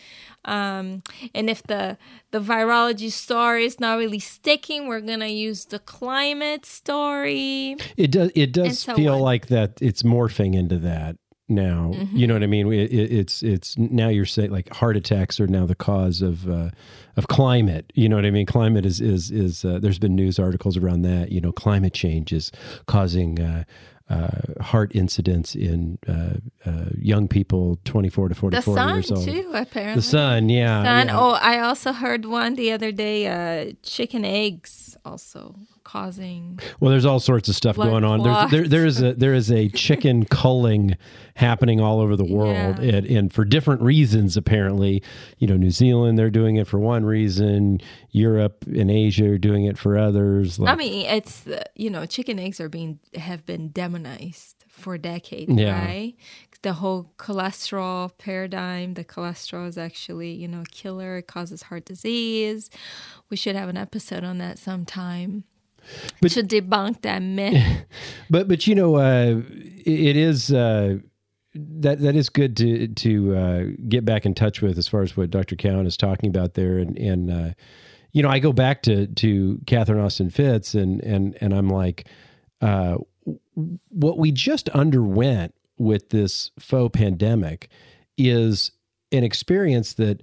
Um, 0.46 1.04
and 1.36 1.50
if 1.50 1.62
the 1.64 1.98
the 2.32 2.40
virology 2.40 3.12
story 3.12 3.66
is 3.66 3.80
not 3.80 3.98
really 3.98 4.20
sticking, 4.20 4.88
we're 4.88 5.02
gonna 5.02 5.28
use 5.28 5.66
the 5.66 5.80
climate 5.80 6.66
story. 6.66 7.76
It 7.98 8.12
does. 8.12 8.32
It 8.36 8.54
does 8.54 8.80
so 8.80 8.96
feel 8.96 9.16
on. 9.16 9.22
like 9.22 9.48
that. 9.48 9.82
It's 9.82 10.02
morphing 10.04 10.56
into 10.56 10.78
that 10.80 11.18
now. 11.50 11.92
Mm-hmm. 11.94 12.16
You 12.16 12.28
know 12.28 12.34
what 12.34 12.44
I 12.44 12.48
mean? 12.48 12.72
It, 12.72 12.92
it, 12.92 13.12
it's 13.12 13.44
it's 13.44 13.78
now 13.78 14.10
you're 14.10 14.26
saying 14.26 14.52
like 14.52 14.70
heart 14.70 14.96
attacks 14.96 15.40
are 15.40 15.48
now 15.48 15.66
the 15.66 15.76
cause 15.76 16.22
of 16.22 16.50
uh, 16.50 16.70
of 17.18 17.28
climate. 17.28 17.92
You 17.96 18.10
know 18.10 18.16
what 18.16 18.26
I 18.26 18.32
mean? 18.32 18.46
Climate 18.46 18.86
is 18.86 19.02
is 19.02 19.32
is 19.32 19.66
uh, 19.66 19.80
there's 19.80 20.00
been 20.00 20.16
news 20.16 20.40
articles 20.40 20.78
around 20.78 21.02
that. 21.04 21.32
You 21.32 21.42
know, 21.42 21.52
climate 21.52 21.94
change 21.94 22.34
is 22.34 22.52
causing. 22.88 23.40
Uh, 23.40 23.64
uh, 24.10 24.30
heart 24.60 24.92
incidents 24.96 25.54
in 25.54 26.00
uh, 26.08 26.34
uh, 26.66 26.86
young 26.98 27.28
people 27.28 27.80
24 27.86 28.30
to 28.30 28.34
44 28.36 28.50
the 28.50 28.62
sun 28.80 28.96
years 28.96 29.12
old. 29.12 29.24
too, 29.24 29.52
apparently. 29.54 30.00
The 30.00 30.02
sun, 30.02 30.50
yeah. 30.50 30.84
Sun. 30.84 31.08
yeah. 31.10 31.20
Oh, 31.20 31.34
I 31.34 31.60
also 31.60 31.94
heard 31.94 32.26
one 32.26 32.56
the 32.56 32.72
other 32.72 32.92
day. 32.92 33.28
Uh, 33.28 33.74
chicken 33.84 34.26
eggs 34.26 34.98
also 35.06 35.54
causing. 35.90 36.60
Well, 36.80 36.92
there's 36.92 37.06
all 37.06 37.20
sorts 37.20 37.50
of 37.50 37.56
stuff 37.56 37.76
going 37.76 38.04
on. 38.04 38.22
There's, 38.24 38.52
there, 38.52 38.68
there 38.68 38.86
is 38.86 39.02
a 39.02 39.14
there 39.14 39.34
is 39.34 39.52
a 39.52 39.70
chicken 39.86 40.26
culling 40.26 40.96
happening 41.36 41.80
all 41.82 42.00
over 42.00 42.16
the 42.16 42.26
world, 42.26 42.80
Yeah. 42.80 42.96
and, 42.98 43.08
and 43.08 43.34
for 43.34 43.44
different 43.46 43.82
reasons. 43.82 44.38
Apparently, 44.38 45.02
you 45.40 45.48
know, 45.48 45.58
New 45.58 45.72
Zealand 45.72 46.20
they're 46.20 46.30
doing 46.30 46.58
it 46.58 46.68
for 46.68 46.80
one 46.80 47.06
reason. 47.06 47.80
Europe 48.12 48.66
and 48.68 48.90
Asia 48.92 49.32
are 49.32 49.38
doing 49.38 49.66
it 49.66 49.78
for 49.78 49.98
others. 49.98 50.60
I 50.60 50.76
mean, 50.76 51.06
it's 51.06 51.46
you 51.76 51.90
know, 51.90 52.06
chicken 52.06 52.38
eggs 52.40 52.60
are 52.60 52.70
being 52.70 53.00
have 53.16 53.46
been 53.46 53.70
demonized 53.70 54.66
for 54.68 54.98
decades, 54.98 55.52
Yeah. 55.52 55.84
right? 55.86 56.14
The 56.62 56.74
whole 56.74 57.14
cholesterol 57.18 58.12
paradigm. 58.18 58.94
The 58.96 59.06
cholesterol 59.06 59.68
is 59.68 59.78
actually 59.78 60.32
you 60.34 60.48
know 60.48 60.62
a 60.62 60.66
killer. 60.72 61.18
It 61.18 61.28
causes 61.28 61.64
heart 61.64 61.86
disease. 61.86 62.70
We 63.30 63.38
should 63.38 63.56
have 63.56 63.70
an 63.70 63.78
episode 63.78 64.24
on 64.24 64.38
that 64.40 64.60
sometime. 64.60 65.46
But- 66.22 66.32
to 66.32 66.44
debunk 66.44 67.02
that 67.02 67.22
myth. 67.22 67.86
but 68.30 68.48
but 68.48 68.68
you 68.68 68.76
know, 68.76 68.96
uh, 68.96 69.42
it 69.86 70.18
is. 70.18 70.52
Uh, 70.52 71.00
that 71.56 72.00
that 72.00 72.16
is 72.16 72.30
good 72.30 72.56
to 72.58 72.88
to 72.88 73.36
uh, 73.36 73.64
get 73.88 74.06
back 74.06 74.26
in 74.26 74.36
touch 74.36 74.62
with 74.62 74.78
as 74.78 74.88
far 74.88 75.02
as 75.02 75.18
what 75.18 75.32
Dr. 75.32 75.56
Cowan 75.56 75.88
is 75.88 75.98
talking 75.98 76.30
about 76.30 76.54
there, 76.54 76.78
and 76.78 76.98
and 76.98 77.32
uh, 77.32 77.54
you 78.12 78.22
know 78.22 78.30
I 78.30 78.40
go 78.40 78.54
back 78.54 78.84
to 78.84 79.08
to 79.08 79.60
Catherine 79.66 80.00
Austin 80.00 80.30
Fitts, 80.30 80.76
and 80.76 81.02
and 81.02 81.36
and 81.42 81.54
I'm 81.54 81.70
like, 81.70 82.08
uh, 82.62 82.98
what 83.90 84.18
we 84.18 84.32
just 84.32 84.70
underwent 84.70 85.54
with 85.78 86.10
this 86.10 86.52
faux 86.60 86.98
pandemic 86.98 87.70
is 88.18 88.72
an 89.12 89.24
experience 89.24 89.94
that 89.94 90.22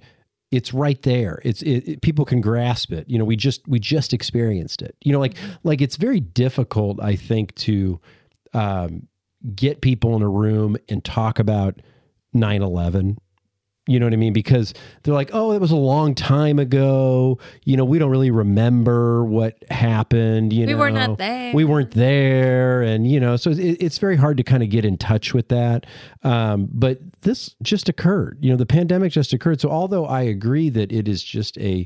it's 0.51 0.73
right 0.73 1.01
there. 1.01 1.41
It's 1.43 1.61
it, 1.61 1.87
it- 1.87 2.01
people 2.01 2.25
can 2.25 2.41
grasp 2.41 2.91
it. 2.91 3.09
You 3.09 3.17
know 3.19 3.25
we 3.25 3.35
just 3.35 3.67
we 3.67 3.79
just 3.79 4.13
experienced 4.13 4.81
it. 4.81 4.95
You 5.03 5.11
know 5.13 5.19
like 5.19 5.35
like 5.63 5.81
it's 5.81 5.95
very 5.97 6.19
difficult 6.19 7.01
i 7.01 7.15
think 7.15 7.53
to 7.55 7.99
um 8.53 9.07
get 9.55 9.81
people 9.81 10.15
in 10.15 10.21
a 10.21 10.29
room 10.29 10.77
and 10.89 11.03
talk 11.05 11.37
about 11.39 11.81
9-11 12.35 13.17
you 13.87 13.99
know 13.99 14.05
what 14.05 14.13
i 14.13 14.17
mean? 14.17 14.33
Because 14.33 14.73
they're 15.03 15.13
like 15.13 15.29
oh 15.33 15.51
it 15.53 15.61
was 15.61 15.71
a 15.71 15.75
long 15.77 16.13
time 16.13 16.59
ago. 16.59 17.39
You 17.63 17.77
know 17.77 17.85
we 17.85 17.99
don't 17.99 18.11
really 18.11 18.31
remember 18.31 19.23
what 19.23 19.63
happened 19.71 20.53
you 20.53 20.65
We 20.65 20.73
know 20.73 20.79
were 20.79 20.91
not 20.91 21.17
there. 21.17 21.53
we 21.53 21.63
weren't 21.65 21.91
there 21.91 22.81
and 22.81 23.09
you 23.09 23.19
know 23.19 23.35
so 23.37 23.51
it, 23.51 23.57
it's 23.59 23.97
very 23.97 24.15
hard 24.15 24.37
to 24.37 24.43
kind 24.43 24.61
of 24.63 24.69
get 24.69 24.85
in 24.85 24.97
touch 24.97 25.33
with 25.33 25.47
that. 25.49 25.85
Um, 26.23 26.69
but 26.71 26.99
this 27.21 27.55
just 27.61 27.89
occurred. 27.89 28.37
You 28.41 28.51
know 28.51 28.57
the 28.57 28.65
pandemic 28.65 29.11
just 29.11 29.33
occurred. 29.33 29.61
So 29.61 29.69
although 29.69 30.05
i 30.05 30.21
agree 30.21 30.69
that 30.69 30.91
it 30.91 31.07
is 31.07 31.23
just 31.23 31.57
a 31.57 31.85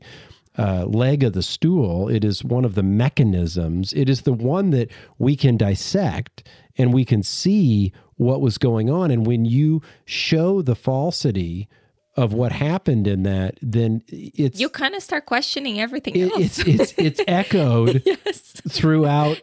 uh, 0.58 0.84
leg 0.86 1.24
of 1.24 1.32
the 1.32 1.42
stool 1.42 2.10
it 2.10 2.26
is 2.26 2.44
one 2.44 2.66
of 2.66 2.76
the 2.76 2.84
mechanisms. 2.84 3.94
It 3.94 4.10
is 4.10 4.22
the 4.24 4.34
one 4.34 4.72
that 4.72 4.92
we 5.18 5.36
can 5.36 5.56
dissect 5.56 6.44
and 6.78 6.94
we 6.94 7.06
can 7.06 7.24
see 7.24 7.94
what 8.18 8.42
was 8.42 8.58
going 8.58 8.90
on. 8.90 9.12
And 9.12 9.26
when 9.26 9.46
you 9.46 9.82
show 10.06 10.62
the 10.62 10.76
falsity 10.76 11.68
of 12.16 12.34
what 12.34 12.52
happened 12.52 13.08
in 13.08 13.24
that 13.24 13.58
then 13.62 14.04
it's 14.10 14.60
you 14.60 14.68
kind 14.68 14.96
of 14.96 15.02
start 15.02 15.26
questioning 15.26 15.80
everything 15.80 16.14
it, 16.16 16.32
else. 16.32 16.42
it's 16.42 16.60
it's 16.60 16.94
it's 16.98 17.22
echoed 17.28 18.04
yes. 18.06 18.52
throughout 18.68 19.42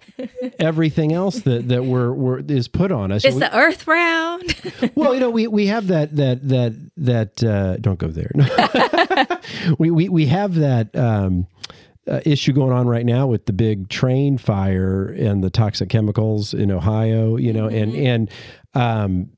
everything 0.59 1.13
else 1.13 1.41
that 1.41 1.69
that 1.69 1.85
we're, 1.85 2.13
we're 2.13 2.41
is 2.41 2.69
put 2.69 2.93
on 2.93 3.11
us. 3.11 3.25
Is 3.25 3.35
We- 3.35 3.41
the 3.41 3.57
Earth 3.57 3.87
round? 3.87 4.55
well, 4.95 5.15
you 5.15 5.21
know, 5.21 5.31
we 5.31 5.47
we 5.47 5.67
have 5.67 5.87
that 5.89 6.15
that 6.17 6.47
that 6.49 6.91
that 6.99 7.43
uh, 7.45 7.77
don't 7.79 7.99
go 7.99 8.09
there. 8.09 8.31
we 9.79 9.91
we 9.91 10.09
we 10.09 10.27
have 10.27 10.55
that. 10.57 10.95
Um, 10.97 11.47
uh, 12.07 12.23
issue 12.25 12.55
going 12.55 12.73
on 12.73 12.87
right 12.87 13.05
now 13.05 13.27
with 13.27 13.45
the 13.45 13.53
big 13.53 13.91
train 13.91 14.39
fire 14.39 15.09
and 15.09 15.45
the 15.45 15.51
toxic 15.51 15.91
chemicals 15.91 16.55
in 16.55 16.71
Ohio, 16.71 17.37
you 17.37 17.53
know, 17.53 17.69
and 17.69 17.95
and 17.95 18.31
um, 18.73 19.29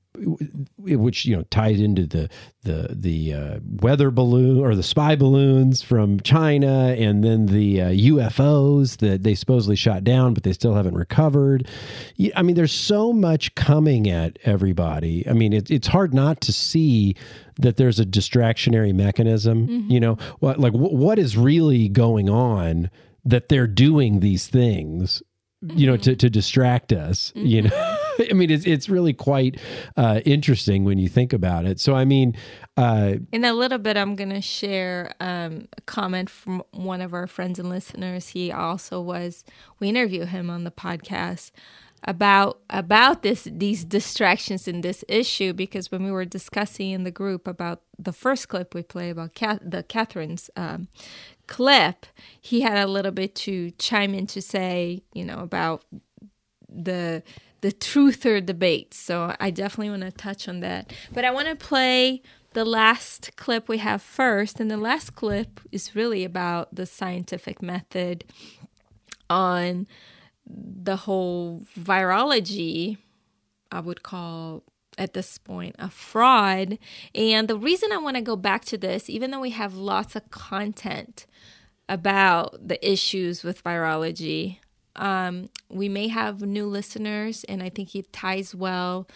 which 0.78 1.24
you 1.24 1.36
know 1.36 1.42
tied 1.50 1.78
into 1.78 2.06
the 2.06 2.28
the 2.62 2.88
the 2.90 3.34
uh, 3.34 3.58
weather 3.80 4.10
balloon 4.10 4.58
or 4.58 4.74
the 4.74 4.82
spy 4.82 5.16
balloons 5.16 5.82
from 5.82 6.20
China, 6.20 6.94
and 6.98 7.24
then 7.24 7.46
the 7.46 7.80
uh, 7.80 7.88
UFOs 7.88 8.98
that 8.98 9.22
they 9.22 9.34
supposedly 9.34 9.76
shot 9.76 10.04
down, 10.04 10.34
but 10.34 10.42
they 10.42 10.52
still 10.52 10.74
haven't 10.74 10.94
recovered. 10.94 11.68
I 12.36 12.42
mean, 12.42 12.56
there's 12.56 12.72
so 12.72 13.12
much 13.12 13.54
coming 13.54 14.08
at 14.08 14.38
everybody. 14.44 15.26
I 15.28 15.32
mean, 15.32 15.52
it, 15.52 15.70
it's 15.70 15.88
hard 15.88 16.12
not 16.12 16.40
to 16.42 16.52
see 16.52 17.16
that 17.56 17.76
there's 17.76 17.98
a 18.00 18.06
distractionary 18.06 18.94
mechanism. 18.94 19.66
You 19.90 20.00
know, 20.00 20.18
what 20.40 20.58
like 20.58 20.72
wh- 20.72 20.92
what 20.92 21.18
is 21.18 21.36
really 21.36 21.88
going 21.88 22.28
on 22.28 22.90
that 23.24 23.48
they're 23.48 23.66
doing 23.66 24.20
these 24.20 24.46
things 24.48 25.22
you 25.74 25.86
know 25.86 25.96
to, 25.98 26.16
to 26.16 26.30
distract 26.30 26.90
us 26.90 27.32
you 27.36 27.60
know 27.60 27.96
i 28.30 28.32
mean 28.32 28.50
it's, 28.50 28.66
it's 28.66 28.88
really 28.88 29.12
quite 29.12 29.58
uh, 29.96 30.20
interesting 30.24 30.84
when 30.84 30.98
you 30.98 31.08
think 31.08 31.32
about 31.32 31.64
it 31.64 31.80
so 31.80 31.94
i 31.94 32.04
mean 32.04 32.34
uh, 32.76 33.16
In 33.30 33.44
a 33.44 33.52
little 33.52 33.76
bit, 33.76 33.98
I'm 33.98 34.16
going 34.16 34.30
to 34.30 34.40
share 34.40 35.12
um, 35.20 35.68
a 35.76 35.82
comment 35.82 36.30
from 36.30 36.62
one 36.70 37.02
of 37.02 37.12
our 37.12 37.26
friends 37.26 37.58
and 37.58 37.68
listeners. 37.68 38.28
He 38.28 38.50
also 38.50 39.02
was, 39.02 39.44
we 39.78 39.90
interview 39.90 40.24
him 40.24 40.48
on 40.48 40.64
the 40.64 40.70
podcast 40.70 41.50
about 42.04 42.60
about 42.70 43.22
this 43.22 43.46
these 43.50 43.84
distractions 43.84 44.66
in 44.66 44.80
this 44.80 45.04
issue 45.06 45.52
because 45.52 45.90
when 45.90 46.02
we 46.02 46.10
were 46.10 46.24
discussing 46.24 46.92
in 46.92 47.04
the 47.04 47.10
group 47.10 47.46
about 47.46 47.82
the 47.98 48.12
first 48.12 48.48
clip 48.48 48.74
we 48.74 48.82
play 48.82 49.10
about 49.10 49.34
the 49.34 49.84
Catherine's 49.86 50.48
um, 50.56 50.88
clip, 51.46 52.06
he 52.40 52.62
had 52.62 52.78
a 52.78 52.86
little 52.86 53.12
bit 53.12 53.34
to 53.34 53.70
chime 53.72 54.14
in 54.14 54.26
to 54.28 54.40
say, 54.40 55.02
you 55.12 55.24
know, 55.24 55.40
about 55.40 55.84
the 56.68 57.22
the 57.60 57.72
truther 57.72 58.44
debate. 58.44 58.94
So 58.94 59.34
I 59.38 59.50
definitely 59.50 59.90
want 59.90 60.02
to 60.02 60.12
touch 60.12 60.48
on 60.48 60.60
that. 60.60 60.92
But 61.12 61.24
I 61.24 61.30
want 61.30 61.48
to 61.48 61.56
play 61.56 62.22
the 62.52 62.64
last 62.64 63.36
clip 63.36 63.68
we 63.68 63.78
have 63.78 64.02
first, 64.02 64.58
and 64.58 64.70
the 64.70 64.76
last 64.76 65.14
clip 65.14 65.60
is 65.70 65.94
really 65.94 66.24
about 66.24 66.74
the 66.74 66.86
scientific 66.86 67.62
method 67.62 68.24
on 69.28 69.86
the 70.46 70.96
whole 70.96 71.64
virology. 71.78 72.98
I 73.70 73.80
would 73.80 74.02
call 74.02 74.64
at 74.98 75.14
this 75.14 75.38
point 75.38 75.76
a 75.78 75.88
fraud. 75.88 76.78
And 77.14 77.46
the 77.46 77.56
reason 77.56 77.92
I 77.92 77.98
want 77.98 78.16
to 78.16 78.22
go 78.22 78.36
back 78.36 78.64
to 78.66 78.76
this, 78.76 79.08
even 79.08 79.30
though 79.30 79.40
we 79.40 79.50
have 79.50 79.74
lots 79.74 80.16
of 80.16 80.30
content 80.30 81.26
about 81.88 82.66
the 82.66 82.88
issues 82.88 83.44
with 83.44 83.62
virology, 83.62 84.58
um, 84.96 85.48
we 85.68 85.88
may 85.88 86.08
have 86.08 86.42
new 86.42 86.66
listeners, 86.66 87.44
and 87.44 87.62
I 87.62 87.68
think 87.68 87.94
it 87.94 88.12
ties 88.12 88.54
well 88.54 89.06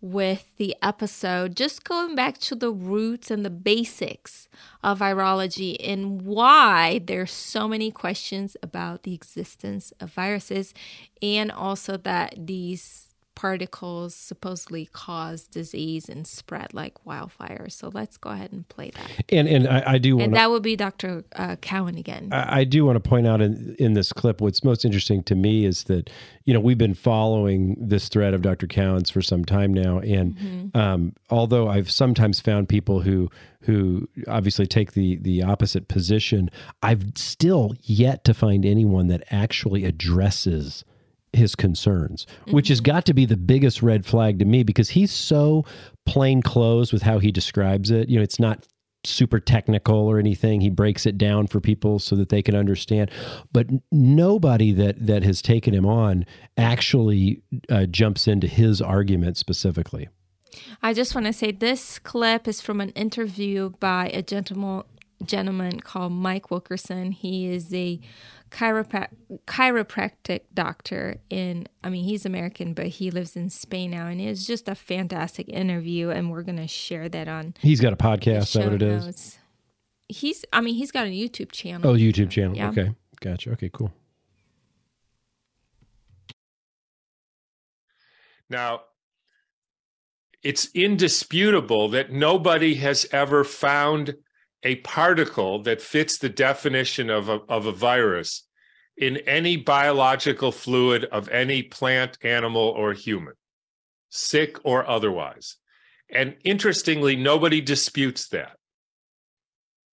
with 0.00 0.50
the 0.58 0.76
episode. 0.82 1.56
Just 1.56 1.84
going 1.84 2.14
back 2.14 2.38
to 2.38 2.54
the 2.54 2.70
roots 2.70 3.30
and 3.30 3.44
the 3.44 3.50
basics 3.50 4.48
of 4.82 4.98
virology 4.98 5.76
and 5.80 6.22
why 6.22 7.00
there's 7.04 7.32
so 7.32 7.66
many 7.66 7.90
questions 7.90 8.56
about 8.62 9.02
the 9.02 9.14
existence 9.14 9.92
of 10.00 10.12
viruses, 10.12 10.74
and 11.22 11.50
also 11.50 11.96
that 11.96 12.34
these 12.36 13.03
particles 13.34 14.14
supposedly 14.14 14.86
cause 14.86 15.44
disease 15.44 16.08
and 16.08 16.26
spread 16.26 16.72
like 16.72 17.04
wildfire. 17.04 17.68
So 17.68 17.90
let's 17.92 18.16
go 18.16 18.30
ahead 18.30 18.52
and 18.52 18.68
play 18.68 18.90
that. 18.90 19.24
and 19.28 19.48
and 19.48 19.68
i, 19.68 19.94
I 19.94 19.98
do 19.98 20.16
want 20.16 20.26
And 20.26 20.36
that 20.36 20.50
would 20.50 20.62
be 20.62 20.76
Dr. 20.76 21.24
Uh, 21.34 21.56
Cowan 21.56 21.96
again. 21.96 22.28
I 22.32 22.64
I 22.64 22.66
do 22.66 22.86
want 22.86 22.96
to 22.96 23.06
point 23.06 23.26
out 23.26 23.42
in, 23.42 23.76
in 23.78 23.92
this 23.92 24.12
clip 24.12 24.40
what's 24.40 24.64
most 24.64 24.84
interesting 24.84 25.22
to 25.24 25.34
me 25.34 25.66
is 25.66 25.84
that 25.84 26.08
you 26.44 26.54
know 26.54 26.60
we've 26.60 26.78
been 26.78 26.94
following 26.94 27.76
this 27.78 28.08
thread 28.08 28.32
of 28.32 28.42
Dr. 28.42 28.66
Cowan's 28.66 29.10
for 29.10 29.20
some 29.20 29.44
time 29.44 29.74
now, 29.74 29.98
and 29.98 30.74
um, 30.74 31.14
although 31.30 31.68
I've 31.68 31.90
sometimes 31.90 32.40
found 32.40 32.68
people 32.68 33.00
who 33.00 33.30
who 33.60 34.08
obviously 34.28 34.66
take 34.66 34.92
the 34.92 35.16
the 35.16 35.42
opposite 35.42 35.88
position, 35.88 36.50
I've 36.82 37.04
still 37.16 37.74
yet 37.82 38.24
to 38.24 38.34
find 38.34 38.64
anyone 38.64 39.08
that 39.08 39.24
actually 39.30 39.84
addresses 39.84 40.84
his 41.34 41.54
concerns, 41.54 42.26
which 42.48 42.68
has 42.68 42.80
got 42.80 43.04
to 43.06 43.14
be 43.14 43.26
the 43.26 43.36
biggest 43.36 43.82
red 43.82 44.06
flag 44.06 44.38
to 44.38 44.44
me 44.44 44.62
because 44.62 44.90
he's 44.90 45.12
so 45.12 45.64
plain 46.06 46.42
clothes 46.42 46.92
with 46.92 47.02
how 47.02 47.18
he 47.18 47.32
describes 47.32 47.90
it. 47.90 48.08
You 48.08 48.18
know, 48.18 48.22
it's 48.22 48.40
not 48.40 48.66
super 49.06 49.38
technical 49.38 49.96
or 49.96 50.18
anything. 50.18 50.60
He 50.60 50.70
breaks 50.70 51.06
it 51.06 51.18
down 51.18 51.46
for 51.46 51.60
people 51.60 51.98
so 51.98 52.16
that 52.16 52.28
they 52.28 52.42
can 52.42 52.54
understand. 52.54 53.10
But 53.52 53.68
nobody 53.92 54.72
that 54.72 55.06
that 55.06 55.22
has 55.22 55.42
taken 55.42 55.74
him 55.74 55.86
on 55.86 56.26
actually 56.56 57.42
uh, 57.70 57.86
jumps 57.86 58.26
into 58.26 58.46
his 58.46 58.80
argument 58.80 59.36
specifically. 59.36 60.08
I 60.82 60.92
just 60.94 61.14
want 61.14 61.26
to 61.26 61.32
say 61.32 61.50
this 61.50 61.98
clip 61.98 62.46
is 62.46 62.60
from 62.60 62.80
an 62.80 62.90
interview 62.90 63.70
by 63.80 64.10
a 64.12 64.22
gentleman 64.22 64.84
gentleman 65.24 65.80
called 65.80 66.12
Mike 66.12 66.50
Wilkerson. 66.50 67.12
He 67.12 67.46
is 67.46 67.72
a 67.72 68.00
chiropra- 68.54 69.08
chiropractic 69.46 70.42
doctor 70.54 71.16
in 71.28 71.66
I 71.82 71.88
mean 71.90 72.04
he's 72.04 72.24
American 72.24 72.72
but 72.72 72.86
he 72.86 73.10
lives 73.10 73.34
in 73.34 73.50
Spain 73.50 73.90
now 73.90 74.06
and 74.06 74.20
it's 74.20 74.46
just 74.46 74.68
a 74.68 74.76
fantastic 74.76 75.48
interview 75.48 76.10
and 76.10 76.30
we're 76.30 76.42
going 76.42 76.58
to 76.58 76.68
share 76.68 77.08
that 77.08 77.26
on 77.26 77.54
He's 77.58 77.80
got 77.80 77.92
a 77.92 77.96
podcast. 77.96 78.42
Is 78.42 78.52
that 78.52 78.64
what 78.64 78.74
it 78.74 78.82
is? 78.82 79.04
notes. 79.06 79.38
He's 80.08 80.44
I 80.52 80.60
mean 80.60 80.76
he's 80.76 80.92
got 80.92 81.06
a 81.06 81.10
YouTube 81.10 81.50
channel. 81.50 81.90
Oh, 81.90 81.94
YouTube 81.94 82.30
channel. 82.30 82.56
Yeah. 82.56 82.68
Okay, 82.68 82.94
gotcha. 83.20 83.50
Okay, 83.52 83.70
cool. 83.72 83.92
Now, 88.50 88.82
it's 90.42 90.68
indisputable 90.74 91.88
that 91.88 92.12
nobody 92.12 92.74
has 92.74 93.06
ever 93.10 93.42
found 93.42 94.14
a 94.64 94.76
particle 94.76 95.62
that 95.62 95.82
fits 95.82 96.18
the 96.18 96.28
definition 96.28 97.10
of 97.10 97.28
a, 97.28 97.40
of 97.48 97.66
a 97.66 97.72
virus 97.72 98.48
in 98.96 99.18
any 99.18 99.56
biological 99.56 100.50
fluid 100.50 101.04
of 101.04 101.28
any 101.28 101.62
plant, 101.62 102.16
animal, 102.22 102.62
or 102.62 102.92
human, 102.92 103.34
sick 104.08 104.56
or 104.64 104.88
otherwise. 104.88 105.56
And 106.10 106.36
interestingly, 106.44 107.16
nobody 107.16 107.60
disputes 107.60 108.28
that. 108.28 108.56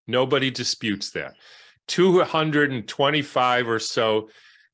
Nobody 0.07 0.51
disputes 0.51 1.11
that. 1.11 1.33
225 1.87 3.69
or 3.69 3.79
so 3.79 4.29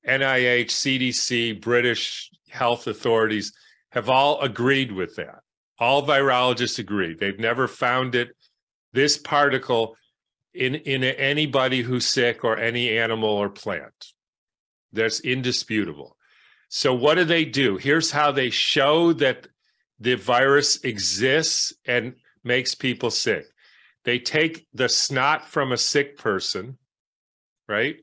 NIH, 0.07 0.67
CDC, 0.67 1.61
British 1.61 2.29
health 2.49 2.87
authorities 2.87 3.53
have 3.91 4.09
all 4.09 4.41
agreed 4.41 4.91
with 4.91 5.15
that. 5.15 5.39
All 5.79 6.05
virologists 6.05 6.79
agree. 6.79 7.13
They've 7.13 7.39
never 7.39 7.67
found 7.67 8.15
it, 8.15 8.35
this 8.93 9.17
particle, 9.17 9.95
in, 10.53 10.75
in 10.75 11.03
anybody 11.03 11.81
who's 11.81 12.05
sick 12.05 12.43
or 12.43 12.57
any 12.57 12.97
animal 12.97 13.29
or 13.29 13.49
plant. 13.49 14.13
That's 14.91 15.19
indisputable. 15.19 16.15
So, 16.69 16.93
what 16.93 17.15
do 17.15 17.23
they 17.23 17.45
do? 17.45 17.77
Here's 17.77 18.11
how 18.11 18.31
they 18.31 18.49
show 18.49 19.13
that 19.13 19.47
the 19.99 20.15
virus 20.15 20.83
exists 20.83 21.73
and 21.85 22.15
makes 22.43 22.75
people 22.75 23.11
sick. 23.11 23.45
They 24.05 24.19
take 24.19 24.67
the 24.73 24.89
snot 24.89 25.47
from 25.47 25.71
a 25.71 25.77
sick 25.77 26.17
person, 26.17 26.77
right? 27.67 27.97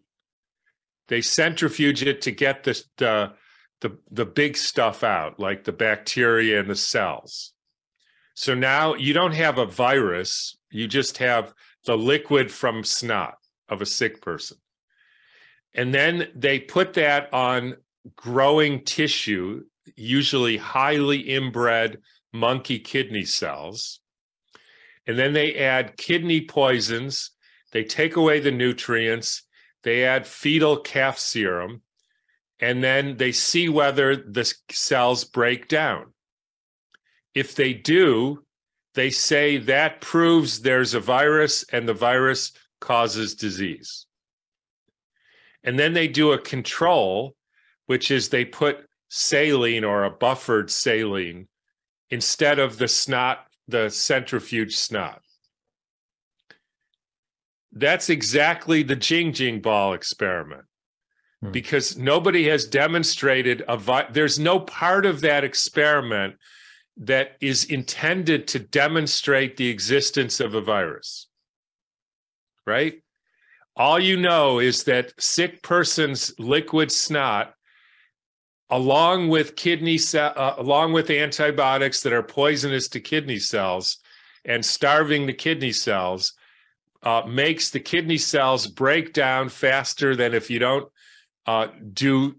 They 1.09 1.21
centrifuge 1.21 2.03
it 2.03 2.23
to 2.23 2.31
get 2.31 2.65
the, 2.65 2.83
the 2.97 3.33
the 3.81 3.99
the 4.11 4.27
big 4.27 4.57
stuff 4.57 5.03
out, 5.03 5.41
like 5.41 5.65
the 5.65 5.73
bacteria 5.73 6.61
and 6.61 6.71
the 6.71 6.77
cells. 6.77 7.53
So 8.41 8.55
now 8.55 8.95
you 8.95 9.13
don't 9.13 9.35
have 9.35 9.59
a 9.59 9.67
virus, 9.67 10.57
you 10.71 10.89
just 10.89 11.19
have 11.19 11.53
the 11.85 11.95
liquid 11.95 12.51
from 12.51 12.85
snot 12.85 13.35
of 13.69 13.83
a 13.83 13.87
sick 13.87 14.23
person. 14.23 14.57
And 15.75 15.93
then 15.93 16.29
they 16.35 16.59
put 16.59 16.95
that 16.95 17.35
on 17.35 17.77
growing 18.17 18.83
tissue, 18.87 19.65
usually 19.95 20.57
highly 20.57 21.19
inbred 21.19 21.99
monkey 22.33 22.79
kidney 22.79 23.27
cells. 23.27 24.01
And 25.07 25.19
then 25.19 25.35
they 25.35 25.57
add 25.57 25.99
kidney 25.99 26.41
poisons, 26.41 27.33
they 27.73 27.85
take 27.85 28.17
away 28.17 28.41
the 28.41 28.53
nutrients, 28.53 29.43
they 29.83 30.07
add 30.07 30.27
fetal 30.27 30.79
calf 30.79 31.19
serum, 31.19 31.83
and 32.59 32.83
then 32.83 33.19
they 33.19 33.33
see 33.33 33.69
whether 33.69 34.17
the 34.17 34.51
cells 34.71 35.25
break 35.25 35.69
down. 35.69 36.15
If 37.35 37.55
they 37.55 37.73
do, 37.75 38.45
they 38.95 39.11
say 39.11 39.59
that 39.59 40.01
proves 40.01 40.61
there's 40.61 40.95
a 40.95 41.01
virus 41.01 41.65
and 41.73 41.89
the 41.89 41.95
virus 41.95 42.53
causes 42.81 43.35
disease. 43.35 44.07
And 45.63 45.79
then 45.79 45.93
they 45.93 46.09
do 46.09 46.33
a 46.33 46.39
control, 46.39 47.37
which 47.87 48.11
is 48.11 48.29
they 48.29 48.45
put 48.45 48.87
saline 49.09 49.85
or 49.85 50.05
a 50.05 50.11
buffered 50.11 50.71
saline 50.71 51.49
instead 52.11 52.59
of 52.59 52.79
the 52.79 52.89
snot, 52.89 53.47
the 53.69 53.89
centrifuge 53.91 54.75
snot. 54.77 55.23
That's 57.73 58.11
exactly 58.11 58.83
the 58.83 58.97
Jing 58.97 59.33
Jing 59.33 59.61
ball 59.61 59.93
experiment 59.93 60.65
Hmm. 61.41 61.53
because 61.53 61.97
nobody 61.97 62.49
has 62.49 62.67
demonstrated 62.67 63.63
a 63.69 63.77
vi- 63.77 64.09
there's 64.11 64.39
no 64.39 64.61
part 64.61 65.07
of 65.07 65.21
that 65.21 65.45
experiment 65.45 66.37
that 66.97 67.37
is 67.41 67.65
intended 67.65 68.47
to 68.49 68.59
demonstrate 68.59 69.57
the 69.57 69.69
existence 69.69 70.41
of 70.41 70.55
a 70.55 70.61
virus 70.61 71.29
right 72.67 73.03
all 73.77 73.99
you 73.99 74.17
know 74.17 74.59
is 74.59 74.85
that 74.85 75.13
sick 75.19 75.63
person's 75.63 76.33
liquid 76.39 76.91
snot 76.91 77.55
along 78.71 79.29
with 79.29 79.57
kidney 79.57 79.99
ce- 79.99 80.15
uh, 80.15 80.55
along 80.59 80.93
with 80.93 81.11
antibiotics 81.11 82.03
that 82.03 82.13
are 82.13 82.23
poisonous 82.23 82.89
to 82.89 83.01
kidney 83.01 83.39
cells 83.39 83.99
and 84.45 84.65
starving 84.65 85.27
the 85.27 85.33
kidney 85.33 85.73
cells 85.73 86.35
uh, 87.03 87.23
makes 87.27 87.71
the 87.71 87.81
kidney 87.81 88.19
cells 88.19 88.67
break 88.67 89.13
down 89.13 89.49
faster 89.49 90.15
than 90.15 90.35
if 90.35 90.51
you 90.51 90.59
don't 90.59 90.91
uh, 91.47 91.69
do 91.93 92.37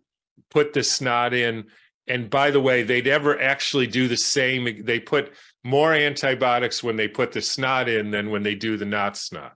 put 0.50 0.74
the 0.74 0.84
snot 0.84 1.34
in. 1.34 1.66
And 2.12 2.30
by 2.30 2.52
the 2.52 2.60
way, 2.60 2.84
they'd 2.84 3.08
ever 3.08 3.40
actually 3.40 3.88
do 3.88 4.10
the 4.10 4.18
same. 4.18 4.84
They 4.84 5.00
put 5.00 5.32
more 5.64 5.94
antibiotics 5.94 6.84
when 6.84 6.98
they 6.98 7.08
put 7.08 7.32
the 7.32 7.42
snot 7.42 7.88
in 7.88 8.12
than 8.12 8.32
when 8.32 8.44
they 8.44 8.54
do 8.54 8.76
the 8.76 8.84
not 8.84 9.16
snot. 9.16 9.54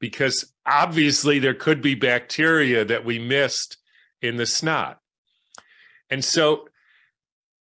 Because 0.00 0.50
obviously 0.64 1.40
there 1.40 1.52
could 1.52 1.82
be 1.82 1.94
bacteria 1.94 2.86
that 2.86 3.04
we 3.04 3.18
missed 3.18 3.76
in 4.22 4.36
the 4.36 4.46
snot. 4.46 4.98
And 6.08 6.24
so 6.24 6.68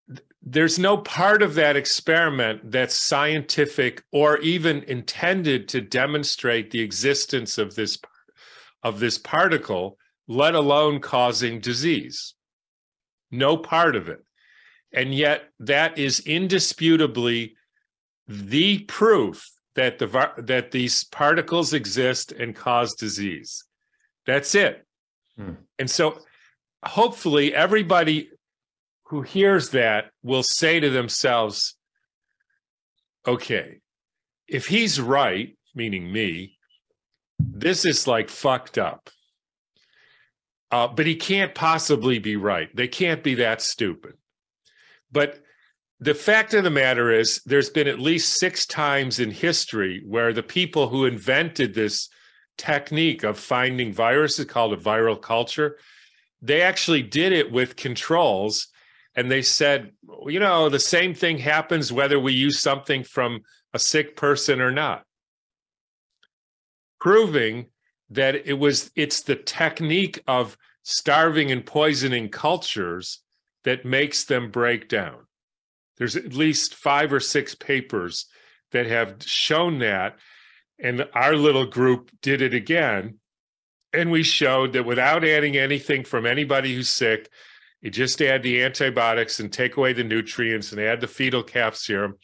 th- 0.08 0.22
there's 0.42 0.80
no 0.80 0.96
part 0.96 1.42
of 1.42 1.56
that 1.56 1.76
experiment 1.76 2.72
that's 2.72 2.98
scientific 2.98 4.04
or 4.14 4.38
even 4.38 4.84
intended 4.84 5.68
to 5.68 5.82
demonstrate 5.82 6.72
the 6.72 6.80
existence 6.80 7.58
of 7.58 7.76
this 7.76 8.00
of 8.84 9.02
this 9.02 9.18
particle 9.18 9.98
let 10.30 10.56
alone 10.56 11.02
causing 11.02 11.60
disease. 11.60 12.34
No 13.32 13.58
part 13.58 13.96
of 13.96 14.10
it. 14.10 14.24
And 14.94 15.14
yet, 15.14 15.50
that 15.60 15.98
is 15.98 16.22
indisputably 16.22 17.56
the 18.28 18.80
proof 18.80 19.50
that 19.76 20.00
the 20.00 20.32
that 20.38 20.72
these 20.72 21.04
particles 21.06 21.74
exist 21.74 22.32
and 22.32 22.56
cause 22.56 22.96
disease. 22.96 23.64
That's 24.26 24.56
it. 24.56 24.86
Hmm. 25.38 25.54
And 25.78 25.90
so, 25.90 26.20
hopefully, 26.84 27.54
everybody 27.54 28.30
who 29.06 29.22
hears 29.22 29.70
that 29.70 30.12
will 30.24 30.44
say 30.44 30.80
to 30.80 30.90
themselves, 30.90 31.76
"Okay, 33.28 33.82
if 34.48 34.68
he's 34.68 35.00
right, 35.00 35.58
meaning 35.76 36.12
me, 36.12 36.58
this 37.40 37.86
is 37.86 38.08
like 38.08 38.30
fucked 38.30 38.78
up." 38.78 39.10
Uh, 40.72 40.88
but 40.88 41.06
he 41.06 41.16
can't 41.16 41.56
possibly 41.56 42.20
be 42.20 42.36
right. 42.36 42.76
They 42.76 42.88
can't 42.88 43.24
be 43.24 43.36
that 43.36 43.62
stupid. 43.62 44.16
But 45.12 45.40
the 46.00 46.14
fact 46.14 46.54
of 46.54 46.64
the 46.64 46.70
matter 46.70 47.12
is, 47.12 47.42
there's 47.46 47.70
been 47.70 47.88
at 47.88 48.00
least 48.00 48.40
six 48.40 48.66
times 48.66 49.20
in 49.20 49.32
history 49.32 50.04
where 50.06 50.34
the 50.34 50.44
people 50.44 50.90
who 50.90 51.06
invented 51.06 51.74
this 51.74 52.10
technique 52.58 53.24
of 53.24 53.40
finding 53.40 53.94
viruses 53.94 54.46
called 54.46 54.74
a 54.74 54.78
viral 54.78 55.20
culture, 55.20 55.78
they 56.42 56.62
actually 56.62 57.02
did 57.02 57.32
it 57.32 57.52
with 57.52 57.76
controls. 57.76 58.68
And 59.16 59.32
they 59.32 59.42
said, 59.42 59.94
you 60.28 60.40
know, 60.40 60.70
the 60.70 60.80
same 60.80 61.14
thing 61.14 61.38
happens 61.38 61.92
whether 61.92 62.20
we 62.20 62.34
use 62.34 62.60
something 62.60 63.04
from 63.04 63.42
a 63.74 63.80
sick 63.80 64.16
person 64.16 64.62
or 64.62 64.72
not. 64.72 65.04
Proving 67.00 67.68
that 68.10 68.48
it 68.48 68.54
was 68.54 68.92
it's 68.96 69.22
the 69.22 69.36
technique 69.36 70.22
of 70.28 70.58
starving 70.84 71.52
and 71.52 71.66
poisoning 71.66 72.30
cultures 72.30 73.22
that 73.64 73.86
makes 73.86 74.24
them 74.24 74.50
break 74.50 74.88
down. 74.88 75.26
There's 75.98 76.16
at 76.16 76.34
least 76.34 76.76
five 76.76 77.12
or 77.12 77.20
six 77.20 77.56
papers 77.56 78.28
that 78.72 78.86
have 78.86 79.18
shown 79.22 79.80
that 79.80 80.18
and 80.80 81.08
our 81.14 81.36
little 81.36 81.66
group 81.66 82.12
did 82.22 82.42
it 82.42 82.54
again. 82.54 83.18
And 83.94 84.12
we 84.12 84.24
showed 84.24 84.74
that 84.74 84.86
without 84.86 85.26
adding 85.26 85.58
anything 85.58 86.04
from 86.04 86.26
anybody 86.26 86.76
who's 86.76 86.90
sick 86.90 87.30
you 87.82 87.92
just 87.92 88.22
add 88.22 88.44
the 88.44 88.64
antibiotics 88.64 89.40
and 89.40 89.52
take 89.52 89.78
away 89.78 89.94
the 89.94 90.04
nutrients 90.04 90.72
and 90.72 90.82
add 90.82 91.02
the 91.02 91.08
fetal 91.08 91.44
calf 91.44 91.76
serum 91.76 92.16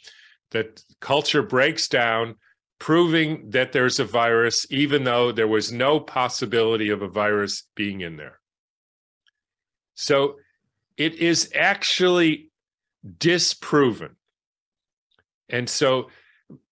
that 0.51 0.83
culture 0.99 1.43
breaks 1.43 1.87
down 1.87 2.35
proving 2.83 3.49
that 3.51 3.71
there's 3.71 3.97
a 3.97 4.03
virus, 4.03 4.67
even 4.69 5.05
though 5.05 5.31
there 5.31 5.47
was 5.47 5.71
no 5.71 6.01
possibility 6.01 6.89
of 6.89 7.01
a 7.01 7.07
virus 7.07 7.63
being 7.75 8.01
in 8.01 8.17
there. 8.17 8.41
So 9.95 10.35
it 10.97 11.15
is 11.15 11.49
actually 11.55 12.51
disproven. 13.19 14.17
And 15.47 15.69
so 15.69 16.09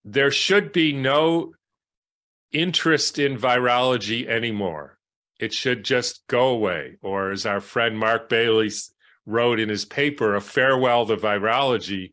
there 0.04 0.32
should 0.32 0.74
be 0.74 0.92
no 0.92 1.54
interest 2.52 3.18
in 3.18 3.38
virology 3.38 4.28
anymore. 4.28 4.98
it 5.42 5.54
should 5.54 5.84
just 5.84 6.28
go 6.28 6.50
away. 6.50 6.98
Or 7.02 7.32
as 7.32 7.46
our 7.46 7.60
friend 7.60 7.98
Mark 7.98 8.30
Bailey 8.30 8.70
wrote 9.26 9.60
in 9.60 9.70
his 9.70 9.86
paper, 9.86 10.36
a 10.36 10.42
farewell 10.42 11.06
to 11.08 11.18
virology, 11.18 12.12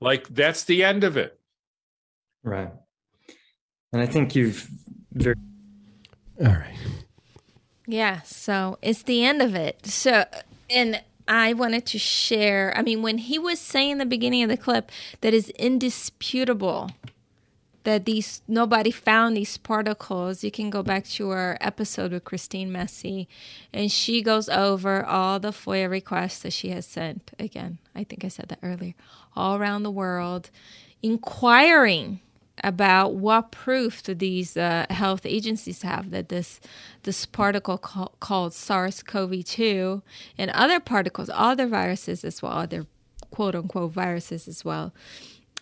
like 0.00 0.28
that's 0.28 0.64
the 0.64 0.84
end 0.84 1.02
of 1.02 1.16
it. 1.16 1.40
Right. 2.42 2.72
And 3.92 4.02
I 4.02 4.06
think 4.06 4.34
you've 4.34 4.68
very. 5.12 5.34
All 6.40 6.46
right. 6.46 6.76
Yeah, 7.86 8.20
so 8.22 8.78
it's 8.82 9.02
the 9.02 9.24
end 9.24 9.40
of 9.40 9.54
it. 9.54 9.86
So, 9.86 10.24
and 10.68 11.02
I 11.26 11.54
wanted 11.54 11.86
to 11.86 11.98
share. 11.98 12.72
I 12.76 12.82
mean, 12.82 13.02
when 13.02 13.18
he 13.18 13.38
was 13.38 13.58
saying 13.58 13.92
in 13.92 13.98
the 13.98 14.06
beginning 14.06 14.42
of 14.42 14.50
the 14.50 14.56
clip 14.56 14.90
that 15.22 15.32
is 15.32 15.48
indisputable 15.50 16.90
that 17.84 18.04
these 18.04 18.42
nobody 18.46 18.90
found 18.90 19.34
these 19.34 19.56
particles, 19.56 20.44
you 20.44 20.50
can 20.50 20.68
go 20.68 20.82
back 20.82 21.04
to 21.04 21.30
our 21.30 21.56
episode 21.60 22.12
with 22.12 22.24
Christine 22.24 22.70
Massey, 22.70 23.26
and 23.72 23.90
she 23.90 24.20
goes 24.20 24.50
over 24.50 25.02
all 25.04 25.40
the 25.40 25.50
FOIA 25.50 25.88
requests 25.88 26.40
that 26.40 26.52
she 26.52 26.68
has 26.68 26.84
sent. 26.84 27.32
Again, 27.38 27.78
I 27.94 28.04
think 28.04 28.24
I 28.24 28.28
said 28.28 28.48
that 28.48 28.58
earlier, 28.62 28.94
all 29.34 29.56
around 29.56 29.82
the 29.82 29.90
world, 29.90 30.50
inquiring 31.02 32.20
about 32.64 33.14
what 33.14 33.50
proof 33.50 34.02
do 34.02 34.14
these 34.14 34.56
uh, 34.56 34.86
health 34.90 35.24
agencies 35.24 35.82
have 35.82 36.10
that 36.10 36.28
this 36.28 36.60
this 37.02 37.26
particle 37.26 37.78
call, 37.78 38.14
called 38.20 38.52
SARS-CoV-2 38.54 40.02
and 40.36 40.50
other 40.50 40.80
particles, 40.80 41.30
other 41.32 41.66
viruses 41.66 42.24
as 42.24 42.42
well, 42.42 42.52
other 42.52 42.86
quote 43.30 43.54
unquote 43.54 43.92
viruses 43.92 44.48
as 44.48 44.64
well, 44.64 44.92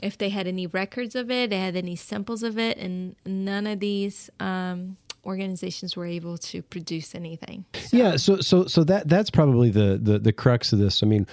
if 0.01 0.19
they 0.19 0.29
had 0.29 0.47
any 0.47 0.67
records 0.67 1.15
of 1.15 1.31
it, 1.31 1.51
they 1.51 1.59
had 1.59 1.77
any 1.77 1.97
samples 1.97 2.43
of 2.43 2.59
it, 2.59 2.79
and 2.79 3.17
none 3.25 3.67
of 3.67 3.81
these 3.81 4.31
um, 4.41 4.97
organizations 5.25 5.97
were 5.97 6.07
able 6.07 6.39
to 6.39 6.63
produce 6.63 7.15
anything. 7.15 7.65
So. 7.75 7.97
Yeah, 7.97 8.17
so 8.17 8.41
so 8.41 8.67
so 8.67 8.85
that 8.85 9.09
that's 9.09 9.31
probably 9.31 9.71
the 9.71 9.99
the 10.01 10.19
the 10.19 10.33
crux 10.33 10.73
of 10.73 10.79
this. 10.79 11.03
I 11.03 11.07
mean, 11.07 11.27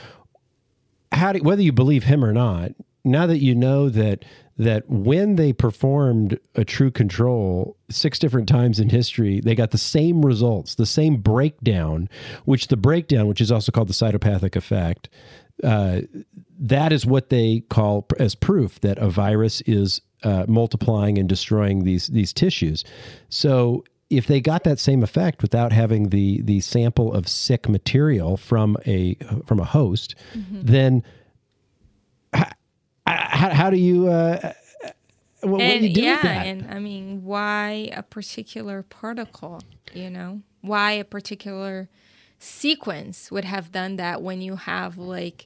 how 1.11 1.33
do, 1.33 1.39
whether 1.39 1.61
you 1.61 1.71
believe 1.71 2.03
him 2.03 2.23
or 2.23 2.31
not, 2.31 2.71
now 3.03 3.25
that 3.27 3.39
you 3.39 3.53
know 3.53 3.89
that 3.89 4.23
that 4.57 4.87
when 4.87 5.35
they 5.35 5.51
performed 5.51 6.39
a 6.55 6.63
true 6.63 6.91
control 6.91 7.75
six 7.89 8.19
different 8.19 8.47
times 8.47 8.79
in 8.79 8.89
history, 8.89 9.41
they 9.41 9.55
got 9.55 9.71
the 9.71 9.77
same 9.77 10.23
results, 10.23 10.75
the 10.75 10.85
same 10.85 11.17
breakdown, 11.17 12.07
which 12.45 12.67
the 12.67 12.77
breakdown, 12.77 13.27
which 13.27 13.41
is 13.41 13.51
also 13.51 13.71
called 13.71 13.89
the 13.89 13.93
cytopathic 13.93 14.55
effect, 14.55 15.09
uh, 15.63 16.01
that 16.59 16.93
is 16.93 17.05
what 17.05 17.29
they 17.29 17.61
call 17.69 18.05
as 18.19 18.35
proof 18.35 18.79
that 18.81 18.97
a 18.99 19.09
virus 19.09 19.61
is 19.61 20.01
uh, 20.23 20.45
multiplying 20.47 21.17
and 21.17 21.27
destroying 21.27 21.83
these 21.83 22.07
these 22.07 22.31
tissues. 22.31 22.83
So 23.29 23.83
if 24.09 24.27
they 24.27 24.39
got 24.39 24.63
that 24.63 24.79
same 24.79 25.03
effect 25.03 25.41
without 25.41 25.71
having 25.71 26.09
the 26.09 26.41
the 26.41 26.59
sample 26.61 27.13
of 27.13 27.27
sick 27.27 27.67
material 27.67 28.37
from 28.37 28.77
a 28.85 29.15
from 29.45 29.59
a 29.59 29.65
host, 29.65 30.15
mm-hmm. 30.33 30.61
then 30.63 31.03
how, 33.05 33.49
how 33.49 33.69
do 33.69 33.77
you 33.77 34.07
uh, 34.07 34.53
what, 35.43 35.61
and, 35.61 35.73
what 35.73 35.79
do 35.81 35.87
you 35.87 35.93
do 35.93 36.01
yeah, 36.01 36.13
with 36.13 36.21
that? 36.23 36.47
and 36.47 36.71
I 36.71 36.79
mean, 36.79 37.23
why 37.23 37.89
a 37.93 38.03
particular 38.03 38.83
particle? 38.83 39.61
You 39.93 40.09
know, 40.09 40.41
why 40.61 40.93
a 40.93 41.03
particular 41.03 41.89
sequence 42.39 43.31
would 43.31 43.45
have 43.45 43.71
done 43.71 43.97
that 43.97 44.21
when 44.21 44.41
you 44.41 44.55
have 44.55 44.97
like 44.97 45.45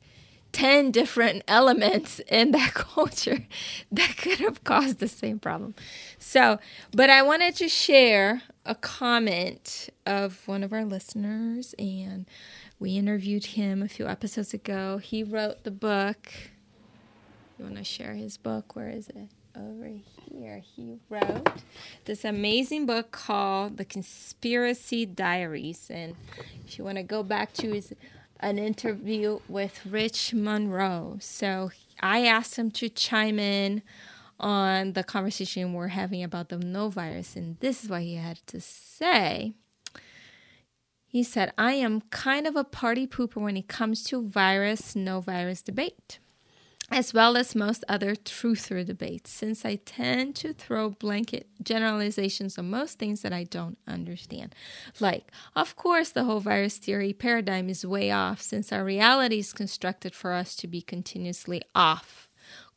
10 0.51 0.91
different 0.91 1.43
elements 1.47 2.19
in 2.27 2.51
that 2.51 2.73
culture 2.75 3.45
that 3.91 4.17
could 4.17 4.39
have 4.39 4.63
caused 4.63 4.99
the 4.99 5.07
same 5.07 5.39
problem. 5.39 5.75
So, 6.19 6.59
but 6.91 7.09
I 7.09 7.21
wanted 7.21 7.55
to 7.55 7.69
share 7.69 8.43
a 8.65 8.75
comment 8.75 9.89
of 10.05 10.47
one 10.47 10.63
of 10.63 10.73
our 10.73 10.85
listeners, 10.85 11.73
and 11.79 12.25
we 12.79 12.97
interviewed 12.97 13.45
him 13.45 13.81
a 13.81 13.87
few 13.87 14.07
episodes 14.07 14.53
ago. 14.53 14.97
He 14.99 15.23
wrote 15.23 15.63
the 15.63 15.71
book 15.71 16.31
you 17.57 17.65
want 17.65 17.77
to 17.77 17.83
share 17.83 18.13
his 18.13 18.37
book? 18.37 18.75
Where 18.75 18.89
is 18.89 19.09
it? 19.09 19.29
Over 19.55 19.89
here. 20.29 20.61
He 20.75 20.99
wrote 21.09 21.63
this 22.05 22.23
amazing 22.23 22.85
book 22.85 23.11
called 23.11 23.77
The 23.77 23.85
Conspiracy 23.85 25.05
Diaries. 25.05 25.87
And 25.89 26.15
if 26.65 26.77
you 26.77 26.83
want 26.83 26.97
to 26.97 27.03
go 27.03 27.23
back 27.23 27.53
to 27.53 27.71
his 27.71 27.93
an 28.39 28.59
interview 28.59 29.39
with 29.47 29.83
Rich 29.83 30.33
Monroe. 30.33 31.17
So 31.19 31.71
I 31.99 32.27
asked 32.27 32.55
him 32.55 32.69
to 32.71 32.87
chime 32.87 33.39
in 33.39 33.81
on 34.39 34.93
the 34.93 35.03
conversation 35.03 35.73
we're 35.73 35.87
having 35.87 36.21
about 36.21 36.49
the 36.49 36.59
no 36.59 36.89
virus, 36.89 37.35
and 37.35 37.59
this 37.59 37.83
is 37.83 37.89
what 37.89 38.03
he 38.03 38.15
had 38.15 38.37
to 38.45 38.61
say. 38.61 39.53
He 41.07 41.23
said, 41.23 41.51
I 41.57 41.73
am 41.73 42.01
kind 42.11 42.45
of 42.45 42.55
a 42.55 42.63
party 42.63 43.07
pooper 43.07 43.41
when 43.41 43.57
it 43.57 43.67
comes 43.67 44.03
to 44.03 44.21
virus, 44.21 44.95
no 44.95 45.19
virus 45.19 45.63
debate 45.63 46.19
as 46.89 47.13
well 47.13 47.35
as 47.35 47.55
most 47.55 47.83
other 47.89 48.15
truther 48.15 48.85
debates, 48.85 49.29
since 49.29 49.65
I 49.65 49.75
tend 49.75 50.35
to 50.37 50.53
throw 50.53 50.89
blanket 50.89 51.47
generalizations 51.61 52.57
on 52.57 52.69
most 52.69 52.97
things 52.97 53.21
that 53.21 53.33
I 53.33 53.43
don't 53.43 53.77
understand. 53.87 54.55
Like, 54.99 55.31
of 55.55 55.75
course, 55.75 56.09
the 56.09 56.23
whole 56.23 56.39
virus 56.39 56.77
theory 56.77 57.13
paradigm 57.13 57.69
is 57.69 57.85
way 57.85 58.11
off, 58.11 58.41
since 58.41 58.71
our 58.71 58.83
reality 58.83 59.39
is 59.39 59.53
constructed 59.53 60.15
for 60.15 60.31
us 60.31 60.55
to 60.57 60.67
be 60.67 60.81
continuously 60.81 61.61
off 61.75 62.27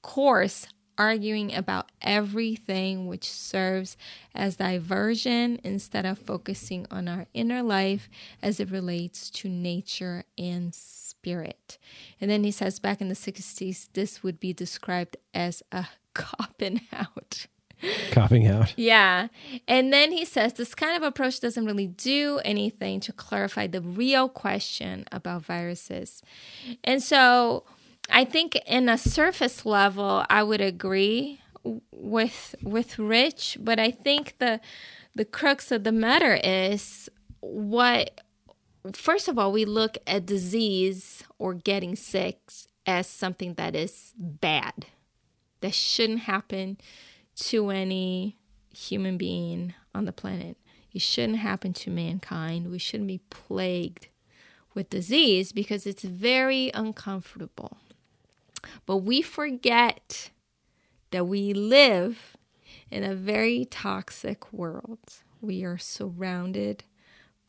course, 0.03 0.67
arguing 0.99 1.55
about 1.55 1.91
everything 2.03 3.07
which 3.07 3.25
serves 3.25 3.97
as 4.35 4.57
diversion 4.57 5.59
instead 5.65 6.05
of 6.05 6.19
focusing 6.19 6.87
on 6.91 7.09
our 7.09 7.27
inner 7.33 7.63
life 7.63 8.09
as 8.43 8.61
it 8.61 8.71
relates 8.71 9.31
to 9.31 9.49
nature 9.49 10.25
and 10.37 10.75
spirit. 11.21 11.79
And 12.21 12.31
then 12.31 12.45
he 12.45 12.51
says 12.51 12.79
back 12.79 13.01
in 13.01 13.09
the 13.09 13.15
60s, 13.15 13.89
this 13.93 14.23
would 14.23 14.41
be 14.41 14.53
described 14.53 15.17
as 15.35 15.63
a 15.71 15.87
copping 16.15 16.81
out. 16.93 17.47
Copping 18.11 18.47
out. 18.47 18.75
Yeah. 18.77 19.29
And 19.69 19.93
then 19.93 20.13
he 20.13 20.25
says 20.25 20.55
this 20.55 20.75
kind 20.75 20.97
of 20.97 21.03
approach 21.03 21.41
doesn't 21.41 21.65
really 21.65 21.87
do 21.87 22.41
anything 22.45 23.01
to 23.01 23.13
clarify 23.13 23.67
the 23.67 23.81
real 23.81 24.29
question 24.29 25.05
about 25.13 25.43
viruses. 25.43 26.23
And 26.85 27.03
so 27.03 27.65
I 28.11 28.25
think 28.25 28.57
in 28.67 28.89
a 28.89 28.99
surface 28.99 29.65
level, 29.65 30.25
I 30.29 30.43
would 30.43 30.61
agree 30.61 31.41
with 31.93 32.55
with 32.63 32.99
Rich, 32.99 33.59
but 33.61 33.79
I 33.79 33.91
think 33.91 34.37
the 34.39 34.61
the 35.15 35.25
crux 35.25 35.73
of 35.73 35.85
the 35.85 35.93
matter 35.93 36.39
is 36.43 37.09
what 37.41 38.21
first 38.95 39.29
of 39.29 39.39
all, 39.39 39.53
we 39.53 39.65
look 39.65 39.99
at 40.07 40.27
disease 40.27 41.23
or 41.39 41.55
getting 41.55 41.97
sick 41.97 42.39
as 42.87 43.07
something 43.07 43.55
that 43.55 43.77
is 43.77 44.13
bad, 44.17 44.87
that 45.61 45.75
shouldn't 45.75 46.21
happen 46.21 46.79
to 47.37 47.71
any 47.71 48.37
human 48.75 49.17
being 49.17 49.75
on 49.95 50.05
the 50.05 50.13
planet. 50.13 50.57
It 50.93 51.03
shouldn't 51.03 51.39
happen 51.39 51.73
to 51.75 51.91
mankind. 51.91 52.71
We 52.71 52.79
shouldn't 52.79 53.09
be 53.09 53.21
plagued 53.31 54.09
with 54.75 54.91
disease 54.91 55.53
because 55.53 55.87
it's 55.87 56.03
very 56.03 56.71
uncomfortable. 56.75 57.79
But 58.87 58.99
we 58.99 59.23
forget 59.23 60.31
that 61.11 61.27
we 61.27 61.53
live 61.53 62.37
in 62.91 63.05
a 63.05 63.15
very 63.15 63.65
toxic 63.65 64.53
world. 64.53 64.99
We 65.41 65.65
are 65.65 65.79
surrounded 65.79 66.85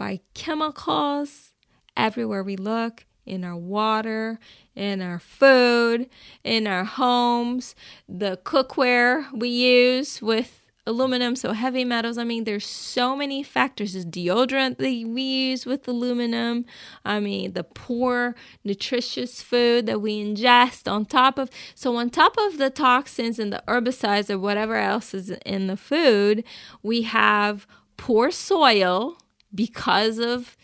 by 0.02 0.20
chemicals 0.34 1.54
everywhere 1.96 2.42
we 2.42 2.56
look 2.56 3.06
in 3.24 3.44
our 3.44 3.56
water, 3.56 4.40
in 4.76 5.00
our 5.00 5.20
food, 5.20 6.10
in 6.44 6.66
our 6.66 6.84
homes, 6.84 7.76
the 8.10 8.40
cookware 8.44 9.32
we 9.32 9.48
use 9.48 10.20
with 10.20 10.66
aluminum, 10.88 11.36
so 11.36 11.54
heavy 11.54 11.86
metals. 11.86 12.18
I 12.18 12.24
mean, 12.24 12.46
there's 12.46 12.66
so 12.66 13.16
many 13.16 13.44
factors. 13.44 13.94
There's 13.94 14.08
deodorant 14.08 14.80
that 14.80 15.08
we 15.08 15.22
use 15.22 15.68
with 15.68 15.88
aluminum. 15.88 16.66
I 17.06 17.20
mean, 17.20 17.54
the 17.54 17.64
poor, 17.64 18.34
nutritious 18.64 19.44
food 19.44 19.86
that 19.86 20.02
we 20.02 20.20
ingest 20.20 20.92
on 20.92 21.06
top 21.06 21.38
of. 21.38 21.52
So, 21.76 21.96
on 21.98 22.10
top 22.10 22.36
of 22.40 22.58
the 22.58 22.72
toxins 22.72 23.38
and 23.38 23.54
the 23.54 23.64
herbicides 23.68 24.32
or 24.32 24.40
whatever 24.40 24.78
else 24.78 25.14
is 25.14 25.30
in 25.46 25.68
the 25.68 25.78
food, 25.78 26.44
we 26.82 27.04
have 27.04 27.68
poor 27.98 28.32
soil 28.32 29.21
because 29.54 30.18
of 30.18 30.58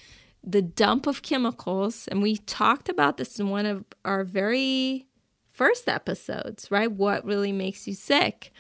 the 0.44 0.62
dump 0.62 1.08
of 1.08 1.22
chemicals. 1.22 2.08
And 2.08 2.22
we 2.22 2.38
talked 2.38 2.90
about 2.90 3.18
this 3.18 3.40
in 3.40 3.50
one 3.50 3.66
of 3.66 3.84
our 4.06 4.24
very 4.24 5.08
first 5.52 5.90
episodes, 5.90 6.70
right? 6.72 6.92
What 6.92 7.26
really 7.26 7.52
makes 7.52 7.88
you 7.88 7.94
sick. 7.94 8.52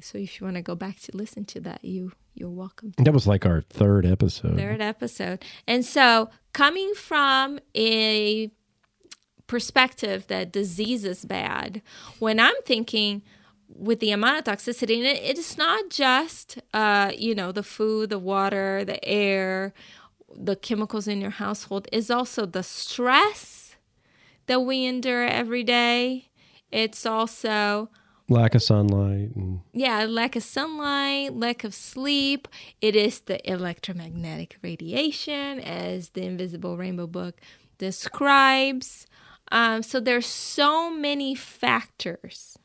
So 0.00 0.18
if 0.18 0.40
you 0.40 0.44
want 0.44 0.56
to 0.56 0.62
go 0.62 0.74
back 0.74 1.00
to 1.00 1.16
listen 1.16 1.44
to 1.46 1.60
that, 1.60 1.84
you 1.84 2.12
you're 2.34 2.48
welcome. 2.48 2.94
That 2.96 3.12
was 3.12 3.26
like 3.26 3.44
our 3.44 3.60
third 3.60 4.06
episode. 4.06 4.56
Third 4.56 4.80
episode. 4.80 5.44
And 5.66 5.84
so 5.84 6.30
coming 6.54 6.94
from 6.94 7.58
a 7.76 8.50
perspective 9.46 10.26
that 10.28 10.50
disease 10.50 11.04
is 11.04 11.26
bad, 11.26 11.82
when 12.20 12.40
I'm 12.40 12.54
thinking 12.64 13.22
with 13.76 14.00
the 14.00 14.10
amount 14.10 14.46
of 14.46 14.54
toxicity, 14.54 14.96
and 14.96 15.06
it, 15.06 15.22
it's 15.22 15.56
not 15.56 15.90
just 15.90 16.58
uh, 16.72 17.12
you 17.16 17.34
know 17.34 17.52
the 17.52 17.62
food, 17.62 18.10
the 18.10 18.18
water, 18.18 18.84
the 18.84 19.02
air, 19.04 19.72
the 20.34 20.56
chemicals 20.56 21.08
in 21.08 21.20
your 21.20 21.30
household 21.30 21.88
is 21.92 22.10
also 22.10 22.46
the 22.46 22.62
stress 22.62 23.76
that 24.46 24.60
we 24.60 24.84
endure 24.84 25.24
every 25.24 25.64
day. 25.64 26.28
It's 26.70 27.04
also 27.04 27.90
lack 28.28 28.54
of 28.54 28.62
sunlight 28.62 29.34
and 29.36 29.60
yeah, 29.72 30.04
lack 30.04 30.36
of 30.36 30.42
sunlight, 30.42 31.34
lack 31.34 31.64
of 31.64 31.74
sleep. 31.74 32.48
It 32.80 32.96
is 32.96 33.20
the 33.20 33.50
electromagnetic 33.50 34.56
radiation, 34.62 35.60
as 35.60 36.10
the 36.10 36.22
Invisible 36.22 36.76
Rainbow 36.76 37.06
book 37.06 37.40
describes. 37.78 39.06
Um, 39.50 39.82
so 39.82 40.00
there's 40.00 40.26
so 40.26 40.90
many 40.90 41.34
factors 41.34 42.56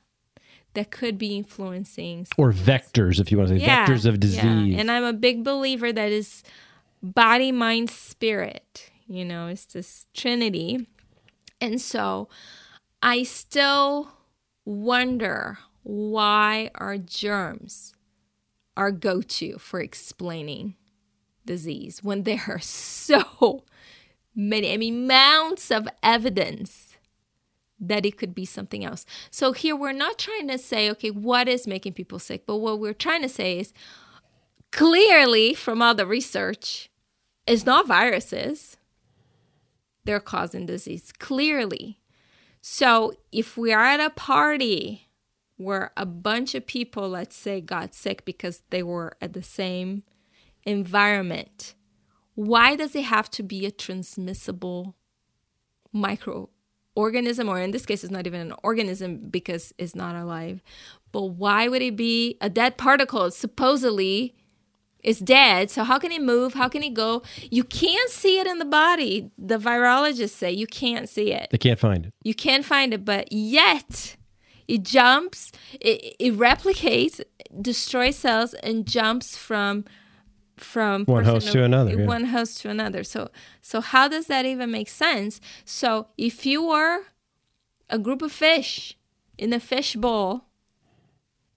that 0.77 0.91
could 0.91 1.17
be 1.17 1.35
influencing 1.35 2.27
or 2.37 2.53
vectors, 2.53 3.19
if 3.19 3.31
you 3.31 3.37
want 3.39 3.49
to 3.49 3.57
say 3.59 3.65
Yeah, 3.65 3.87
vectors 3.87 4.05
of 4.05 4.19
disease. 4.19 4.37
yeah. 4.43 4.79
And 4.79 4.91
I'm 4.91 5.03
a 5.03 5.11
big 5.11 5.43
believer 5.43 5.91
that 5.91 6.11
is 6.11 6.43
body, 7.01 7.51
mind, 7.51 7.89
spirit. 7.89 8.91
You 9.07 9.25
know, 9.25 9.47
it's 9.47 9.65
this 9.65 10.05
trinity. 10.13 10.85
And 11.59 11.81
so 11.81 12.29
I 13.01 13.23
still 13.23 14.11
wonder 14.65 15.57
why 15.81 16.69
are 16.75 16.97
germs 16.99 17.95
our 18.75 18.91
go 18.91 19.23
to 19.23 19.57
for 19.57 19.79
explaining 19.79 20.75
disease 21.43 22.03
when 22.03 22.21
there 22.21 22.43
are 22.47 22.59
so 22.61 23.63
many, 24.35 24.71
I 24.71 24.77
mean, 24.77 25.07
mounts 25.07 25.71
of 25.71 25.87
evidence 26.03 26.86
that 27.79 28.05
it 28.05 28.17
could 28.17 28.33
be 28.33 28.45
something 28.45 28.83
else. 28.83 29.05
So 29.29 29.51
here 29.51 29.75
we're 29.75 29.91
not 29.91 30.17
trying 30.17 30.47
to 30.47 30.57
say, 30.57 30.89
okay, 30.91 31.11
what 31.11 31.47
is 31.47 31.67
making 31.67 31.93
people 31.93 32.19
sick? 32.19 32.45
But 32.45 32.57
what 32.57 32.79
we're 32.79 32.93
trying 32.93 33.21
to 33.21 33.29
say 33.29 33.59
is 33.59 33.73
clearly 34.71 35.53
from 35.53 35.81
all 35.81 35.95
the 35.95 36.05
research, 36.05 36.89
it's 37.45 37.65
not 37.65 37.87
viruses. 37.87 38.77
They're 40.05 40.19
causing 40.19 40.65
disease, 40.65 41.11
clearly. 41.11 41.99
So 42.61 43.13
if 43.31 43.57
we 43.57 43.71
are 43.71 43.83
at 43.83 43.99
a 43.99 44.09
party 44.09 45.09
where 45.57 45.91
a 45.97 46.05
bunch 46.05 46.55
of 46.55 46.67
people, 46.67 47.09
let's 47.09 47.35
say, 47.35 47.61
got 47.61 47.93
sick 47.93 48.25
because 48.25 48.61
they 48.69 48.83
were 48.83 49.13
at 49.21 49.33
the 49.33 49.43
same 49.43 50.03
environment, 50.63 51.75
why 52.35 52.75
does 52.75 52.95
it 52.95 53.05
have 53.05 53.29
to 53.31 53.43
be 53.43 53.65
a 53.65 53.71
transmissible 53.71 54.95
microorganism? 56.97 57.47
Or 57.47 57.59
in 57.59 57.71
this 57.71 57.85
case, 57.85 58.03
it's 58.03 58.11
not 58.11 58.27
even 58.27 58.41
an 58.41 58.53
organism 58.63 59.17
because 59.29 59.73
it's 59.77 59.95
not 59.95 60.15
alive. 60.15 60.61
But 61.11 61.23
why 61.23 61.67
would 61.67 61.81
it 61.81 61.95
be 61.95 62.37
a 62.41 62.49
dead 62.49 62.77
particle? 62.77 63.31
Supposedly, 63.31 64.35
it's 65.03 65.19
dead. 65.19 65.71
So 65.71 65.83
how 65.83 65.99
can 65.99 66.11
it 66.11 66.21
move? 66.21 66.53
How 66.53 66.67
can 66.67 66.83
it 66.83 66.93
go? 66.93 67.23
You 67.49 67.63
can't 67.63 68.09
see 68.09 68.39
it 68.39 68.47
in 68.47 68.59
the 68.59 68.65
body. 68.65 69.31
The 69.37 69.57
virologists 69.57 70.31
say 70.31 70.51
you 70.51 70.67
can't 70.67 71.07
see 71.07 71.31
it. 71.31 71.49
They 71.51 71.57
can't 71.57 71.79
find 71.79 72.07
it. 72.07 72.13
You 72.23 72.33
can't 72.33 72.65
find 72.65 72.93
it, 72.93 73.05
but 73.05 73.31
yet 73.31 74.17
it 74.67 74.83
jumps, 74.83 75.51
it, 75.79 76.15
it 76.19 76.33
replicates, 76.33 77.21
destroys 77.61 78.17
cells, 78.17 78.53
and 78.55 78.85
jumps 78.85 79.37
from 79.37 79.85
from 80.59 81.05
One 81.05 81.23
host 81.25 81.51
to 81.51 81.63
another, 81.63 81.99
yeah. 81.99 82.05
One 82.05 82.25
host 82.25 82.61
to 82.61 82.69
another. 82.69 83.03
So 83.03 83.29
so 83.61 83.81
how 83.81 84.07
does 84.07 84.27
that 84.27 84.45
even 84.45 84.71
make 84.71 84.89
sense? 84.89 85.39
So 85.65 86.07
if 86.17 86.45
you 86.45 86.65
were 86.65 87.01
a 87.89 87.99
group 87.99 88.21
of 88.21 88.31
fish 88.31 88.97
in 89.37 89.53
a 89.53 89.59
fish 89.59 89.95
bowl, 89.95 90.45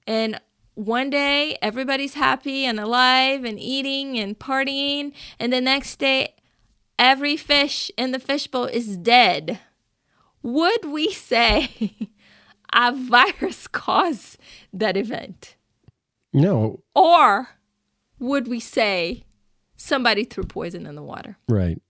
and 0.07 0.41
one 0.75 1.11
day 1.11 1.59
everybody's 1.61 2.15
happy 2.15 2.65
and 2.65 2.79
alive 2.81 3.45
and 3.45 3.59
eating 3.59 4.19
and 4.19 4.39
partying, 4.39 5.13
and 5.39 5.53
the 5.53 5.61
next 5.61 5.99
day 5.99 6.35
every 6.99 7.37
fish 7.37 7.91
in 7.97 8.13
the 8.13 8.19
fishbowl 8.19 8.67
is 8.67 8.97
dead. 8.97 9.59
Would 10.43 10.85
we 10.87 11.13
say 11.13 11.95
a 12.73 12.93
virus 12.93 13.67
caused 13.73 14.39
that 14.73 14.97
event? 14.97 15.57
No, 16.33 16.83
Or 16.95 17.49
would 18.21 18.47
we 18.47 18.61
say 18.61 19.25
somebody 19.77 20.25
threw 20.25 20.45
poison 20.45 20.87
in 20.87 20.95
the 20.95 21.03
water? 21.03 21.37
right. 21.49 21.81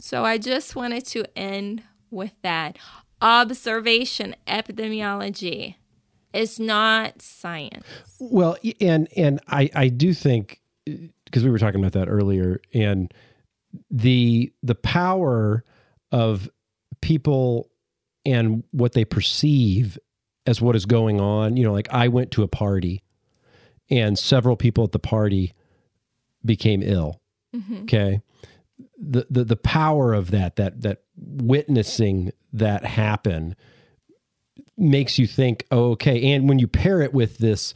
So 0.00 0.24
I 0.24 0.38
just 0.38 0.76
wanted 0.76 1.04
to 1.06 1.24
end 1.36 1.82
with 2.10 2.32
that. 2.42 2.78
Observation 3.20 4.36
epidemiology 4.46 5.74
is 6.32 6.60
not 6.60 7.20
science. 7.20 7.84
Well, 8.20 8.56
and 8.80 9.08
and 9.16 9.40
I 9.48 9.70
I 9.74 9.88
do 9.88 10.14
think 10.14 10.60
because 10.84 11.42
we 11.42 11.50
were 11.50 11.58
talking 11.58 11.80
about 11.80 11.92
that 11.92 12.08
earlier, 12.08 12.60
and 12.72 13.12
the 13.90 14.52
the 14.62 14.76
power 14.76 15.64
of 16.12 16.48
people 17.00 17.70
and 18.24 18.62
what 18.70 18.92
they 18.92 19.04
perceive 19.04 19.98
as 20.46 20.60
what 20.60 20.76
is 20.76 20.86
going 20.86 21.20
on. 21.20 21.56
You 21.56 21.64
know, 21.64 21.72
like 21.72 21.92
I 21.92 22.08
went 22.08 22.30
to 22.32 22.42
a 22.42 22.48
party, 22.48 23.02
and 23.90 24.18
several 24.18 24.56
people 24.56 24.84
at 24.84 24.92
the 24.92 24.98
party 24.98 25.54
became 26.44 26.82
ill. 26.82 27.20
Mm-hmm. 27.54 27.82
Okay, 27.82 28.20
the, 28.98 29.26
the 29.30 29.44
the 29.44 29.56
power 29.56 30.12
of 30.14 30.30
that 30.30 30.56
that 30.56 30.82
that 30.82 31.02
witnessing 31.16 32.32
that 32.52 32.84
happen 32.84 33.56
makes 34.76 35.18
you 35.18 35.26
think, 35.26 35.64
oh, 35.70 35.90
okay. 35.92 36.32
And 36.32 36.48
when 36.48 36.58
you 36.58 36.68
pair 36.68 37.00
it 37.00 37.12
with 37.12 37.38
this 37.38 37.74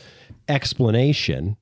explanation, 0.48 1.56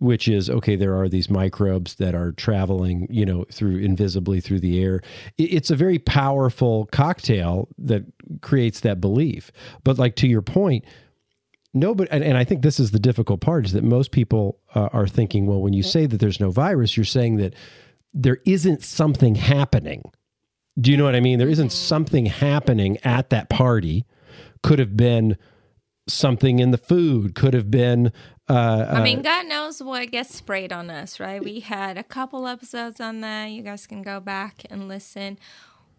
which 0.00 0.26
is 0.26 0.50
okay, 0.50 0.74
there 0.76 0.96
are 0.98 1.08
these 1.08 1.30
microbes 1.30 1.94
that 1.96 2.14
are 2.14 2.32
traveling, 2.32 3.06
you 3.10 3.24
know, 3.24 3.44
through 3.52 3.76
invisibly 3.78 4.40
through 4.40 4.60
the 4.60 4.82
air. 4.82 5.00
it- 5.38 5.52
It's 5.54 5.70
a 5.70 5.76
very 5.76 5.98
powerful 5.98 6.86
cocktail 6.90 7.68
that 7.78 8.04
creates 8.40 8.80
that 8.80 9.00
belief. 9.00 9.52
But 9.84 9.98
like 9.98 10.16
to 10.16 10.26
your 10.28 10.42
point, 10.42 10.84
nobody, 11.74 12.10
and, 12.10 12.24
and 12.24 12.38
I 12.38 12.44
think 12.44 12.62
this 12.62 12.80
is 12.80 12.92
the 12.92 12.98
difficult 12.98 13.40
part 13.40 13.66
is 13.66 13.72
that 13.72 13.84
most 13.84 14.12
people 14.12 14.58
uh, 14.74 14.88
are 14.92 15.06
thinking, 15.06 15.46
well, 15.46 15.60
when 15.60 15.72
you 15.72 15.82
say 15.82 16.06
that 16.06 16.18
there's 16.18 16.40
no 16.40 16.50
virus, 16.50 16.96
you're 16.96 17.04
saying 17.04 17.36
that 17.36 17.54
there 18.14 18.38
isn't 18.46 18.82
something 18.82 19.34
happening. 19.34 20.02
Do 20.80 20.90
you 20.90 20.96
know 20.96 21.04
what 21.04 21.14
I 21.14 21.20
mean? 21.20 21.38
There 21.38 21.48
isn't 21.48 21.70
something 21.70 22.26
happening 22.26 22.98
at 23.04 23.30
that 23.30 23.50
party. 23.50 24.06
Could 24.62 24.78
have 24.78 24.96
been 24.96 25.36
something 26.08 26.58
in 26.58 26.70
the 26.70 26.78
food. 26.78 27.34
Could 27.34 27.54
have 27.54 27.70
been. 27.70 28.12
Uh, 28.48 28.86
I 28.90 29.02
mean, 29.02 29.22
God 29.22 29.46
knows 29.46 29.82
what 29.82 30.10
gets 30.10 30.34
sprayed 30.34 30.72
on 30.72 30.90
us, 30.90 31.20
right? 31.20 31.42
We 31.42 31.60
had 31.60 31.96
a 31.96 32.02
couple 32.02 32.46
episodes 32.46 33.00
on 33.00 33.20
that. 33.20 33.46
You 33.46 33.62
guys 33.62 33.86
can 33.86 34.02
go 34.02 34.20
back 34.20 34.64
and 34.68 34.88
listen 34.88 35.38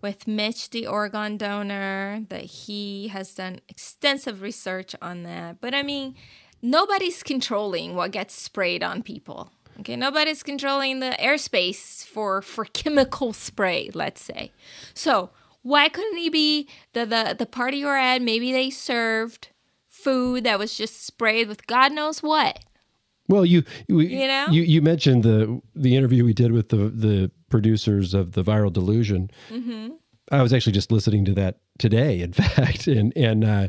with 0.01 0.27
Mitch, 0.27 0.69
the 0.69 0.87
Oregon 0.87 1.37
donor, 1.37 2.25
that 2.29 2.43
he 2.43 3.07
has 3.09 3.33
done 3.33 3.59
extensive 3.69 4.41
research 4.41 4.95
on 5.01 5.23
that. 5.23 5.61
But 5.61 5.73
I 5.73 5.83
mean, 5.83 6.15
nobody's 6.61 7.23
controlling 7.23 7.95
what 7.95 8.11
gets 8.11 8.33
sprayed 8.33 8.83
on 8.83 9.03
people. 9.03 9.51
Okay, 9.79 9.95
nobody's 9.95 10.41
controlling 10.41 10.99
the 10.99 11.15
airspace 11.19 12.05
for 12.05 12.41
for 12.41 12.65
chemical 12.65 13.33
spray, 13.33 13.89
let's 13.93 14.21
say. 14.21 14.51
So 14.93 15.31
why 15.63 15.89
couldn't 15.89 16.17
he 16.17 16.29
be 16.29 16.69
the 16.93 17.05
the 17.05 17.35
the 17.37 17.45
party 17.45 17.77
you're 17.77 17.97
at? 17.97 18.21
Maybe 18.21 18.51
they 18.51 18.69
served 18.69 19.49
food 19.89 20.43
that 20.43 20.59
was 20.59 20.77
just 20.77 21.03
sprayed 21.05 21.47
with 21.47 21.67
God 21.67 21.91
knows 21.91 22.21
what. 22.21 22.59
Well, 23.27 23.45
you 23.45 23.63
you 23.87 23.99
You 23.99 24.27
know? 24.27 24.47
you, 24.49 24.61
you 24.61 24.81
mentioned 24.81 25.23
the 25.23 25.61
the 25.75 25.95
interview 25.95 26.23
we 26.23 26.33
did 26.33 26.51
with 26.51 26.69
the 26.69 26.77
the 26.89 27.31
producers 27.55 28.13
of 28.13 28.33
the 28.33 28.43
Viral 28.43 28.73
Delusion. 28.73 29.31
Mm-hmm. 29.49 29.93
I 30.29 30.41
was 30.41 30.51
actually 30.51 30.73
just 30.73 30.91
listening 30.91 31.23
to 31.23 31.33
that 31.35 31.59
today, 31.79 32.19
in 32.19 32.33
fact, 32.43 32.85
and 32.87 33.15
and 33.15 33.45
uh, 33.45 33.67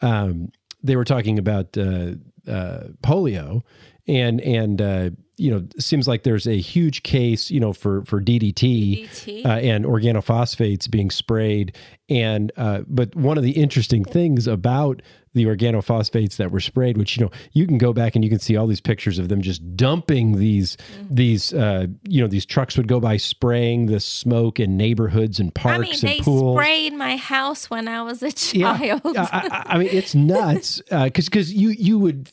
um, 0.00 0.50
they 0.82 0.96
were 0.96 1.04
talking 1.04 1.38
about 1.38 1.78
uh, 1.78 2.14
uh, 2.48 2.88
polio, 3.04 3.62
and 4.08 4.40
and 4.40 4.82
uh, 4.82 5.10
you 5.36 5.52
know, 5.52 5.64
it 5.76 5.84
seems 5.84 6.08
like 6.08 6.24
there's 6.24 6.48
a 6.48 6.58
huge 6.58 7.04
case, 7.04 7.48
you 7.48 7.60
know, 7.60 7.72
for 7.72 8.04
for 8.06 8.20
DDT, 8.20 9.08
DDT. 9.08 9.46
Uh, 9.46 9.50
and 9.50 9.84
organophosphates 9.84 10.90
being 10.90 11.12
sprayed, 11.12 11.76
and 12.08 12.50
uh, 12.56 12.80
but 12.88 13.14
one 13.14 13.38
of 13.38 13.44
the 13.44 13.52
interesting 13.52 14.04
things 14.04 14.48
about 14.48 15.00
the 15.34 15.44
organophosphates 15.44 16.36
that 16.36 16.50
were 16.50 16.60
sprayed, 16.60 16.96
which 16.96 17.16
you 17.16 17.24
know 17.24 17.30
you 17.52 17.66
can 17.66 17.78
go 17.78 17.92
back 17.92 18.14
and 18.14 18.24
you 18.24 18.30
can 18.30 18.38
see 18.38 18.56
all 18.56 18.66
these 18.66 18.80
pictures 18.80 19.18
of 19.18 19.28
them 19.28 19.42
just 19.42 19.76
dumping 19.76 20.38
these 20.38 20.76
Mm-hmm. 20.78 21.14
these 21.14 21.52
uh, 21.52 21.86
you 22.04 22.20
know 22.20 22.28
these 22.28 22.44
trucks 22.46 22.76
would 22.76 22.88
go 22.88 23.00
by 23.00 23.16
spraying 23.16 23.86
the 23.86 24.00
smoke 24.00 24.60
in 24.60 24.76
neighborhoods 24.76 25.38
and 25.40 25.54
parks 25.54 25.78
I 25.78 25.80
mean, 25.90 25.98
they 26.02 26.16
and 26.16 26.24
pools. 26.24 26.56
sprayed 26.56 26.92
my 26.94 27.16
house 27.16 27.68
when 27.70 27.88
I 27.88 28.02
was 28.02 28.22
a 28.22 28.32
Yeah. 28.56 28.76
child. 28.78 29.02
I, 29.16 29.22
I, 29.32 29.62
I 29.74 29.78
mean, 29.78 29.88
it's 29.90 30.14
nuts 30.34 30.80
because 30.90 31.26
because 31.26 31.52
you 31.52 31.70
you 31.70 31.98
would 31.98 32.30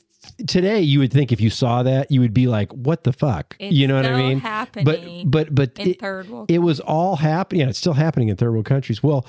today 0.47 0.81
you 0.81 0.99
would 0.99 1.11
think 1.13 1.31
if 1.31 1.39
you 1.39 1.49
saw 1.49 1.83
that 1.83 2.11
you 2.11 2.19
would 2.21 2.33
be 2.33 2.47
like, 2.47 2.71
what 2.73 3.03
the 3.03 3.13
fuck? 3.13 3.55
It's 3.59 3.73
you 3.75 3.87
know 3.87 3.95
what 3.95 4.05
I 4.05 4.15
mean? 4.15 4.39
happening 4.39 5.29
but 5.29 5.49
but 5.49 5.55
but 5.55 5.79
in 5.79 5.91
it, 5.91 5.99
third 5.99 6.29
world 6.29 6.49
it 6.49 6.59
was 6.59 6.79
all 6.79 7.15
happening. 7.17 7.61
Yeah, 7.61 7.69
it's 7.69 7.79
still 7.79 7.93
happening 7.93 8.29
in 8.29 8.35
third 8.35 8.51
world 8.51 8.65
countries. 8.65 9.01
Well, 9.03 9.25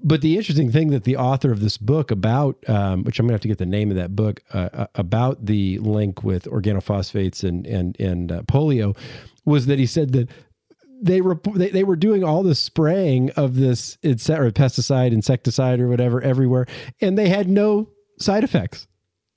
but 0.00 0.20
the 0.20 0.36
interesting 0.36 0.70
thing 0.70 0.90
that 0.90 1.04
the 1.04 1.16
author 1.16 1.50
of 1.50 1.60
this 1.60 1.78
book 1.78 2.10
about, 2.10 2.56
um, 2.68 3.02
which 3.04 3.18
I'm 3.18 3.26
gonna 3.26 3.34
have 3.34 3.40
to 3.42 3.48
get 3.48 3.58
the 3.58 3.66
name 3.66 3.90
of 3.90 3.96
that 3.96 4.14
book 4.14 4.42
uh, 4.52 4.68
uh, 4.72 4.86
about 4.94 5.46
the 5.46 5.78
link 5.78 6.22
with 6.22 6.44
organophosphates 6.44 7.42
and 7.42 7.66
and 7.66 7.98
and 8.00 8.30
uh, 8.32 8.42
polio, 8.42 8.96
was 9.44 9.66
that 9.66 9.78
he 9.78 9.86
said 9.86 10.12
that 10.12 10.28
they 11.02 11.20
were 11.20 11.38
they, 11.54 11.70
they 11.70 11.84
were 11.84 11.96
doing 11.96 12.24
all 12.24 12.42
the 12.42 12.54
spraying 12.54 13.30
of 13.32 13.54
this 13.56 13.98
etc 14.02 14.50
pesticide 14.52 15.12
insecticide 15.12 15.78
or 15.80 15.88
whatever 15.88 16.22
everywhere 16.22 16.66
and 17.02 17.18
they 17.18 17.28
had 17.28 17.48
no 17.50 17.90
side 18.18 18.42
effects 18.42 18.86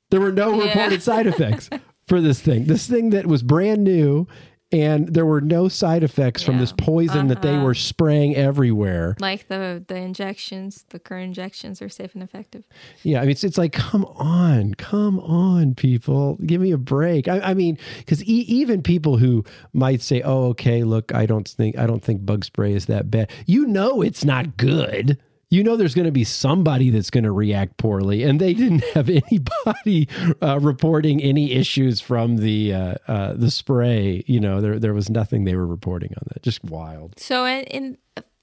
there 0.09 0.21
were 0.21 0.31
no 0.31 0.57
Yeah. 0.57 0.67
reported 0.69 1.03
side 1.03 1.27
effects 1.27 1.69
for 2.07 2.21
this 2.21 2.39
thing 2.39 2.63
this 2.65 2.87
thing 2.87 3.09
that 3.09 3.25
was 3.27 3.43
brand 3.43 3.83
new 3.83 4.25
and 4.71 5.07
there 5.07 5.25
were 5.25 5.41
no 5.41 5.67
side 5.67 6.03
effects 6.03 6.43
from 6.43 6.59
this 6.59 6.73
poison 6.73 7.27
that 7.27 7.41
they 7.41 7.55
Uh-huh. 7.55 7.63
were 7.65 7.73
spraying 7.73 8.35
everywhere 8.35 9.15
Like 9.19 9.47
the 9.47 9.83
the 9.87 9.95
injections, 9.95 10.85
the 10.89 10.99
current 10.99 11.25
injections 11.25 11.81
are 11.81 11.89
safe 11.89 12.13
and 12.13 12.21
effective. 12.23 12.65
Yeah, 13.03 13.19
I 13.19 13.21
mean, 13.21 13.31
it's, 13.31 13.43
it's 13.43 13.57
like, 13.57 13.71
come 13.73 14.05
on, 14.17 14.75
come 14.75 15.19
on, 15.19 15.73
people, 15.75 16.37
give 16.45 16.61
me 16.61 16.71
a 16.71 16.77
break. 16.77 17.27
I, 17.27 17.39
I 17.39 17.53
mean, 17.53 17.77
because 17.97 18.23
e- 18.23 18.45
even 18.47 18.81
people 18.83 19.17
who 19.17 19.43
might 19.73 20.01
say, 20.01 20.21
"Oh, 20.21 20.45
okay, 20.49 20.83
look, 20.83 21.13
I 21.15 21.25
don't 21.25 21.47
think 21.47 21.77
I 21.77 21.87
don't 21.87 22.03
think 22.03 22.25
bug 22.25 22.45
spray 22.45 22.73
is 22.73 22.85
that 22.85 23.09
bad," 23.09 23.31
you 23.47 23.65
know, 23.65 24.01
it's 24.01 24.23
not 24.23 24.57
good. 24.57 25.17
You 25.51 25.63
know, 25.63 25.75
there's 25.75 25.95
going 25.95 26.05
to 26.05 26.11
be 26.11 26.23
somebody 26.23 26.91
that's 26.91 27.09
going 27.09 27.23
to 27.23 27.31
react 27.31 27.77
poorly, 27.77 28.23
and 28.23 28.39
they 28.39 28.53
didn't 28.53 28.83
have 28.93 29.09
anybody 29.09 30.07
uh, 30.41 30.59
reporting 30.59 31.21
any 31.23 31.53
issues 31.53 31.99
from 31.99 32.37
the 32.37 32.73
uh, 32.73 32.95
uh, 33.07 33.33
the 33.33 33.49
spray. 33.49 34.23
You 34.27 34.39
know, 34.39 34.61
there 34.61 34.77
there 34.77 34.93
was 34.93 35.09
nothing 35.09 35.45
they 35.45 35.55
were 35.55 35.65
reporting 35.65 36.11
on 36.11 36.23
that. 36.33 36.43
Just 36.43 36.63
wild. 36.63 37.19
So, 37.19 37.45
in, 37.45 37.63
in 37.63 37.97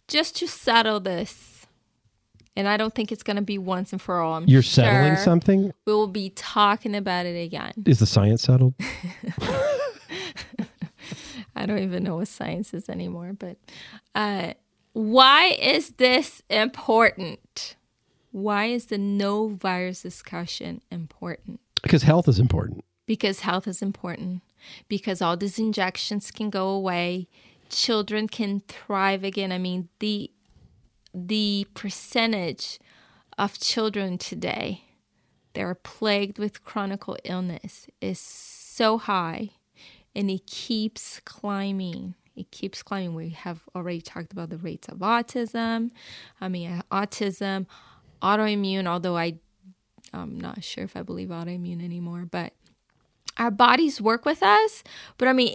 just 0.08 0.36
to 0.36 0.48
settle 0.48 0.98
this, 0.98 1.66
and 2.56 2.66
I 2.66 2.76
don't 2.76 2.94
think 2.94 3.12
it's 3.12 3.22
going 3.22 3.36
to 3.36 3.42
be 3.42 3.58
once 3.58 3.92
and 3.92 4.00
for 4.02 4.20
all. 4.20 4.34
I'm 4.34 4.48
You're 4.48 4.62
settling 4.62 5.16
something. 5.16 5.72
We 5.84 5.92
will 5.92 6.06
be 6.08 6.30
talking 6.30 6.96
about 6.96 7.26
it 7.26 7.40
again. 7.40 7.72
Is 7.84 7.98
the 7.98 8.06
science 8.06 8.42
settled? 8.42 8.74
I 11.54 11.66
don't 11.66 11.78
even 11.78 12.02
know 12.02 12.16
what 12.16 12.28
science 12.28 12.74
is 12.74 12.88
anymore. 12.88 13.32
But 13.38 13.58
uh, 14.14 14.54
why 14.96 15.48
is 15.60 15.90
this 15.98 16.40
important? 16.48 17.76
Why 18.32 18.64
is 18.66 18.86
the 18.86 18.96
no 18.96 19.48
virus 19.48 20.00
discussion 20.00 20.80
important? 20.90 21.60
Because 21.82 22.04
health 22.04 22.28
is 22.28 22.38
important. 22.38 22.82
Because 23.04 23.40
health 23.40 23.68
is 23.68 23.82
important. 23.82 24.40
Because 24.88 25.20
all 25.20 25.36
these 25.36 25.58
injections 25.58 26.30
can 26.30 26.48
go 26.48 26.70
away. 26.70 27.28
Children 27.68 28.26
can 28.26 28.60
thrive 28.68 29.22
again. 29.22 29.52
I 29.52 29.58
mean, 29.58 29.90
the 29.98 30.30
the 31.12 31.66
percentage 31.74 32.78
of 33.36 33.58
children 33.58 34.16
today 34.16 34.84
that 35.52 35.60
are 35.60 35.74
plagued 35.74 36.38
with 36.38 36.64
chronic 36.64 37.02
illness 37.24 37.86
is 38.00 38.18
so 38.18 38.96
high 38.96 39.50
and 40.14 40.30
it 40.30 40.46
keeps 40.46 41.20
climbing. 41.26 42.14
It 42.36 42.50
keeps 42.50 42.82
climbing. 42.82 43.14
We 43.14 43.30
have 43.30 43.62
already 43.74 44.00
talked 44.00 44.32
about 44.32 44.50
the 44.50 44.58
rates 44.58 44.88
of 44.88 44.98
autism. 44.98 45.90
I 46.40 46.48
mean, 46.48 46.70
uh, 46.70 46.82
autism, 46.92 47.66
autoimmune, 48.22 48.86
although 48.86 49.16
I, 49.16 49.38
I'm 50.12 50.38
not 50.38 50.62
sure 50.62 50.84
if 50.84 50.96
I 50.96 51.02
believe 51.02 51.28
autoimmune 51.28 51.82
anymore, 51.82 52.26
but 52.30 52.52
our 53.38 53.50
bodies 53.50 54.00
work 54.00 54.24
with 54.24 54.42
us. 54.42 54.84
But 55.18 55.28
I 55.28 55.32
mean, 55.32 55.54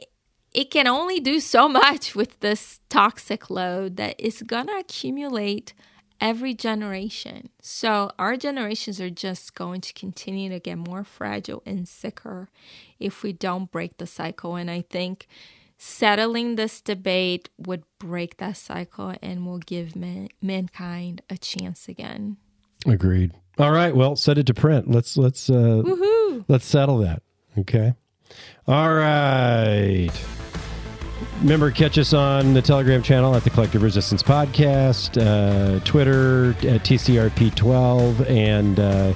it 0.53 0.71
can 0.71 0.87
only 0.87 1.19
do 1.19 1.39
so 1.39 1.67
much 1.81 2.15
with 2.15 2.39
this 2.39 2.79
toxic 2.89 3.49
load 3.49 3.97
that 3.97 4.19
is 4.19 4.41
going 4.41 4.67
to 4.67 4.77
accumulate 4.77 5.73
every 6.19 6.53
generation. 6.53 7.49
So 7.61 8.11
our 8.19 8.37
generations 8.37 9.01
are 9.01 9.09
just 9.09 9.55
going 9.55 9.81
to 9.81 9.93
continue 9.93 10.49
to 10.49 10.59
get 10.59 10.77
more 10.77 11.03
fragile 11.03 11.63
and 11.65 11.87
sicker 11.87 12.49
if 12.99 13.23
we 13.23 13.33
don't 13.33 13.71
break 13.71 13.97
the 13.97 14.05
cycle. 14.05 14.55
And 14.55 14.69
I 14.69 14.81
think 14.87 15.27
settling 15.83 16.57
this 16.57 16.79
debate 16.79 17.49
would 17.57 17.83
break 17.97 18.37
that 18.37 18.55
cycle 18.55 19.15
and 19.23 19.47
will 19.47 19.57
give 19.57 19.95
man- 19.95 20.29
mankind 20.39 21.23
a 21.27 21.35
chance 21.39 21.87
again. 21.87 22.37
Agreed. 22.85 23.31
All 23.57 23.71
right. 23.71 23.95
Well, 23.95 24.15
set 24.15 24.37
it 24.37 24.45
to 24.45 24.53
print. 24.53 24.91
Let's 24.91 25.17
let's 25.17 25.49
uh, 25.49 25.81
Woohoo! 25.83 26.45
let's 26.47 26.65
settle 26.65 26.99
that. 26.99 27.23
Okay. 27.57 27.93
All 28.67 28.93
right. 28.93 30.09
Remember, 31.41 31.71
catch 31.71 31.97
us 31.97 32.13
on 32.13 32.53
the 32.53 32.61
Telegram 32.61 33.01
channel 33.01 33.33
at 33.35 33.43
the 33.43 33.49
Collective 33.49 33.81
Resistance 33.81 34.21
Podcast, 34.21 35.17
uh, 35.19 35.79
Twitter 35.83 36.51
at 36.67 36.83
TCRP12, 36.85 38.29
and 38.29 38.79
uh, 38.79 39.13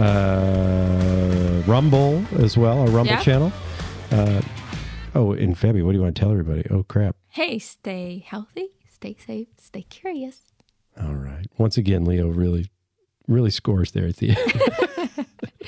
uh, 0.00 1.62
Rumble 1.66 2.22
as 2.38 2.58
well, 2.58 2.80
our 2.80 2.86
Rumble 2.88 3.06
Yeah. 3.14 3.20
channel. 3.22 3.52
Uh, 4.12 4.42
Oh, 5.14 5.32
in 5.32 5.54
Febby, 5.54 5.84
what 5.84 5.92
do 5.92 5.98
you 5.98 6.02
want 6.02 6.16
to 6.16 6.20
tell 6.20 6.32
everybody? 6.32 6.64
Oh, 6.70 6.82
crap. 6.82 7.14
Hey, 7.28 7.58
stay 7.60 8.24
healthy, 8.26 8.70
stay 8.92 9.16
safe, 9.24 9.46
stay 9.58 9.82
curious. 9.82 10.42
All 11.00 11.14
right. 11.14 11.46
Once 11.56 11.76
again, 11.76 12.04
Leo 12.04 12.28
really, 12.28 12.70
really 13.28 13.50
scores 13.50 13.92
there 13.92 14.06
at 14.06 14.16
the 14.16 14.30
end. 14.30 15.26